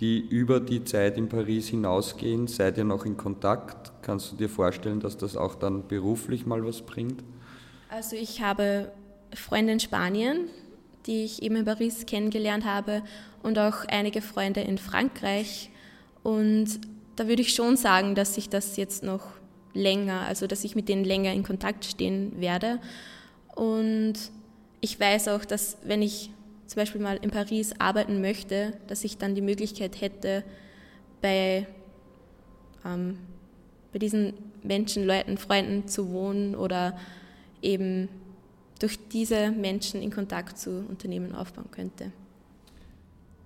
die 0.00 0.20
über 0.20 0.60
die 0.60 0.84
Zeit 0.84 1.18
in 1.18 1.28
Paris 1.28 1.68
hinausgehen? 1.68 2.46
Seid 2.46 2.78
ihr 2.78 2.84
noch 2.84 3.04
in 3.04 3.16
Kontakt? 3.16 3.97
Kannst 4.08 4.32
du 4.32 4.36
dir 4.36 4.48
vorstellen, 4.48 5.00
dass 5.00 5.18
das 5.18 5.36
auch 5.36 5.54
dann 5.54 5.86
beruflich 5.86 6.46
mal 6.46 6.64
was 6.64 6.80
bringt? 6.80 7.22
Also 7.90 8.16
ich 8.16 8.40
habe 8.40 8.90
Freunde 9.34 9.74
in 9.74 9.80
Spanien, 9.80 10.48
die 11.04 11.24
ich 11.24 11.42
eben 11.42 11.56
in 11.56 11.66
Paris 11.66 12.06
kennengelernt 12.06 12.64
habe 12.64 13.02
und 13.42 13.58
auch 13.58 13.84
einige 13.86 14.22
Freunde 14.22 14.62
in 14.62 14.78
Frankreich. 14.78 15.68
Und 16.22 16.80
da 17.16 17.28
würde 17.28 17.42
ich 17.42 17.52
schon 17.52 17.76
sagen, 17.76 18.14
dass 18.14 18.36
sich 18.36 18.48
das 18.48 18.78
jetzt 18.78 19.02
noch 19.02 19.26
länger, 19.74 20.22
also 20.22 20.46
dass 20.46 20.64
ich 20.64 20.74
mit 20.74 20.88
denen 20.88 21.04
länger 21.04 21.34
in 21.34 21.42
Kontakt 21.42 21.84
stehen 21.84 22.40
werde. 22.40 22.78
Und 23.56 24.14
ich 24.80 24.98
weiß 24.98 25.28
auch, 25.28 25.44
dass 25.44 25.76
wenn 25.84 26.00
ich 26.00 26.30
zum 26.64 26.80
Beispiel 26.80 27.02
mal 27.02 27.18
in 27.20 27.30
Paris 27.30 27.74
arbeiten 27.78 28.22
möchte, 28.22 28.72
dass 28.86 29.04
ich 29.04 29.18
dann 29.18 29.34
die 29.34 29.42
Möglichkeit 29.42 30.00
hätte, 30.00 30.44
bei, 31.20 31.66
ähm, 32.86 33.18
bei 33.92 33.98
diesen 33.98 34.34
Menschen, 34.62 35.04
Leuten, 35.06 35.36
Freunden 35.38 35.88
zu 35.88 36.10
wohnen 36.10 36.54
oder 36.54 36.96
eben 37.62 38.10
durch 38.78 38.98
diese 39.08 39.50
Menschen 39.50 40.02
in 40.02 40.10
Kontakt 40.10 40.58
zu 40.58 40.84
Unternehmen 40.88 41.34
aufbauen 41.34 41.70
könnte. 41.70 42.12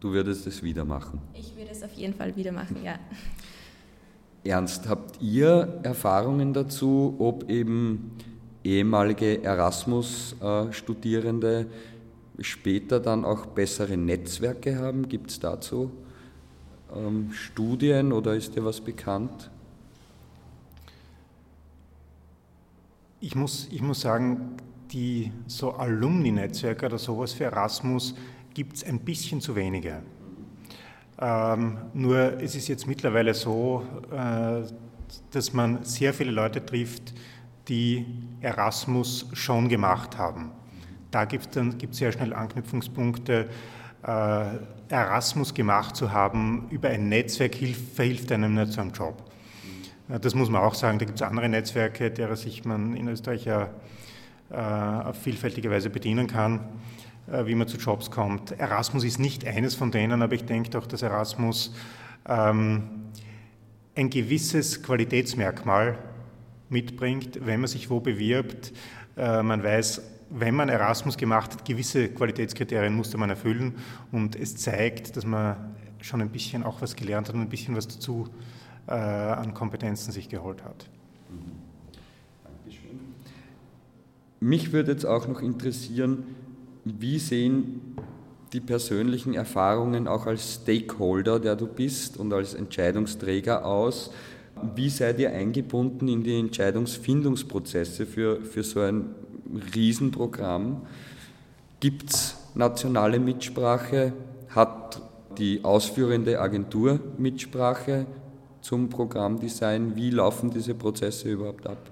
Du 0.01 0.11
würdest 0.13 0.45
es 0.47 0.63
wieder 0.63 0.85
machen? 0.85 1.21
Ich 1.35 1.57
würde 1.57 1.71
es 1.71 1.83
auf 1.83 1.95
jeden 1.95 2.13
Fall 2.15 2.37
wieder 2.37 2.53
machen, 2.53 2.77
ja. 2.85 2.99
Ernst, 4.45 4.89
habt 4.89 5.23
ihr 5.23 5.79
Erfahrungen 5.85 6.53
dazu, 6.53 7.15
ob 7.21 7.49
eben 7.49 8.11
ehemalige 8.65 9.45
Erasmus-Studierende 9.45 11.67
später 12.41 12.99
dann 12.99 13.25
auch 13.25 13.47
bessere 13.47 13.97
Netzwerke 13.97 14.77
haben? 14.77 15.09
Gibt 15.09 15.31
es 15.31 15.39
dazu 15.39 15.93
ähm, 16.95 17.31
Studien 17.33 18.13
oder 18.13 18.35
ist 18.35 18.57
dir 18.57 18.65
was 18.65 18.81
bekannt? 18.81 19.51
Ich 23.25 23.37
muss, 23.37 23.69
ich 23.71 23.81
muss 23.81 24.01
sagen, 24.01 24.57
die 24.91 25.31
so 25.47 25.75
Alumni-Netzwerke 25.75 26.87
oder 26.87 26.99
sowas 26.99 27.33
für 27.33 27.45
Erasmus 27.45 28.17
gibt 28.53 28.79
es 28.79 28.83
ein 28.83 28.99
bisschen 28.99 29.41
zu 29.41 29.55
wenige. 29.55 30.03
Ähm, 31.21 31.79
nur 31.95 32.41
es 32.43 32.57
ist 32.57 32.67
jetzt 32.67 32.89
mittlerweile 32.89 33.33
so, 33.33 33.87
äh, 34.11 34.63
dass 35.31 35.53
man 35.53 35.85
sehr 35.85 36.13
viele 36.13 36.33
Leute 36.33 36.67
trifft, 36.67 37.15
die 37.69 38.05
Erasmus 38.41 39.29
schon 39.35 39.69
gemacht 39.69 40.19
haben. 40.19 40.51
Da 41.13 41.25
gibt 41.25 41.57
es 41.57 41.97
sehr 41.97 42.11
schnell 42.11 42.33
Anknüpfungspunkte. 42.33 43.49
Äh, 44.03 44.45
Erasmus 44.89 45.55
gemacht 45.55 45.95
zu 45.95 46.11
haben 46.11 46.67
über 46.71 46.89
ein 46.89 47.09
Netzwerk 47.09 47.55
hilft, 47.55 47.95
verhilft 47.95 48.33
einem 48.33 48.55
nicht 48.55 48.73
zu 48.73 48.81
einem 48.81 48.91
Job. 48.91 49.32
Das 50.21 50.35
muss 50.35 50.51
man 50.51 50.61
auch 50.61 50.75
sagen. 50.75 50.99
Da 50.99 51.07
gibt 51.07 51.17
es 51.17 51.23
andere 51.23 51.49
Netzwerke, 51.49 52.11
derer 52.11 52.37
sich 52.37 52.67
man 52.67 52.95
in 52.95 53.09
Österreich 53.09 53.47
ja 53.47 53.71
äh, 54.51 54.57
auf 54.57 55.17
vielfältige 55.17 55.71
Weise 55.71 55.89
bedienen 55.89 56.27
kann, 56.27 56.61
äh, 57.31 57.47
wie 57.47 57.55
man 57.55 57.67
zu 57.67 57.79
Jobs 57.79 58.11
kommt. 58.11 58.53
Erasmus 58.53 59.05
ist 59.05 59.19
nicht 59.19 59.47
eines 59.47 59.75
von 59.75 59.91
denen, 59.91 60.21
aber 60.21 60.35
ich 60.35 60.45
denke 60.45 60.69
doch, 60.69 60.87
dass 60.87 61.01
Erasmus 61.01 61.75
ähm, 62.29 62.83
ein 63.95 64.11
gewisses 64.11 64.83
Qualitätsmerkmal 64.83 65.99
mitbringt, 66.69 67.39
wenn 67.47 67.61
man 67.61 67.69
sich 67.69 67.89
wo 67.89 68.01
bewirbt. 68.01 68.75
Äh, 69.17 69.43
man 69.43 69.63
weiß, 69.63 70.03
wenn 70.29 70.55
man 70.55 70.69
Erasmus 70.69 71.17
gemacht 71.17 71.55
hat, 71.55 71.65
gewisse 71.65 72.09
Qualitätskriterien 72.09 72.95
musste 72.95 73.17
man 73.17 73.31
erfüllen 73.31 73.77
und 74.11 74.37
es 74.37 74.57
zeigt, 74.57 75.17
dass 75.17 75.25
man 75.25 75.75
schon 76.03 76.21
ein 76.21 76.29
bisschen 76.29 76.65
auch 76.65 76.83
was 76.83 76.97
gelernt 76.97 77.29
hat 77.29 77.35
und 77.35 77.41
ein 77.41 77.49
bisschen 77.49 77.77
was 77.77 77.89
dazu 77.89 78.29
äh, 78.87 78.93
an 78.93 79.55
Kompetenzen 79.55 80.13
sich 80.13 80.29
geholt 80.29 80.65
hat. 80.65 80.89
Dankeschön. 82.45 83.01
Mich 84.41 84.73
würde 84.73 84.93
jetzt 84.93 85.05
auch 85.05 85.29
noch 85.29 85.41
interessieren, 85.41 86.25
wie 86.85 87.19
sehen 87.19 87.97
die 88.53 88.61
persönlichen 88.61 89.35
Erfahrungen 89.35 90.09
auch 90.09 90.27
als 90.27 90.55
Stakeholder, 90.63 91.41
der 91.41 91.57
du 91.57 91.67
bist 91.67 92.17
und 92.19 92.33
als 92.33 92.55
Entscheidungsträger 92.55 93.65
aus? 93.65 94.11
Wie 94.75 94.91
seid 94.91 95.19
ihr 95.19 95.33
eingebunden 95.33 96.09
in 96.09 96.23
die 96.23 96.39
Entscheidungsfindungsprozesse 96.39 98.05
für, 98.05 98.43
für 98.43 98.63
so 98.63 98.81
ein 98.81 99.15
Riesenprogramm. 99.75 100.83
Gibt 101.81 102.11
es 102.11 102.37
nationale 102.55 103.19
Mitsprache? 103.19 104.13
Hat 104.51 105.01
die 105.39 105.65
ausführende 105.65 106.41
Agentur 106.41 107.01
Mitsprache 107.19 108.07
zum 108.63 108.89
Programmdesign? 108.89 109.97
Wie 109.97 110.11
laufen 110.11 110.51
diese 110.51 110.75
Prozesse 110.75 111.31
überhaupt 111.31 111.67
ab? 111.67 111.91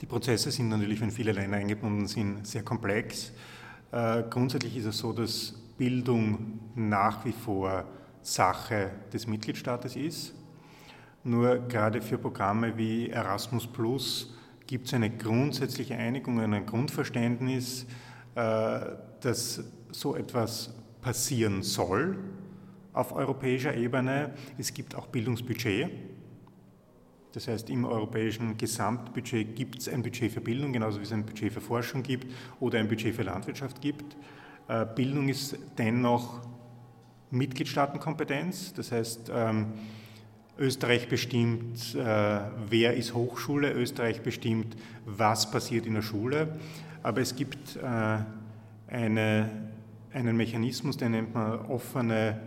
Die 0.00 0.06
Prozesse 0.06 0.50
sind 0.50 0.68
natürlich, 0.68 1.00
wenn 1.00 1.10
viele 1.10 1.32
Länder 1.32 1.56
eingebunden 1.56 2.06
sind, 2.06 2.46
sehr 2.46 2.62
komplex. 2.62 3.32
Äh, 3.90 4.24
grundsätzlich 4.28 4.76
ist 4.76 4.84
es 4.84 4.98
so, 4.98 5.12
dass 5.12 5.54
Bildung 5.78 6.60
nach 6.74 7.24
wie 7.24 7.32
vor 7.32 7.84
Sache 8.22 8.90
des 9.12 9.26
Mitgliedstaates 9.26 9.96
ist. 9.96 10.34
Nur 11.24 11.56
gerade 11.68 12.02
für 12.02 12.18
Programme 12.18 12.76
wie 12.76 13.08
Erasmus 13.08 13.66
Plus 13.66 14.34
gibt 14.66 14.86
es 14.86 14.94
eine 14.94 15.10
grundsätzliche 15.10 15.94
Einigung, 15.94 16.40
ein 16.40 16.66
Grundverständnis, 16.66 17.86
äh, 18.34 18.80
dass 19.20 19.64
so 19.92 20.14
etwas 20.14 20.74
passieren 21.00 21.62
soll 21.62 22.18
auf 22.96 23.12
europäischer 23.12 23.76
Ebene. 23.76 24.34
Es 24.58 24.72
gibt 24.72 24.94
auch 24.94 25.06
Bildungsbudget. 25.06 25.90
Das 27.32 27.46
heißt, 27.46 27.68
im 27.68 27.84
europäischen 27.84 28.56
Gesamtbudget 28.56 29.54
gibt 29.54 29.78
es 29.80 29.88
ein 29.88 30.02
Budget 30.02 30.32
für 30.32 30.40
Bildung, 30.40 30.72
genauso 30.72 30.98
wie 30.98 31.04
es 31.04 31.12
ein 31.12 31.26
Budget 31.26 31.52
für 31.52 31.60
Forschung 31.60 32.02
gibt 32.02 32.26
oder 32.58 32.78
ein 32.78 32.88
Budget 32.88 33.14
für 33.14 33.22
Landwirtschaft 33.22 33.82
gibt. 33.82 34.16
Äh, 34.68 34.86
Bildung 34.94 35.28
ist 35.28 35.58
dennoch 35.76 36.40
Mitgliedstaatenkompetenz. 37.30 38.72
Das 38.72 38.90
heißt, 38.90 39.30
ähm, 39.34 39.66
Österreich 40.58 41.10
bestimmt, 41.10 41.94
äh, 41.94 42.40
wer 42.70 42.94
ist 42.94 43.12
Hochschule, 43.12 43.72
Österreich 43.72 44.22
bestimmt, 44.22 44.74
was 45.04 45.50
passiert 45.50 45.84
in 45.84 45.92
der 45.92 46.02
Schule. 46.02 46.58
Aber 47.02 47.20
es 47.20 47.36
gibt 47.36 47.76
äh, 47.76 48.18
eine, 48.88 49.50
einen 50.14 50.36
Mechanismus, 50.38 50.96
den 50.96 51.10
nennt 51.12 51.34
man 51.34 51.66
offene 51.66 52.40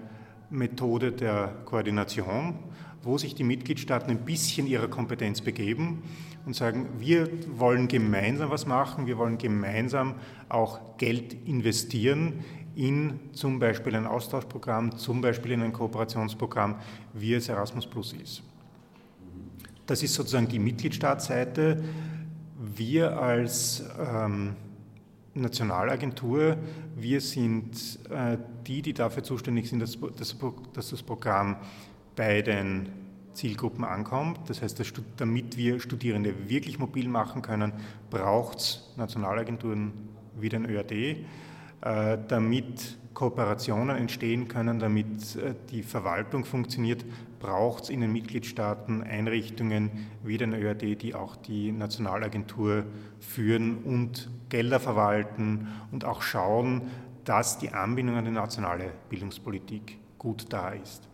Methode 0.50 1.12
der 1.12 1.54
Koordination, 1.66 2.60
wo 3.02 3.18
sich 3.18 3.36
die 3.36 3.44
Mitgliedstaaten 3.44 4.10
ein 4.10 4.26
bisschen 4.26 4.68
ihrer 4.68 4.88
Kompetenz 4.88 5.42
begeben 5.42 6.04
und 6.46 6.56
sagen, 6.56 6.88
wir 6.98 7.30
wollen 7.58 7.88
gemeinsam 7.88 8.50
was 8.50 8.66
machen, 8.66 9.08
wir 9.08 9.18
wollen 9.18 9.38
gemeinsam 9.38 10.16
auch 10.50 10.98
Geld 10.98 11.34
investieren 11.48 12.44
in 12.76 13.20
zum 13.34 13.60
Beispiel 13.60 13.96
ein 13.96 14.06
Austauschprogramm, 14.06 14.98
zum 14.98 15.22
Beispiel 15.22 15.52
in 15.52 15.64
ein 15.64 15.74
Kooperationsprogramm, 15.74 16.76
wie 17.14 17.34
es 17.34 17.50
Erasmus 17.50 17.86
Plus 17.88 18.14
ist. 18.14 18.44
Das 19.86 20.04
ist 20.04 20.14
sozusagen 20.14 20.48
die 20.48 20.60
Mitgliedstaatsseite. 20.60 21.84
Wir 22.58 23.20
als 23.20 23.84
ähm, 24.00 24.56
Nationalagentur, 25.34 26.58
wir 26.96 27.22
sind 27.22 28.00
äh, 28.10 28.38
die, 28.66 28.82
die 28.82 28.94
dafür 28.94 29.24
zuständig 29.24 29.70
sind, 29.70 29.80
dass, 29.82 29.98
das 30.74 31.04
Programm 31.04 31.58
bei 32.16 32.42
den 32.42 32.90
Zielgruppen 33.34 33.84
ankommt. 33.86 34.40
Das 34.48 34.62
heißt, 34.62 34.80
dass, 34.80 34.92
damit 35.18 35.56
wir 35.56 35.80
Studierende 35.80 36.50
wirklich 36.50 36.80
mobil 36.80 37.08
machen 37.08 37.42
können, 37.42 37.74
braucht 38.10 38.60
es 38.60 38.94
Nationalagenturen 38.98 39.94
wie 40.40 40.50
den 40.50 40.66
ÖAD. 40.66 40.92
Äh, 40.92 42.18
damit 42.28 42.98
Kooperationen 43.14 43.96
entstehen 43.96 44.48
können, 44.48 44.80
damit 44.80 45.36
äh, 45.36 45.56
die 45.70 45.84
Verwaltung 45.84 46.44
funktioniert, 46.44 47.06
braucht 47.40 47.84
es 47.84 47.90
in 47.90 48.02
den 48.02 48.12
Mitgliedstaaten 48.12 49.02
Einrichtungen 49.04 49.92
wie 50.24 50.38
den 50.38 50.54
ÖAD, 50.54 51.02
die 51.02 51.16
auch 51.16 51.36
die 51.36 51.72
Nationalagentur 51.72 52.86
führen 53.20 53.78
und 53.84 54.30
Gelder 54.50 54.80
verwalten 54.80 55.68
und 55.92 56.06
auch 56.06 56.22
schauen, 56.22 56.84
dass 57.24 57.58
die 57.60 57.70
Anbindung 57.70 58.16
an 58.16 58.26
die 58.26 58.32
nationale 58.32 58.92
Bildungspolitik 59.10 59.98
gut 60.18 60.48
da 60.50 60.70
ist. 60.70 61.08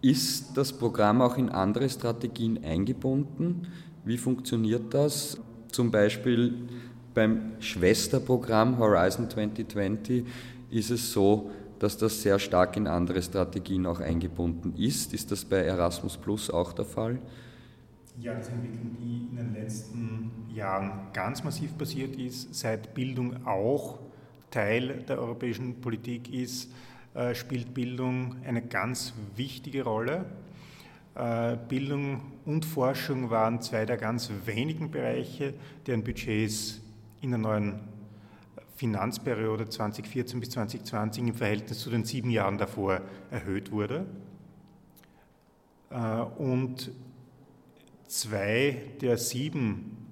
Ist 0.00 0.56
das 0.56 0.72
Programm 0.72 1.22
auch 1.22 1.36
in 1.36 1.48
andere 1.48 1.88
Strategien 1.88 2.62
eingebunden? 2.64 3.68
Wie 4.04 4.18
funktioniert 4.18 4.92
das? 4.92 5.40
Zum 5.68 5.90
Beispiel 5.90 6.68
beim 7.14 7.52
Schwesterprogramm 7.60 8.78
Horizon 8.78 9.30
2020 9.30 10.26
ist 10.70 10.90
es 10.90 11.12
so, 11.12 11.50
dass 11.82 11.98
das 11.98 12.22
sehr 12.22 12.38
stark 12.38 12.76
in 12.76 12.86
andere 12.86 13.22
Strategien 13.22 13.86
auch 13.86 14.00
eingebunden 14.00 14.74
ist. 14.76 15.12
Ist 15.14 15.30
das 15.32 15.44
bei 15.44 15.58
Erasmus 15.58 16.16
Plus 16.16 16.50
auch 16.50 16.72
der 16.72 16.84
Fall? 16.84 17.18
Ja, 18.20 18.34
das 18.34 18.48
Entwicklung, 18.48 18.96
die 19.00 19.28
in 19.30 19.36
den 19.36 19.54
letzten 19.54 20.30
Jahren 20.54 21.08
ganz 21.12 21.42
massiv 21.42 21.76
passiert 21.76 22.16
ist, 22.16 22.54
seit 22.54 22.94
Bildung 22.94 23.46
auch 23.46 23.98
Teil 24.50 25.02
der 25.08 25.18
europäischen 25.18 25.80
Politik 25.80 26.32
ist 26.32 26.68
äh, 27.14 27.34
spielt 27.34 27.74
Bildung 27.74 28.36
eine 28.46 28.62
ganz 28.62 29.12
wichtige 29.36 29.84
Rolle. 29.84 30.24
Äh, 31.14 31.58
Bildung 31.68 32.22
und 32.46 32.64
Forschung 32.64 33.28
waren 33.28 33.60
zwei 33.60 33.84
der 33.84 33.98
ganz 33.98 34.30
wenigen 34.46 34.90
Bereiche, 34.90 35.52
deren 35.86 36.04
Budgets 36.04 36.80
in 37.20 37.30
der 37.30 37.38
neuen 37.38 37.80
Finanzperiode 38.82 39.68
2014 39.68 40.40
bis 40.40 40.50
2020 40.50 41.28
im 41.28 41.34
Verhältnis 41.34 41.78
zu 41.78 41.88
den 41.88 42.02
sieben 42.04 42.30
Jahren 42.30 42.58
davor 42.58 43.00
erhöht 43.30 43.70
wurde. 43.70 44.06
Äh, 45.90 46.22
und 46.36 46.90
zwei 48.08 48.82
der 49.00 49.18
sieben 49.18 50.08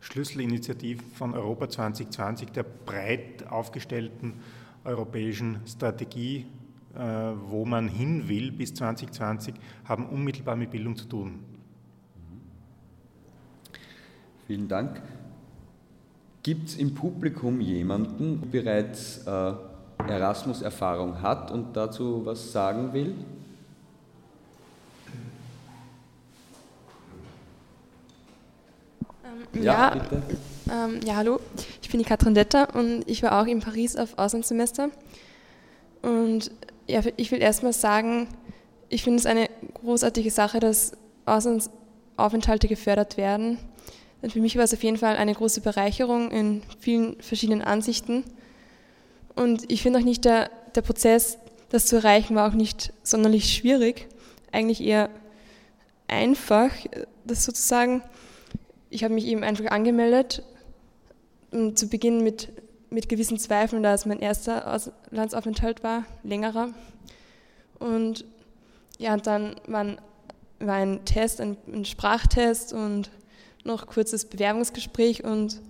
Schlüsselinitiativen 0.00 1.04
von 1.12 1.34
Europa 1.34 1.68
2020, 1.68 2.52
der 2.52 2.62
breit 2.62 3.46
aufgestellten 3.50 4.40
europäischen 4.82 5.60
Strategie, 5.66 6.46
äh, 6.94 7.00
wo 7.00 7.66
man 7.66 7.86
hin 7.86 8.28
will 8.28 8.50
bis 8.50 8.72
2020, 8.72 9.54
haben 9.84 10.06
unmittelbar 10.06 10.56
mit 10.56 10.70
Bildung 10.70 10.96
zu 10.96 11.04
tun. 11.04 11.40
Vielen 14.46 14.68
Dank. 14.68 15.02
Gibt 16.46 16.68
es 16.68 16.76
im 16.76 16.94
Publikum 16.94 17.60
jemanden, 17.60 18.40
der 18.40 18.60
bereits 18.62 19.18
äh, 19.26 19.52
Erasmus-Erfahrung 20.06 21.20
hat 21.20 21.50
und 21.50 21.76
dazu 21.76 22.24
was 22.24 22.52
sagen 22.52 22.92
will? 22.92 23.16
Ähm, 29.24 29.60
ja, 29.60 29.96
ja, 29.96 30.02
ähm, 30.70 31.00
ja, 31.04 31.16
hallo. 31.16 31.40
Ich 31.82 31.90
bin 31.90 31.98
die 31.98 32.06
Katrin 32.06 32.34
Detter 32.34 32.72
und 32.76 33.02
ich 33.08 33.24
war 33.24 33.42
auch 33.42 33.46
in 33.46 33.58
Paris 33.58 33.96
auf 33.96 34.16
Auslandssemester. 34.16 34.90
Und 36.02 36.52
ja, 36.86 37.00
ich 37.16 37.32
will 37.32 37.42
erstmal 37.42 37.72
sagen, 37.72 38.28
ich 38.88 39.02
finde 39.02 39.18
es 39.18 39.26
eine 39.26 39.50
großartige 39.82 40.30
Sache, 40.30 40.60
dass 40.60 40.92
Auslandsaufenthalte 41.24 42.68
gefördert 42.68 43.16
werden. 43.16 43.58
Denn 44.22 44.30
für 44.30 44.40
mich 44.40 44.56
war 44.56 44.64
es 44.64 44.74
auf 44.74 44.82
jeden 44.82 44.96
Fall 44.96 45.16
eine 45.16 45.34
große 45.34 45.60
Bereicherung 45.60 46.30
in 46.30 46.62
vielen 46.80 47.20
verschiedenen 47.20 47.62
Ansichten. 47.62 48.24
Und 49.34 49.70
ich 49.70 49.82
finde 49.82 49.98
auch 49.98 50.04
nicht, 50.04 50.24
der, 50.24 50.50
der 50.74 50.82
Prozess, 50.82 51.38
das 51.70 51.86
zu 51.86 51.96
erreichen, 51.96 52.34
war 52.34 52.48
auch 52.48 52.54
nicht 52.54 52.92
sonderlich 53.02 53.52
schwierig. 53.52 54.08
Eigentlich 54.52 54.80
eher 54.82 55.10
einfach, 56.08 56.70
das 57.24 57.44
sozusagen. 57.44 58.02
Ich 58.88 59.04
habe 59.04 59.14
mich 59.14 59.26
eben 59.26 59.42
einfach 59.42 59.66
angemeldet 59.66 60.42
zu 61.74 61.88
Beginn 61.88 62.22
mit, 62.22 62.50
mit 62.90 63.08
gewissen 63.08 63.38
Zweifeln, 63.38 63.82
da 63.82 63.94
es 63.94 64.06
mein 64.06 64.20
erster 64.20 64.72
Auslandsaufenthalt 64.72 65.82
war, 65.82 66.04
längerer. 66.22 66.68
Und 67.78 68.24
ja, 68.98 69.16
dann 69.16 69.56
waren, 69.66 69.98
war 70.58 70.76
ein 70.76 71.04
Test, 71.04 71.40
ein, 71.40 71.56
ein 71.66 71.84
Sprachtest 71.84 72.72
und 72.72 73.10
noch 73.66 73.86
kurzes 73.86 74.24
Bewerbungsgespräch 74.24 75.24
und, 75.24 75.60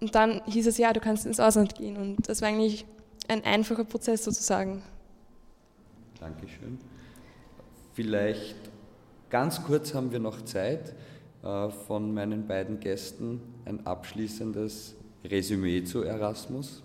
und 0.00 0.14
dann 0.14 0.42
hieß 0.46 0.66
es, 0.66 0.78
ja, 0.78 0.92
du 0.92 1.00
kannst 1.00 1.26
ins 1.26 1.40
Ausland 1.40 1.74
gehen. 1.74 1.96
Und 1.96 2.28
das 2.28 2.42
war 2.42 2.48
eigentlich 2.48 2.84
ein 3.28 3.44
einfacher 3.44 3.84
Prozess 3.84 4.24
sozusagen. 4.24 4.82
Dankeschön. 6.20 6.78
Vielleicht 7.94 8.56
ganz 9.30 9.62
kurz 9.62 9.94
haben 9.94 10.12
wir 10.12 10.18
noch 10.18 10.42
Zeit. 10.44 10.94
Äh, 11.42 11.70
von 11.70 12.14
meinen 12.14 12.46
beiden 12.46 12.78
Gästen 12.78 13.40
ein 13.64 13.84
abschließendes 13.84 14.94
Resümee 15.24 15.82
zu 15.82 16.02
Erasmus? 16.02 16.82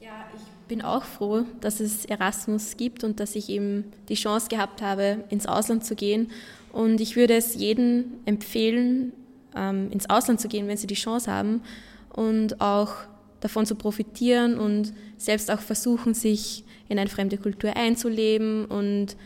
Ja, 0.00 0.26
ich 0.34 0.42
bin 0.68 0.82
auch 0.82 1.04
froh, 1.04 1.44
dass 1.60 1.80
es 1.80 2.04
Erasmus 2.04 2.76
gibt 2.76 3.04
und 3.04 3.20
dass 3.20 3.34
ich 3.36 3.48
eben 3.48 3.92
die 4.08 4.14
Chance 4.14 4.48
gehabt 4.48 4.82
habe, 4.82 5.24
ins 5.30 5.46
Ausland 5.46 5.84
zu 5.84 5.94
gehen. 5.94 6.30
Und 6.72 7.00
ich 7.00 7.16
würde 7.16 7.34
es 7.34 7.54
jedem 7.54 8.04
empfehlen, 8.24 9.12
ähm, 9.54 9.90
ins 9.90 10.08
Ausland 10.08 10.40
zu 10.40 10.48
gehen, 10.48 10.66
wenn 10.68 10.76
sie 10.76 10.86
die 10.86 10.94
Chance 10.94 11.30
haben 11.30 11.62
und 12.08 12.60
auch 12.60 12.94
davon 13.40 13.66
zu 13.66 13.74
profitieren 13.74 14.58
und 14.58 14.92
selbst 15.16 15.50
auch 15.50 15.60
versuchen, 15.60 16.14
sich 16.14 16.64
in 16.88 16.98
eine 16.98 17.10
fremde 17.10 17.36
Kultur 17.38 17.76
einzuleben 17.76 18.64
und 18.64 19.16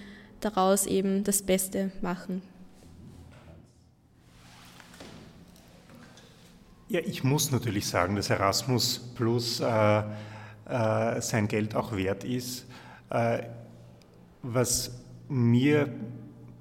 daraus 0.41 0.87
eben 0.87 1.23
das 1.25 1.43
Beste 1.43 1.93
machen. 2.01 2.43
Ja, 6.89 7.01
ich 7.01 7.25
muss 7.25 7.51
natürlich 7.51 7.87
sagen, 7.87 8.15
dass 8.15 8.31
Erasmus 8.31 8.99
Plus 9.17 9.61
äh, 9.61 10.03
äh, 10.69 11.21
sein 11.21 11.49
Geld 11.49 11.75
auch 11.75 11.97
wert 11.97 12.23
ist. 12.23 12.65
Äh, 13.11 13.43
was 14.43 14.93
mir 15.29 15.93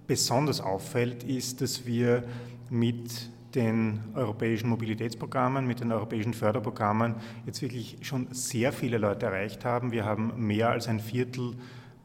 besonders 0.07 0.61
auffällt, 0.61 1.23
ist, 1.23 1.61
dass 1.61 1.85
wir 1.85 2.23
mit 2.69 3.29
den 3.55 4.01
europäischen 4.13 4.69
Mobilitätsprogrammen, 4.69 5.65
mit 5.65 5.79
den 5.79 5.91
europäischen 5.91 6.33
Förderprogrammen 6.33 7.15
jetzt 7.45 7.61
wirklich 7.61 7.97
schon 8.01 8.27
sehr 8.31 8.73
viele 8.73 8.97
Leute 8.97 9.27
erreicht 9.27 9.63
haben. 9.63 9.91
Wir 9.91 10.05
haben 10.05 10.33
mehr 10.45 10.69
als 10.69 10.87
ein 10.87 10.99
Viertel 10.99 11.55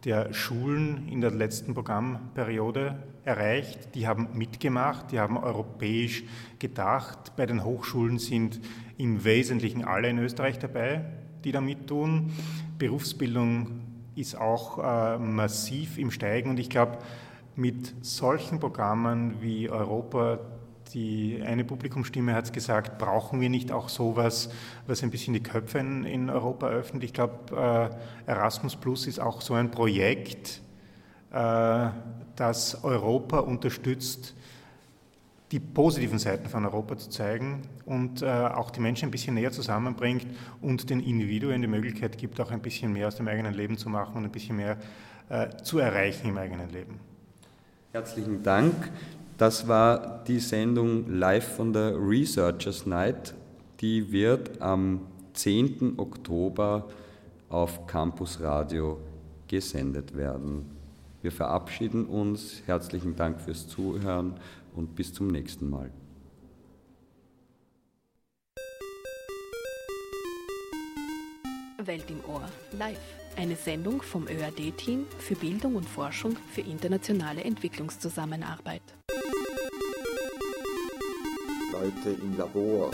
der 0.05 0.33
Schulen 0.33 1.09
in 1.09 1.21
der 1.21 1.33
letzten 1.33 1.75
Programmperiode 1.75 3.03
erreicht. 3.25 3.95
Die 3.95 4.07
haben 4.07 4.29
mitgemacht, 4.35 5.13
die 5.13 5.19
haben 5.19 5.37
europäisch 5.37 6.25
gedacht. 6.59 7.37
Bei 7.37 7.47
den 7.47 7.65
Hochschulen 7.65 8.19
sind 8.19 8.61
im 8.97 9.25
Wesentlichen 9.25 9.85
alle 9.85 10.09
in 10.09 10.19
Österreich 10.19 10.59
dabei, 10.59 11.05
die 11.45 11.53
da 11.53 11.61
mittun. 11.61 12.33
Berufsbildung 12.79 13.81
ist 14.15 14.37
auch 14.37 14.79
äh, 14.79 15.19
massiv 15.19 15.99
im 15.99 16.11
Steigen 16.11 16.51
und 16.51 16.59
ich 16.59 16.71
glaube, 16.71 16.99
mit 17.57 17.95
solchen 18.05 18.61
Programmen 18.61 19.41
wie 19.41 19.69
Europa 19.69 20.39
die 20.95 21.43
eine 21.45 21.65
Publikumsstimme 21.65 22.35
hat 22.35 22.47
es 22.47 22.53
gesagt, 22.53 22.99
brauchen 22.99 23.41
wir 23.41 23.49
nicht 23.49 23.73
auch 23.73 23.89
sowas, 23.89 24.51
was 24.87 25.03
ein 25.03 25.11
bisschen 25.11 25.35
die 25.35 25.43
Köpfe 25.43 25.79
in, 25.79 26.05
in 26.05 26.31
Europa 26.31 26.69
öffnet? 26.69 27.05
Ich 27.05 27.13
glaube, 27.13 27.95
äh, 28.27 28.31
Erasmus 28.31 28.77
Plus 28.77 29.07
ist 29.07 29.21
auch 29.21 29.41
so 29.41 29.55
ein 29.55 29.71
Projekt, 29.71 30.63
äh, 31.33 31.89
das 32.37 32.83
Europa 32.85 33.39
unterstützt, 33.39 34.35
die 35.53 35.61
positiven 35.61 36.19
Seiten 36.19 36.49
von 36.49 36.65
Europa 36.65 36.97
zu 36.97 37.11
zeigen 37.11 37.63
und 37.85 38.23
äh, 38.23 38.27
auch 38.27 38.71
die 38.71 38.81
Menschen 38.81 39.09
ein 39.09 39.11
bisschen 39.11 39.35
näher 39.35 39.51
zusammenbringt 39.51 40.27
und 40.61 40.91
den 40.91 41.01
Individuen 41.01 41.61
die 41.61 41.67
Möglichkeit 41.67 42.19
gibt, 42.19 42.41
auch 42.41 42.53
ein 42.53 42.63
bisschen 42.63 42.93
mehr 42.93 43.09
aus 43.09 43.17
dem 43.17 43.27
eigenen 43.27 43.55
Leben 43.55 43.77
zu 43.77 43.89
machen 43.89 44.17
und 44.17 44.25
ein 44.25 44.31
bisschen 44.31 44.57
mehr 44.57 44.77
äh, 45.29 45.49
zu 45.63 45.81
erreichen 45.81 46.29
im 46.29 46.39
eigenen 46.39 46.71
Leben. 46.71 47.01
Herzlichen 47.93 48.45
Dank. 48.45 48.88
Das 49.36 49.66
war 49.66 50.22
die 50.24 50.38
Sendung 50.38 51.11
live 51.12 51.57
von 51.57 51.72
der 51.72 51.97
Researchers 51.97 52.86
Night. 52.86 53.34
Die 53.80 54.12
wird 54.12 54.62
am 54.62 55.01
10. 55.32 55.95
Oktober 55.99 56.88
auf 57.49 57.88
Campus 57.88 58.41
Radio 58.41 59.01
gesendet 59.49 60.16
werden. 60.16 60.66
Wir 61.20 61.32
verabschieden 61.32 62.07
uns. 62.07 62.62
Herzlichen 62.66 63.16
Dank 63.16 63.41
fürs 63.41 63.66
Zuhören 63.66 64.34
und 64.76 64.95
bis 64.95 65.12
zum 65.12 65.26
nächsten 65.26 65.68
Mal. 65.68 65.91
Welt 71.84 72.05
im 72.09 72.20
Ohr 72.32 72.49
live. 72.78 73.20
Eine 73.37 73.57
Sendung 73.57 74.03
vom 74.03 74.26
ÖAD-Team 74.26 75.07
für 75.18 75.35
Bildung 75.35 75.76
und 75.76 75.89
Forschung 75.89 76.37
für 76.53 76.61
internationale 76.61 77.43
Entwicklungszusammenarbeit. 77.43 78.83
Leute 81.72 82.20
im 82.20 82.37
Labor. 82.37 82.91